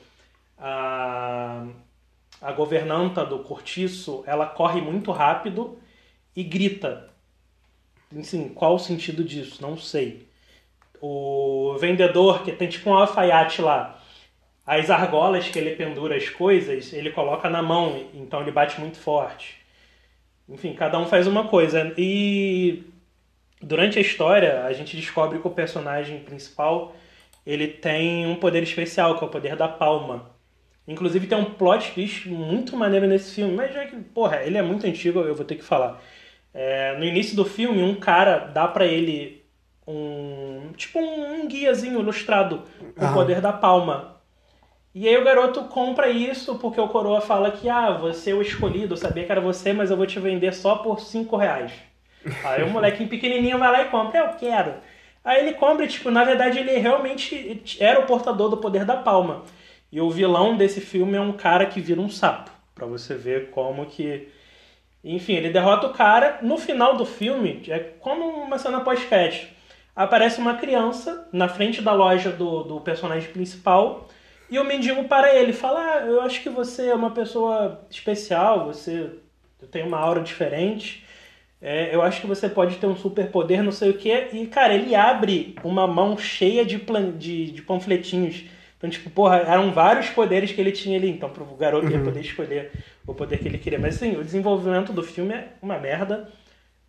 a 0.58 1.66
a 2.42 2.52
governanta 2.54 3.26
do 3.26 3.40
cortiço, 3.40 4.24
ela 4.28 4.46
corre 4.48 4.82
muito 4.82 5.12
rápido 5.12 5.80
e 6.36 6.44
grita. 6.44 7.10
Assim, 8.18 8.50
qual 8.50 8.76
o 8.76 8.80
sentido 8.80 9.24
disso? 9.24 9.62
Não 9.62 9.78
sei. 9.78 10.28
O 11.02 11.76
vendedor, 11.80 12.44
que 12.44 12.52
tem 12.52 12.70
tipo 12.70 12.90
um 12.90 12.94
alfaiate 12.94 13.62
lá, 13.62 14.00
as 14.66 14.90
argolas 14.90 15.50
que 15.50 15.58
ele 15.58 15.76
pendura 15.76 16.16
as 16.16 16.30
coisas, 16.30 16.94
ele 16.94 17.12
coloca 17.12 17.50
na 17.50 17.62
mão, 17.62 18.06
então 18.14 18.42
ele 18.42 18.52
bate 18.52 18.80
muito 18.80 18.98
forte. 18.98 19.58
Enfim, 20.48 20.74
cada 20.74 21.00
um 21.00 21.08
faz 21.08 21.28
uma 21.28 21.48
coisa. 21.48 21.94
E 21.98 22.84
durante 23.62 23.98
a 23.98 24.02
história, 24.02 24.64
a 24.66 24.74
gente 24.74 24.96
descobre 24.96 25.40
que 25.40 25.48
o 25.48 25.52
personagem 25.52 26.20
principal, 26.20 26.96
ele 27.46 27.68
tem 27.68 28.28
um 28.28 28.36
poder 28.36 28.62
especial, 28.64 29.18
que 29.18 29.24
é 29.24 29.28
o 29.28 29.32
poder 29.32 29.56
da 29.56 29.68
palma. 29.68 30.32
Inclusive 30.88 31.28
tem 31.28 31.38
um 31.38 31.46
plot 31.46 31.92
twist 31.94 32.28
muito 32.28 32.76
maneiro 32.76 33.08
nesse 33.08 33.36
filme, 33.36 33.56
mas 33.56 33.74
já 33.74 33.86
que, 33.86 33.96
porra, 33.96 34.44
ele 34.44 34.58
é 34.58 34.62
muito 34.62 34.86
antigo, 34.86 35.20
eu 35.22 35.36
vou 35.36 35.46
ter 35.46 35.56
que 35.56 35.64
falar. 35.64 36.02
É, 36.54 36.98
no 36.98 37.06
início 37.06 37.36
do 37.36 37.46
filme, 37.46 37.82
um 37.82 37.96
cara 37.96 38.40
dá 38.40 38.68
pra 38.68 38.86
ele 38.86 39.44
um. 39.88 40.51
Tipo 40.74 41.00
um, 41.00 41.42
um 41.42 41.48
guiazinho 41.48 42.00
ilustrado 42.00 42.64
com 42.98 43.06
o 43.06 43.14
poder 43.14 43.42
da 43.42 43.54
palma. 43.54 44.22
E 44.94 45.08
aí 45.08 45.18
o 45.18 45.24
garoto 45.24 45.64
compra 45.66 46.10
isso 46.10 46.56
porque 46.56 46.80
o 46.80 46.88
coroa 46.90 47.22
fala 47.22 47.52
que, 47.52 47.70
ah, 47.70 47.92
você 47.92 48.32
é 48.32 48.34
o 48.34 48.42
escolhido, 48.42 48.94
eu 48.94 48.98
sabia 48.98 49.26
que 49.26 49.32
era 49.32 49.40
você, 49.40 49.72
mas 49.72 49.90
eu 49.90 49.96
vou 49.96 50.06
te 50.06 50.20
vender 50.20 50.54
só 50.54 50.76
por 50.76 51.00
5 51.00 51.36
reais. 51.38 51.72
Aí 52.44 52.62
o 52.62 52.70
molequinho 52.70 53.10
pequenininho 53.10 53.58
vai 53.58 53.72
lá 53.72 53.82
e 53.82 53.86
compra, 53.86 54.20
eu 54.20 54.30
quero. 54.38 54.76
Aí 55.24 55.40
ele 55.40 55.54
compra 55.54 55.86
e, 55.86 55.88
tipo, 55.88 56.12
na 56.12 56.24
verdade 56.24 56.60
ele 56.60 56.78
realmente 56.78 57.64
era 57.80 58.00
o 58.00 58.06
portador 58.06 58.50
do 58.50 58.58
poder 58.58 58.86
da 58.86 58.98
palma. 58.98 59.44
E 59.92 60.00
o 60.00 60.10
vilão 60.10 60.56
desse 60.56 60.82
filme 60.82 61.18
é 61.18 61.22
um 61.22 61.34
cara 61.34 61.66
que 61.66 61.82
vira 61.82 62.00
um 62.00 62.10
sapo. 62.10 62.52
Pra 62.74 62.86
você 62.86 63.16
ver 63.16 63.50
como 63.52 63.86
que. 63.86 64.30
Enfim, 65.04 65.34
ele 65.34 65.50
derrota 65.50 65.88
o 65.88 65.94
cara. 65.94 66.40
No 66.42 66.58
final 66.58 66.96
do 66.96 67.06
filme, 67.06 67.64
é 67.68 67.80
como 68.00 68.26
uma 68.26 68.58
cena 68.58 68.80
pós-crédito. 68.82 69.48
Aparece 69.96 70.40
uma 70.40 70.56
criança 70.56 71.28
na 71.32 71.48
frente 71.48 71.82
da 71.82 71.94
loja 71.94 72.32
do, 72.32 72.64
do 72.64 72.82
personagem 72.82 73.30
principal. 73.32 74.08
E 74.50 74.58
o 74.60 74.64
mendigo 74.64 75.04
para 75.06 75.36
ele 75.36 75.54
fala: 75.54 75.80
ah, 75.80 76.06
Eu 76.06 76.22
acho 76.22 76.42
que 76.42 76.50
você 76.50 76.90
é 76.90 76.96
uma 76.96 77.12
pessoa 77.12 77.82
especial, 77.90 78.66
você 78.66 79.10
tem 79.70 79.84
uma 79.84 79.98
aura 79.98 80.22
diferente. 80.22 81.06
É, 81.62 81.94
eu 81.94 82.02
acho 82.02 82.22
que 82.22 82.28
você 82.28 82.50
pode 82.50 82.78
ter 82.78 82.88
um 82.88 82.96
superpoder, 82.96 83.62
não 83.62 83.72
sei 83.72 83.92
o 83.92 83.98
que. 83.98 84.12
E, 84.34 84.48
cara, 84.48 84.74
ele 84.74 84.96
abre 84.96 85.56
uma 85.64 85.86
mão 85.86 86.18
cheia 86.18 86.66
de, 86.66 86.80
plan... 86.80 87.12
de, 87.12 87.52
de 87.52 87.62
panfletinhos 87.62 88.46
então, 88.82 88.90
tipo, 88.90 89.12
porra, 89.12 89.38
eram 89.38 89.72
vários 89.72 90.10
poderes 90.10 90.52
que 90.52 90.60
ele 90.60 90.72
tinha 90.72 90.98
ali. 90.98 91.08
Então, 91.08 91.30
pro 91.30 91.46
garoto 91.56 91.86
uhum. 91.86 91.92
ia 91.92 92.04
poder 92.04 92.22
escolher 92.22 92.72
o 93.06 93.14
poder 93.14 93.38
que 93.38 93.48
ele 93.48 93.60
queria. 93.60 93.78
Mas, 93.78 93.96
assim, 93.96 94.18
o 94.18 94.24
desenvolvimento 94.24 94.92
do 94.92 95.04
filme 95.04 95.36
é 95.36 95.50
uma 95.62 95.78
merda. 95.78 96.28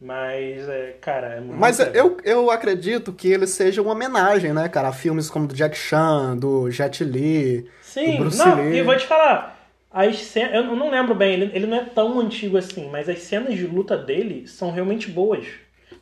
Mas, 0.04 0.68
é, 0.68 0.96
cara, 1.00 1.28
é 1.28 1.40
muito. 1.40 1.60
Mas 1.60 1.78
eu, 1.78 2.16
eu 2.24 2.50
acredito 2.50 3.12
que 3.12 3.28
ele 3.28 3.46
seja 3.46 3.80
uma 3.80 3.92
homenagem, 3.92 4.52
né, 4.52 4.68
cara? 4.68 4.88
A 4.88 4.92
filmes 4.92 5.30
como 5.30 5.46
do 5.46 5.54
Jack 5.54 5.76
Chan, 5.76 6.36
do 6.36 6.68
Jet 6.72 7.04
Li. 7.04 7.70
Sim, 7.80 8.16
do 8.16 8.18
Bruce 8.18 8.38
não, 8.38 8.56
Lee. 8.56 8.78
e 8.78 8.82
vou 8.82 8.96
te 8.96 9.06
falar. 9.06 9.60
As 9.88 10.16
cenas, 10.16 10.54
eu 10.54 10.74
não 10.74 10.90
lembro 10.90 11.14
bem, 11.14 11.34
ele, 11.34 11.50
ele 11.54 11.66
não 11.66 11.76
é 11.76 11.84
tão 11.84 12.18
antigo 12.18 12.56
assim, 12.56 12.88
mas 12.90 13.08
as 13.08 13.20
cenas 13.20 13.54
de 13.54 13.64
luta 13.64 13.96
dele 13.96 14.48
são 14.48 14.72
realmente 14.72 15.08
boas. 15.08 15.46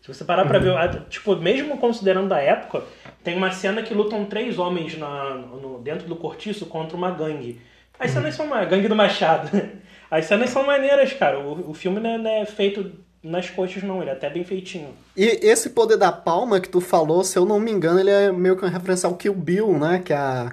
Se 0.01 0.09
você 0.09 0.25
parar 0.25 0.47
pra 0.47 0.59
ver, 0.59 0.73
tipo, 1.11 1.37
mesmo 1.37 1.77
considerando 1.77 2.33
a 2.33 2.41
época, 2.41 2.83
tem 3.23 3.37
uma 3.37 3.51
cena 3.51 3.83
que 3.83 3.93
lutam 3.93 4.25
três 4.25 4.59
homens 4.59 4.97
na, 4.97 5.35
no, 5.35 5.79
dentro 5.79 6.09
do 6.09 6.17
cortiço 6.17 6.65
contra 6.65 6.97
uma 6.97 7.11
gangue. 7.11 7.61
As 7.99 8.13
cenas 8.13 8.35
são 8.35 8.47
uma 8.47 8.65
gangue 8.65 8.89
do 8.89 8.97
Machado. 8.97 9.51
As 10.11 10.25
cenas 10.25 10.49
são 10.49 10.65
maneiras, 10.65 11.13
cara. 11.13 11.39
O, 11.39 11.71
o 11.71 11.75
filme 11.75 12.01
não 12.01 12.11
é, 12.11 12.19
não 12.19 12.31
é 12.31 12.47
feito 12.47 12.91
nas 13.23 13.51
coxas, 13.51 13.83
não. 13.83 14.01
Ele 14.01 14.11
é 14.11 14.13
até 14.13 14.31
bem 14.31 14.45
feitinho. 14.45 14.89
E 15.17 15.25
esse 15.43 15.71
poder 15.71 15.97
da 15.97 16.13
palma 16.13 16.61
que 16.61 16.69
tu 16.69 16.81
falou, 16.81 17.23
se 17.23 17.39
eu 17.39 17.45
não 17.45 17.61
me 17.61 17.71
engano, 17.71 18.01
ele 18.01 18.11
é 18.11 18.33
meio 18.33 18.57
que 18.57 18.65
uma 18.65 18.71
referência 18.71 19.07
ao 19.07 19.17
Kill 19.17 19.35
Bill, 19.35 19.79
né? 19.79 20.01
Que 20.05 20.13
a, 20.13 20.53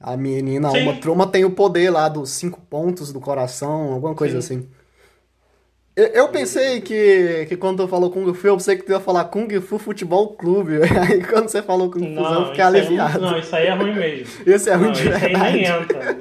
a 0.00 0.16
menina, 0.16 0.70
Sim. 0.70 0.82
uma 0.82 0.94
troma, 0.94 1.26
tem 1.26 1.44
o 1.44 1.50
poder 1.50 1.90
lá 1.90 2.08
dos 2.08 2.30
cinco 2.30 2.60
pontos 2.60 3.12
do 3.12 3.20
coração, 3.20 3.92
alguma 3.92 4.14
coisa 4.14 4.40
Sim. 4.40 4.58
assim. 4.58 4.68
Eu, 5.96 6.06
eu 6.06 6.28
pensei 6.28 6.80
que, 6.80 7.46
que 7.48 7.56
quando 7.56 7.84
tu 7.84 7.88
falou 7.88 8.10
Kung 8.10 8.34
Fu, 8.34 8.48
eu 8.48 8.56
pensei 8.56 8.76
que 8.76 8.82
tu 8.82 8.90
ia 8.90 8.98
falar 8.98 9.26
Kung 9.26 9.48
Fu 9.60 9.78
Futebol 9.78 10.34
Clube. 10.34 10.80
Aí 11.08 11.22
quando 11.22 11.48
você 11.48 11.62
falou 11.62 11.88
Kung 11.88 12.16
Fu, 12.16 12.20
eu 12.20 12.46
fiquei 12.46 12.52
isso 12.52 12.60
aí 12.62 12.80
aliviado. 12.80 13.20
não, 13.20 13.38
isso 13.38 13.54
aí 13.54 13.66
é 13.68 13.74
ruim 13.74 13.94
mesmo. 13.94 14.42
Esse 14.44 14.70
é 14.70 14.74
ruim 14.74 14.86
não, 14.86 14.92
de 14.92 15.08
isso 15.08 15.14
aí 15.14 15.32
nem 15.32 15.52
verdade. 15.52 15.82
entra. 15.82 16.16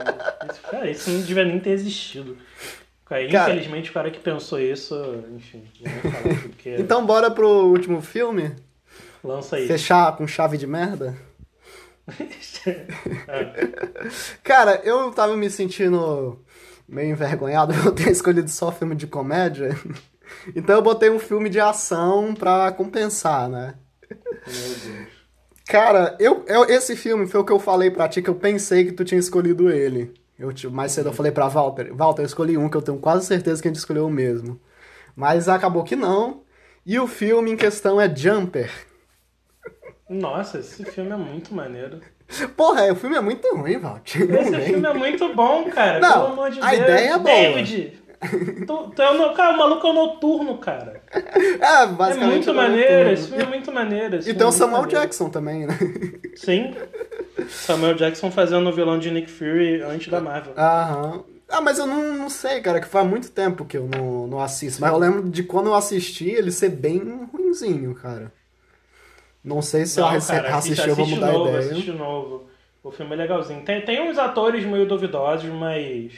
Isso, 0.52 0.62
cara, 0.70 0.92
isso 0.92 1.10
não 1.10 1.22
devia 1.22 1.46
nem 1.46 1.60
ter 1.60 1.72
existido. 1.72 2.38
Cara, 3.06 3.52
infelizmente, 3.52 3.90
o 3.90 3.94
cara 3.94 4.10
que 4.12 4.20
pensou 4.20 4.60
isso, 4.60 4.96
enfim, 5.36 5.64
porque 6.42 6.76
Então 6.80 7.06
bora 7.06 7.30
pro 7.30 7.48
último 7.68 8.02
filme? 8.02 8.56
lança 9.24 9.56
aí. 9.58 9.68
Fechar 9.68 10.16
com 10.18 10.28
chave 10.28 10.58
de 10.58 10.66
merda? 10.68 11.16
É. 13.28 13.56
Cara, 14.44 14.82
eu 14.84 15.12
tava 15.12 15.36
me 15.38 15.50
sentindo 15.50 16.44
meio 16.88 17.12
envergonhado 17.12 17.74
por 17.80 17.86
eu 17.88 17.92
ter 17.96 18.12
escolhido 18.12 18.50
só 18.50 18.72
filme 18.72 18.96
de 18.96 19.08
comédia. 19.08 19.70
Então 20.56 20.76
eu 20.76 20.82
botei 20.82 21.10
um 21.10 21.20
filme 21.20 21.50
de 21.50 21.60
ação 21.60 22.34
pra 22.34 22.72
compensar, 22.72 23.50
né? 23.50 23.76
Meu 24.46 24.76
Deus. 24.96 25.08
Cara, 25.66 26.18
eu, 26.20 26.44
eu- 26.48 26.66
esse 26.66 26.96
filme 26.96 27.26
foi 27.28 27.40
o 27.40 27.46
que 27.46 27.52
eu 27.54 27.60
falei 27.60 27.90
pra 27.90 28.08
ti, 28.10 28.22
que 28.22 28.30
eu 28.30 28.36
pensei 28.36 28.84
que 28.86 28.92
tu 28.92 29.06
tinha 29.06 29.20
escolhido 29.20 29.70
ele. 29.70 30.14
Eu, 30.38 30.52
te- 30.52 30.68
mais 30.68 30.92
cedo 30.92 31.10
eu 31.10 31.14
falei 31.14 31.32
pra 31.32 31.48
Walter, 31.48 31.94
Walter, 31.94 32.22
eu 32.24 32.26
escolhi 32.26 32.58
um 32.58 32.70
que 32.70 32.76
eu 32.78 32.82
tenho 32.82 32.98
quase 32.98 33.26
certeza 33.26 33.62
que 33.62 33.68
a 33.68 33.72
gente 33.72 33.78
escolheu 33.80 34.06
o 34.08 34.10
mesmo. 34.10 34.60
Mas 35.16 35.48
acabou 35.48 35.84
que 35.84 35.96
não. 35.96 36.42
E 36.86 37.00
o 37.00 37.08
filme 37.08 37.52
em 37.52 37.56
questão 37.58 38.02
é 38.02 38.14
Jumper. 38.14 38.70
Nossa, 40.10 40.60
esse 40.60 40.84
filme 40.86 41.12
é 41.12 41.16
muito 41.16 41.54
maneiro. 41.54 42.02
Porra, 42.58 42.92
o 42.92 42.96
filme 42.96 43.16
é 43.16 43.22
muito 43.22 43.48
ruim, 43.56 43.78
Walter. 43.78 44.22
Esse 44.42 44.62
filme 44.62 44.88
é 44.88 44.94
muito 44.94 45.34
bom, 45.34 45.70
cara. 45.70 46.00
Não, 46.00 46.12
Pelo 46.14 46.26
amor 46.34 46.52
de 46.52 46.60
a 46.62 46.70
Deus. 46.72 46.82
ideia 46.82 47.10
é 47.14 47.18
boa. 47.18 47.24
David! 47.24 48.03
Tu, 48.66 48.92
tu 48.96 49.02
é 49.02 49.12
o, 49.12 49.34
cara, 49.34 49.54
o 49.56 49.58
maluco 49.58 49.86
é 49.88 49.90
o 49.90 49.94
noturno, 49.94 50.58
cara. 50.58 51.02
É, 51.12 51.84
É 51.84 51.88
basicamente. 51.88 52.32
muito 52.32 52.50
eu 52.50 52.54
não 52.54 52.62
maneiro, 52.64 53.10
esse 53.12 53.28
filme 53.28 53.44
é 53.44 53.48
muito 53.48 53.72
maneiro. 53.72 54.16
E 54.18 54.22
tem 54.24 54.32
é 54.32 54.36
o 54.36 54.38
muito 54.44 54.54
Samuel 54.54 54.82
maneiro. 54.82 55.02
Jackson 55.02 55.30
também, 55.30 55.66
né? 55.68 55.78
Sim. 56.36 56.74
Samuel 57.50 57.96
Jackson 57.96 58.32
fazendo 58.32 58.70
o 58.70 58.74
vilão 58.74 58.98
de 59.00 59.12
Nick 59.12 59.30
Fury 59.30 59.82
antes 59.82 60.08
da 60.08 60.20
Marvel. 60.22 60.54
Aham. 60.58 61.24
Ah, 61.50 61.62
mas 61.62 61.78
eu 61.78 61.86
não, 61.86 62.14
não 62.18 62.30
sei, 62.30 62.62
cara, 62.62 62.80
que 62.82 62.88
faz 62.88 63.06
muito 63.08 63.30
tempo 63.30 63.66
que 63.66 63.78
eu 63.78 63.88
não, 63.88 64.26
não 64.28 64.40
assisto. 64.40 64.82
Mas 64.82 64.92
eu 64.92 64.98
lembro 64.98 65.30
de 65.30 65.44
quando 65.44 65.68
eu 65.68 65.76
assisti 65.76 66.30
ele 66.30 66.52
ser 66.52 66.70
bem 66.70 67.00
ruinzinho, 67.32 67.94
cara. 67.94 68.32
Não 69.44 69.62
sei 69.62 69.86
se 69.86 70.00
eu 70.00 70.06
Não, 70.06 70.12
rece- 70.12 70.32
cara, 70.32 70.56
assistir 70.56 70.82
assiste, 70.82 70.90
eu 70.90 70.96
vou 70.96 71.08
mudar 71.08 71.32
novo, 71.34 71.50
ideia. 71.50 71.72
assiste 71.72 71.92
novo. 71.92 72.44
O 72.84 72.92
filme 72.92 73.14
é 73.14 73.16
legalzinho. 73.18 73.62
Tem, 73.64 73.82
tem 73.82 74.10
uns 74.10 74.18
atores 74.18 74.66
meio 74.66 74.86
duvidosos, 74.88 75.50
mas. 75.52 76.12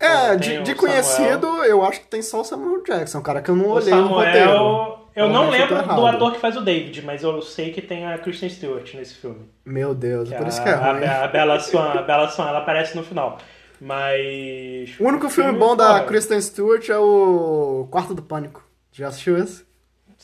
É, 0.00 0.36
de, 0.36 0.62
de 0.62 0.74
Samuel. 0.74 0.76
conhecido, 0.76 1.46
eu 1.64 1.82
acho 1.84 2.00
que 2.00 2.06
tem 2.06 2.22
só 2.22 2.40
o 2.40 2.44
Samuel 2.44 2.82
Jackson, 2.84 3.20
cara, 3.20 3.42
que 3.42 3.50
eu 3.50 3.56
não 3.56 3.66
O 3.66 3.70
olhei 3.70 4.02
no 4.02 4.06
roteiro. 4.08 4.50
Samuel. 4.50 5.08
Eu 5.16 5.28
não 5.28 5.46
tô 5.46 5.50
lembro 5.50 5.82
do 5.82 6.06
ator 6.06 6.32
que 6.32 6.38
faz 6.38 6.56
o 6.56 6.60
David, 6.60 7.02
mas 7.02 7.24
eu 7.24 7.42
sei 7.42 7.72
que 7.72 7.82
tem 7.82 8.06
a 8.06 8.16
Kristen 8.18 8.48
Stewart 8.48 8.94
nesse 8.94 9.14
filme. 9.16 9.50
Meu 9.64 9.92
Deus, 9.94 10.28
Que 10.28 10.36
por 10.36 10.46
a, 10.46 10.48
isso 10.48 10.62
que 10.62 10.68
é 10.68 10.74
a, 10.74 10.92
ruim. 10.92 11.04
a 11.04 11.26
Bella 11.26 11.58
Swan, 11.58 11.90
a 11.92 12.02
Bella 12.02 12.28
Swan, 12.28 12.48
ela 12.48 12.58
aparece 12.58 12.96
no 12.96 13.02
final. 13.02 13.38
Mas. 13.80 14.98
O 15.00 15.04
único 15.04 15.28
filme 15.28 15.52
bom 15.58 15.74
da 15.74 16.00
Kristen 16.04 16.40
Stewart 16.40 16.88
é 16.88 16.96
o 16.98 17.88
Quarto 17.90 18.14
do 18.14 18.22
Pânico. 18.22 18.62
Já 18.92 19.08
assistiu 19.08 19.36
esse? 19.38 19.64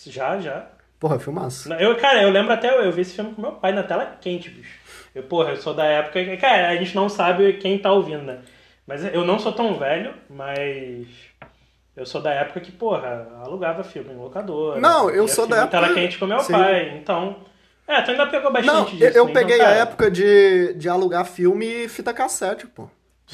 Já, 0.07 0.39
já. 0.39 0.67
Porra, 1.01 1.19
filmaço. 1.19 1.73
Eu, 1.75 1.97
cara, 1.97 2.23
eu 2.23 2.31
lembro 2.31 2.53
até, 2.53 2.87
eu 2.87 2.93
vi 2.93 3.01
esse 3.03 3.15
filme 3.15 3.35
com 3.35 3.43
meu 3.43 3.53
pai 3.53 3.73
na 3.73 3.83
tela 3.83 4.17
quente, 4.21 4.49
bicho. 4.51 4.79
Eu, 5.15 5.25
porra, 5.25 5.51
eu 5.51 5.57
sou 5.57 5.75
da 5.75 5.85
época 5.85 6.25
que, 6.25 6.37
cara, 6.37 6.69
a 6.69 6.77
gente 6.77 6.95
não 6.95 7.09
sabe 7.09 7.55
quem 7.55 7.79
tá 7.79 7.93
ouvindo, 7.93 8.23
né? 8.23 8.39
Mas 8.87 9.05
eu 9.15 9.25
não 9.25 9.39
sou 9.39 9.53
tão 9.53 9.79
velho, 9.79 10.13
mas 10.29 11.07
eu 11.97 12.05
sou 12.05 12.21
da 12.21 12.33
época 12.33 12.61
que, 12.61 12.71
porra, 12.73 13.29
alugava 13.45 13.83
filme 13.83 14.13
em 14.13 14.17
locadora. 14.17 14.81
Não, 14.81 15.09
eu 15.11 15.27
sou 15.27 15.47
da 15.47 15.65
em 15.65 15.69
tela 15.69 15.87
época- 15.87 16.01
quente 16.01 16.19
com 16.19 16.27
meu 16.27 16.41
Sim. 16.41 16.53
pai. 16.53 16.99
Então, 16.99 17.37
é, 17.89 18.03
tu 18.03 18.11
ainda 18.11 18.27
pegou 18.27 18.53
Não, 18.53 18.61
bastante 18.61 18.93
eu, 19.01 19.07
disso. 19.09 19.19
eu 19.19 19.25
né? 19.27 19.33
peguei 19.33 19.57
então, 19.57 19.67
a 19.67 19.71
época 19.71 20.11
de, 20.11 20.75
de 20.75 20.89
alugar 20.89 21.25
filme 21.25 21.67
e 21.85 21.89
fita 21.89 22.13
cassete, 22.13 22.67
pô. 22.67 22.83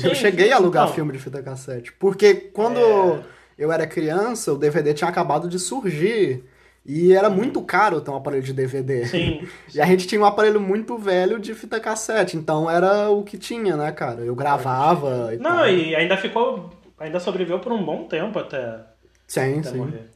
eu 0.03 0.11
Sim, 0.11 0.15
cheguei 0.15 0.53
a 0.53 0.57
alugar 0.57 0.85
então. 0.85 0.95
filme 0.95 1.13
de 1.13 1.19
fita 1.19 1.43
cassete. 1.43 1.93
Porque 1.95 2.33
quando 2.35 2.79
É. 2.79 3.21
eu 3.59 3.73
era 3.73 3.87
criança, 3.87 4.53
o 4.53 4.59
DVD 4.59 4.95
tinha 4.95 5.11
acabado 5.11 5.49
de 5.49 5.59
surgir. 5.59 6.45
E 6.85 7.12
era 7.12 7.29
muito 7.29 7.61
caro 7.62 8.01
ter 8.01 8.11
um 8.11 8.16
aparelho 8.16 8.43
de 8.43 8.53
DVD. 8.53 9.07
Sim. 9.07 9.49
E 9.75 9.81
a 9.81 9.87
gente 9.87 10.07
tinha 10.07 10.21
um 10.21 10.25
aparelho 10.25 10.61
muito 10.61 10.97
velho 10.99 11.38
de 11.38 11.55
fita 11.55 11.79
cassete. 11.79 12.37
Então 12.37 12.69
era 12.71 13.09
o 13.11 13.23
que 13.23 13.38
tinha, 13.38 13.77
né, 13.77 13.93
cara? 13.93 14.23
Eu 14.23 14.35
gravava 14.35 15.35
e 15.35 15.38
Não, 15.38 15.59
tal. 15.59 15.69
e 15.69 15.95
ainda 15.95 16.16
ficou. 16.16 16.71
Ainda 16.99 17.19
sobreviveu 17.21 17.59
por 17.61 17.73
um 17.73 17.83
bom 17.83 18.05
tempo 18.05 18.38
até, 18.38 18.81
Sim, 19.27 19.61
até 19.61 19.71
sim. 19.71 19.79
morrer. 19.79 20.11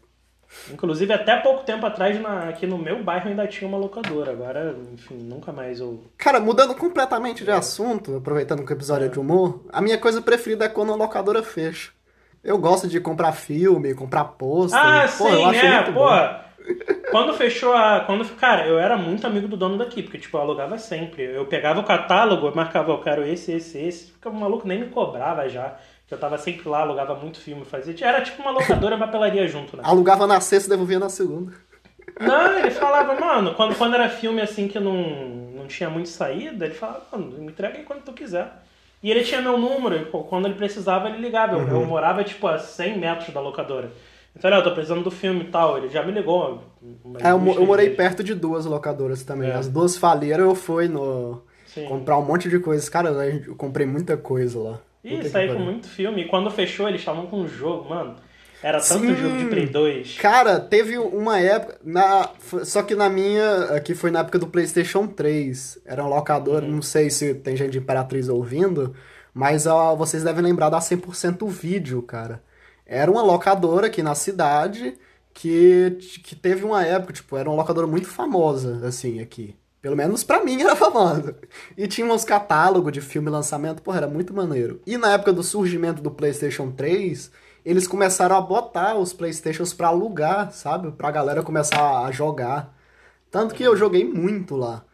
Inclusive, 0.73 1.13
até 1.13 1.37
pouco 1.39 1.65
tempo 1.65 1.85
atrás, 1.85 2.21
na- 2.21 2.49
aqui 2.49 2.67
no 2.67 2.79
meu 2.79 3.03
bairro 3.03 3.29
ainda 3.29 3.47
tinha 3.47 3.67
uma 3.69 3.79
locadora. 3.79 4.31
Agora, 4.33 4.77
enfim, 4.93 5.15
nunca 5.17 5.53
mais 5.53 5.81
eu. 5.81 6.05
Cara, 6.17 6.39
mudando 6.41 6.75
completamente 6.75 7.43
de 7.45 7.51
assunto, 7.51 8.17
aproveitando 8.17 8.65
que 8.65 8.73
o 8.73 8.77
episódio 8.77 9.07
é 9.07 9.09
de 9.09 9.19
humor, 9.19 9.65
a 9.73 9.81
minha 9.81 9.99
coisa 9.99 10.21
preferida 10.23 10.67
é 10.67 10.69
quando 10.69 10.93
a 10.93 10.97
locadora 10.97 11.43
fecha. 11.43 11.91
Eu 12.43 12.59
gosto 12.59 12.87
de 12.87 13.01
comprar 13.01 13.33
filme, 13.33 13.95
comprar 13.95 14.25
pôster. 14.25 14.79
Ah, 14.79 15.07
Pô, 15.17 15.29
eu 15.29 15.39
sim, 15.39 15.45
acho 15.47 15.65
é, 15.65 15.77
muito 15.77 15.93
pô. 15.93 16.01
bom. 16.01 16.44
Quando 17.11 17.35
fechou 17.35 17.73
a. 17.75 18.01
Quando, 18.01 18.25
cara, 18.37 18.67
eu 18.67 18.79
era 18.79 18.97
muito 18.97 19.27
amigo 19.27 19.47
do 19.47 19.57
dono 19.57 19.77
daqui, 19.79 20.03
porque, 20.03 20.19
tipo, 20.19 20.37
eu 20.37 20.41
alugava 20.41 20.79
sempre. 20.79 21.23
Eu 21.23 21.45
pegava 21.47 21.81
o 21.81 21.85
catálogo, 21.85 22.47
eu 22.47 22.55
marcava, 22.55 22.91
eu 22.93 22.99
quero 22.99 23.25
esse, 23.25 23.53
esse, 23.53 23.79
esse. 23.79 24.13
Ficava 24.13 24.35
o 24.37 24.41
maluco 24.41 24.67
nem 24.67 24.81
me 24.81 24.87
cobrava 24.87 25.49
já. 25.49 25.75
Que 26.07 26.15
eu 26.15 26.19
tava 26.19 26.37
sempre 26.39 26.69
lá, 26.69 26.81
alugava 26.81 27.15
muito 27.15 27.39
filme, 27.41 27.65
fazia. 27.65 27.95
Era 28.07 28.21
tipo 28.23 28.43
uma 28.43 28.51
locadora 28.51 28.97
e 28.97 28.99
papelaria 28.99 29.47
junto, 29.49 29.77
né? 29.77 29.83
Alugava 29.87 30.27
na 30.27 30.41
sexta 30.41 30.69
e 30.69 30.71
devolvia 30.71 30.99
na 30.99 31.09
segunda. 31.09 31.53
Não, 32.21 32.59
ele 32.59 32.71
falava, 32.71 33.19
mano, 33.19 33.55
quando, 33.55 33.75
quando 33.77 33.95
era 33.95 34.09
filme 34.09 34.41
assim 34.41 34.69
que 34.69 34.79
não, 34.79 34.95
não 35.57 35.67
tinha 35.67 35.89
muito 35.91 36.09
saída, 36.09 36.67
ele 36.67 36.75
falava, 36.75 37.03
mano, 37.13 37.27
me 37.39 37.47
entrega 37.47 37.79
aí 37.79 37.85
quando 37.85 38.03
tu 38.05 38.13
quiser. 38.13 38.47
E 39.03 39.11
ele 39.11 39.23
tinha 39.25 39.41
meu 39.43 39.59
número, 39.59 39.97
e, 39.97 40.05
pô, 40.07 40.23
quando 40.25 40.47
ele 40.47 40.55
precisava, 40.55 41.09
ele 41.09 41.19
ligava. 41.19 41.55
Eu, 41.55 41.61
Uhum. 41.61 41.81
eu 41.83 41.87
morava, 41.87 42.23
tipo, 42.25 42.47
a 42.47 42.59
100 42.59 42.99
metros 42.99 43.35
da 43.35 43.41
locadora. 43.41 43.91
Então, 44.37 44.51
olha, 44.51 44.59
eu 44.59 44.65
tô 44.65 44.73
precisando 44.73 45.05
do 45.05 45.11
filme 45.11 45.43
e 45.43 45.49
tal. 45.49 45.79
Ele 45.79 45.89
já 45.89 46.03
me 46.03 46.13
ligou. 46.13 46.63
É, 47.21 47.31
eu, 47.31 47.55
eu 47.55 47.67
morei 47.67 47.91
perto 47.91 48.23
de 48.23 48.35
duas 48.35 48.67
locadoras 48.67 49.23
também. 49.23 49.51
É. 49.51 49.55
As 49.55 49.69
duas 49.69 49.97
faliram, 49.97 50.45
eu 50.45 50.55
fui 50.55 50.89
no 50.89 51.43
Sim. 51.67 51.87
comprar 51.87 52.19
um 52.19 52.25
monte 52.25 52.49
de 52.49 52.59
coisas. 52.59 52.89
Cara, 52.89 53.11
eu 53.11 53.55
comprei 53.55 53.87
muita 53.87 54.17
coisa 54.17 54.59
lá. 54.59 54.81
Ih, 55.05 55.23
saí 55.29 55.53
com 55.53 55.61
muito 55.61 55.87
filme. 55.87 56.23
E 56.23 56.29
quando 56.29 56.51
fechou, 56.51 56.89
eles 56.89 57.01
estavam 57.01 57.27
com 57.27 57.41
um 57.41 57.49
jogo, 57.49 57.89
mano. 57.89 58.17
Era 58.63 58.81
tanto 58.81 59.07
Sim. 59.07 59.15
jogo 59.15 59.37
de 59.37 59.45
Play 59.45 59.67
2. 59.67 60.17
Cara, 60.17 60.59
teve 60.59 60.97
uma 60.97 61.39
época. 61.39 61.79
Na, 61.85 62.31
só 62.65 62.83
que 62.83 62.95
na 62.95 63.11
minha. 63.11 63.65
Aqui 63.77 63.95
foi 63.95 64.11
na 64.11 64.21
época 64.21 64.39
do 64.39 64.47
PlayStation 64.47 65.07
3. 65.07 65.81
Era 65.85 66.03
um 66.03 66.09
locador, 66.09 66.63
não 66.63 66.81
sei 66.81 67.11
se 67.11 67.35
tem 67.35 67.55
gente 67.57 67.73
de 67.73 67.79
Imperatriz 67.79 68.29
ouvindo, 68.29 68.95
mas 69.35 69.67
ó, 69.67 69.95
vocês 69.95 70.25
devem 70.25 70.43
lembrar 70.43 70.71
da 70.71 70.79
100% 70.79 71.47
Vídeo, 71.47 72.01
cara. 72.01 72.43
Era 72.87 73.11
uma 73.11 73.23
locadora 73.23 73.87
aqui 73.87 74.03
na 74.03 74.15
cidade 74.15 74.99
que, 75.33 75.99
que 76.23 76.37
teve 76.37 76.65
uma 76.65 76.85
época, 76.85 77.13
tipo, 77.13 77.37
era 77.37 77.49
uma 77.49 77.57
locadora 77.57 77.87
muito 77.87 78.07
famosa, 78.07 78.87
assim, 78.87 79.21
aqui. 79.21 79.57
Pelo 79.83 79.97
menos 79.97 80.25
pra 80.25 80.43
mim 80.43 80.63
era 80.63 80.75
famosa. 80.77 81.37
E 81.77 81.87
tinha 81.87 82.07
uns 82.07 82.25
catálogos 82.25 82.93
de 82.93 83.01
filme 83.01 83.29
lançamento, 83.29 83.83
porra, 83.83 83.99
era 83.99 84.09
muito 84.09 84.33
maneiro. 84.33 84.81
E 84.87 84.97
na 84.97 85.13
época 85.13 85.33
do 85.33 85.43
surgimento 85.43 86.01
do 86.01 86.11
PlayStation 86.11 86.71
3, 86.71 87.31
eles 87.65 87.87
começaram 87.87 88.37
a 88.37 88.41
botar 88.41 88.97
os 88.97 89.13
PlayStations 89.13 89.73
pra 89.75 89.89
alugar, 89.89 90.53
sabe? 90.53 90.93
Pra 90.93 91.11
galera 91.11 91.43
começar 91.43 92.05
a 92.05 92.11
jogar. 92.11 92.75
Tanto 93.31 93.55
que 93.55 93.63
eu 93.63 93.77
joguei 93.77 94.05
muito 94.05 94.57
lá. 94.57 94.85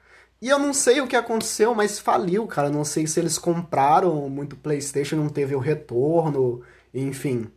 E 0.41 0.49
eu 0.49 0.59
não 0.59 0.72
sei 0.72 1.01
o 1.01 1.07
que 1.07 1.16
aconteceu, 1.16 1.74
mas 1.74 1.99
faliu, 1.99 2.47
cara. 2.47 2.70
Não 2.70 2.84
sei 2.84 3.07
se 3.07 3.20
eles 3.20 3.38
compraram 3.38 4.28
muito 4.28 4.57
PlayStation, 4.57 5.16
não 5.16 5.28
teve 5.28 5.55
o 5.55 5.59
retorno, 5.59 6.62
enfim. 6.95 7.51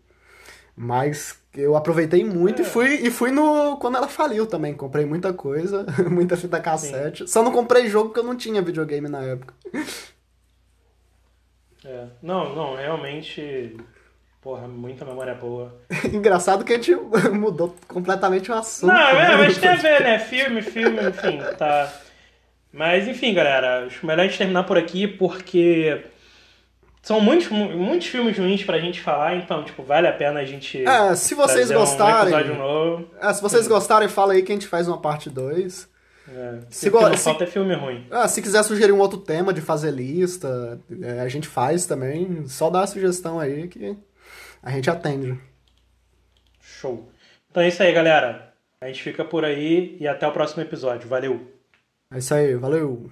Mas 0.75 1.39
eu 1.55 1.75
aproveitei 1.75 2.23
muito 2.25 2.61
É. 2.61 2.65
e 2.65 2.67
fui 2.67 2.95
e 2.95 3.11
fui 3.11 3.31
no 3.31 3.77
quando 3.77 3.97
ela 3.97 4.07
faliu 4.07 4.47
também. 4.47 4.73
Comprei 4.73 5.05
muita 5.05 5.31
coisa, 5.33 5.85
muita 6.09 6.35
fita 6.35 6.59
cassete. 6.59 7.27
Só 7.29 7.43
não 7.43 7.51
comprei 7.51 7.87
jogo 7.87 8.09
porque 8.09 8.19
eu 8.19 8.23
não 8.23 8.35
tinha 8.35 8.61
videogame 8.61 9.07
na 9.07 9.21
época. 9.23 9.53
É. 11.85 12.05
Não, 12.21 12.55
não, 12.55 12.75
realmente. 12.75 13.75
Porra, 14.41 14.67
muita 14.69 15.03
memória 15.03 15.35
boa. 15.35 15.73
Engraçado 16.13 16.63
que 16.63 16.71
a 16.71 16.75
gente 16.77 16.95
mudou 17.33 17.75
completamente 17.89 18.49
o 18.51 18.55
assunto. 18.55 18.89
Não, 18.89 18.97
é, 19.09 19.29
né? 19.29 19.35
mas 19.37 19.57
tem 19.57 19.69
a 19.69 19.75
ver, 19.75 20.01
né? 20.01 20.19
Filme, 20.19 20.61
filme, 20.61 20.97
enfim, 21.09 21.39
tá. 21.57 21.93
Mas 22.71 23.07
enfim, 23.07 23.33
galera, 23.33 23.85
acho 23.85 24.05
melhor 24.05 24.23
a 24.23 24.27
gente 24.27 24.37
terminar 24.37 24.63
por 24.63 24.77
aqui 24.77 25.07
porque 25.07 26.03
são 27.03 27.19
muitos, 27.21 27.49
mu- 27.49 27.69
muitos 27.77 28.07
filmes 28.07 28.35
ruins 28.37 28.63
pra 28.63 28.79
gente 28.79 28.99
falar, 29.01 29.35
então, 29.35 29.63
tipo, 29.63 29.83
vale 29.83 30.07
a 30.07 30.13
pena 30.13 30.39
a 30.39 30.45
gente. 30.45 30.83
É, 30.83 31.13
se 31.15 31.35
vocês 31.35 31.69
um 31.69 31.75
gostarem. 31.75 32.33
episódio 32.33 32.55
novo. 32.55 33.07
É, 33.21 33.31
se 33.33 33.41
vocês 33.41 33.67
gostarem, 33.67 34.07
fala 34.09 34.33
aí 34.33 34.41
que 34.41 34.51
a 34.51 34.55
gente 34.55 34.65
faz 34.67 34.87
uma 34.87 34.99
parte 34.99 35.29
2. 35.29 35.91
É, 36.25 36.59
Se 36.69 36.79
se 36.85 36.89
go- 36.89 37.01
não 37.01 37.15
se- 37.17 37.23
falta 37.25 37.43
é 37.43 37.47
filme 37.47 37.75
ruim. 37.75 38.07
Ah, 38.09 38.27
se 38.29 38.41
quiser 38.41 38.63
sugerir 38.63 38.93
um 38.93 38.99
outro 38.99 39.17
tema 39.19 39.53
de 39.53 39.59
fazer 39.59 39.91
lista, 39.91 40.79
é, 41.01 41.19
a 41.19 41.27
gente 41.27 41.47
faz 41.47 41.85
também. 41.85 42.47
Só 42.47 42.69
dá 42.69 42.81
a 42.83 42.87
sugestão 42.87 43.37
aí 43.39 43.67
que 43.67 43.97
a 44.63 44.71
gente 44.71 44.89
atende. 44.89 45.37
Show. 46.61 47.09
Então 47.51 47.61
é 47.61 47.67
isso 47.67 47.83
aí, 47.83 47.91
galera. 47.91 48.53
A 48.79 48.87
gente 48.87 49.03
fica 49.03 49.25
por 49.25 49.43
aí 49.43 49.97
e 49.99 50.07
até 50.07 50.25
o 50.25 50.31
próximo 50.31 50.61
episódio. 50.63 51.07
Valeu! 51.09 51.41
É 52.13 52.17
isso 52.19 52.33
aí, 52.33 52.55
valeu! 52.55 53.11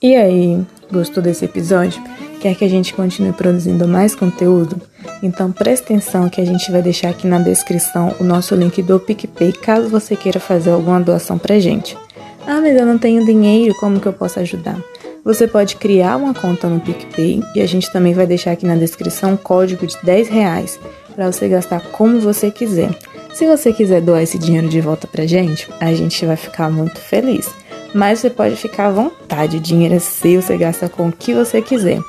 E 0.00 0.14
aí, 0.14 0.64
gostou 0.92 1.20
desse 1.22 1.44
episódio? 1.44 2.00
Quer 2.40 2.54
que 2.54 2.64
a 2.64 2.68
gente 2.68 2.94
continue 2.94 3.34
produzindo 3.34 3.86
mais 3.86 4.14
conteúdo? 4.14 4.80
Então 5.22 5.52
preste 5.52 5.84
atenção 5.84 6.30
que 6.30 6.40
a 6.40 6.44
gente 6.44 6.72
vai 6.72 6.80
deixar 6.80 7.10
aqui 7.10 7.26
na 7.26 7.38
descrição 7.38 8.14
o 8.18 8.24
nosso 8.24 8.54
link 8.54 8.82
do 8.82 8.98
PicPay 8.98 9.52
caso 9.52 9.90
você 9.90 10.16
queira 10.16 10.40
fazer 10.40 10.70
alguma 10.70 10.98
doação 10.98 11.36
pra 11.36 11.58
gente. 11.58 11.98
Ah, 12.46 12.58
mas 12.62 12.74
eu 12.74 12.86
não 12.86 12.96
tenho 12.96 13.26
dinheiro, 13.26 13.74
como 13.74 14.00
que 14.00 14.06
eu 14.06 14.12
posso 14.14 14.40
ajudar? 14.40 14.82
Você 15.22 15.46
pode 15.46 15.76
criar 15.76 16.16
uma 16.16 16.32
conta 16.32 16.66
no 16.66 16.80
PicPay 16.80 17.42
e 17.54 17.60
a 17.60 17.66
gente 17.66 17.92
também 17.92 18.14
vai 18.14 18.26
deixar 18.26 18.52
aqui 18.52 18.64
na 18.64 18.74
descrição 18.74 19.34
um 19.34 19.36
código 19.36 19.86
de 19.86 19.96
10 20.02 20.28
reais 20.30 20.80
para 21.14 21.30
você 21.30 21.46
gastar 21.46 21.80
como 21.92 22.18
você 22.20 22.50
quiser. 22.50 22.88
Se 23.34 23.46
você 23.46 23.70
quiser 23.70 24.00
doar 24.00 24.22
esse 24.22 24.38
dinheiro 24.38 24.68
de 24.68 24.80
volta 24.80 25.06
pra 25.06 25.26
gente, 25.26 25.68
a 25.78 25.92
gente 25.92 26.24
vai 26.24 26.36
ficar 26.36 26.70
muito 26.70 26.98
feliz. 26.98 27.50
Mas 27.94 28.20
você 28.20 28.30
pode 28.30 28.56
ficar 28.56 28.86
à 28.86 28.90
vontade, 28.90 29.58
o 29.58 29.60
dinheiro 29.60 29.94
é 29.94 29.98
seu, 29.98 30.40
você 30.40 30.56
gasta 30.56 30.88
com 30.88 31.08
o 31.08 31.12
que 31.12 31.34
você 31.34 31.60
quiser. 31.60 32.00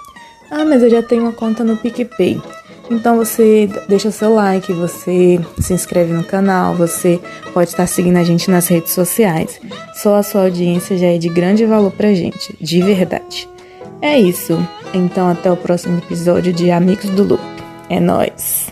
Ah, 0.52 0.66
mas 0.66 0.84
eu 0.84 0.90
já 0.90 1.02
tenho 1.02 1.24
uma 1.24 1.32
conta 1.32 1.64
no 1.64 1.78
PicPay. 1.78 2.40
Então 2.92 3.16
você 3.16 3.70
deixa 3.88 4.12
seu 4.12 4.34
like, 4.34 4.74
você 4.74 5.40
se 5.60 5.74
inscreve 5.74 6.12
no 6.12 6.26
canal, 6.26 6.76
você 6.76 7.22
pode 7.54 7.70
estar 7.70 7.88
seguindo 7.88 8.18
a 8.18 8.24
gente 8.24 8.52
nas 8.52 8.68
redes 8.68 8.92
sociais. 8.92 9.62
Só 9.94 10.18
a 10.18 10.24
sua 10.24 10.42
audiência 10.44 10.98
já 10.98 11.08
é 11.08 11.18
de 11.18 11.30
grande 11.30 11.66
valor 11.66 11.92
pra 11.92 12.14
gente, 12.14 12.54
de 12.60 12.82
verdade. 12.82 13.48
É 14.02 14.20
isso. 14.20 14.60
Então 14.94 15.30
até 15.30 15.50
o 15.50 15.56
próximo 15.56 16.00
episódio 16.00 16.52
de 16.52 16.70
Amigos 16.70 17.10
do 17.12 17.24
Loop. 17.24 17.42
É 17.90 18.00
nóis! 18.00 18.71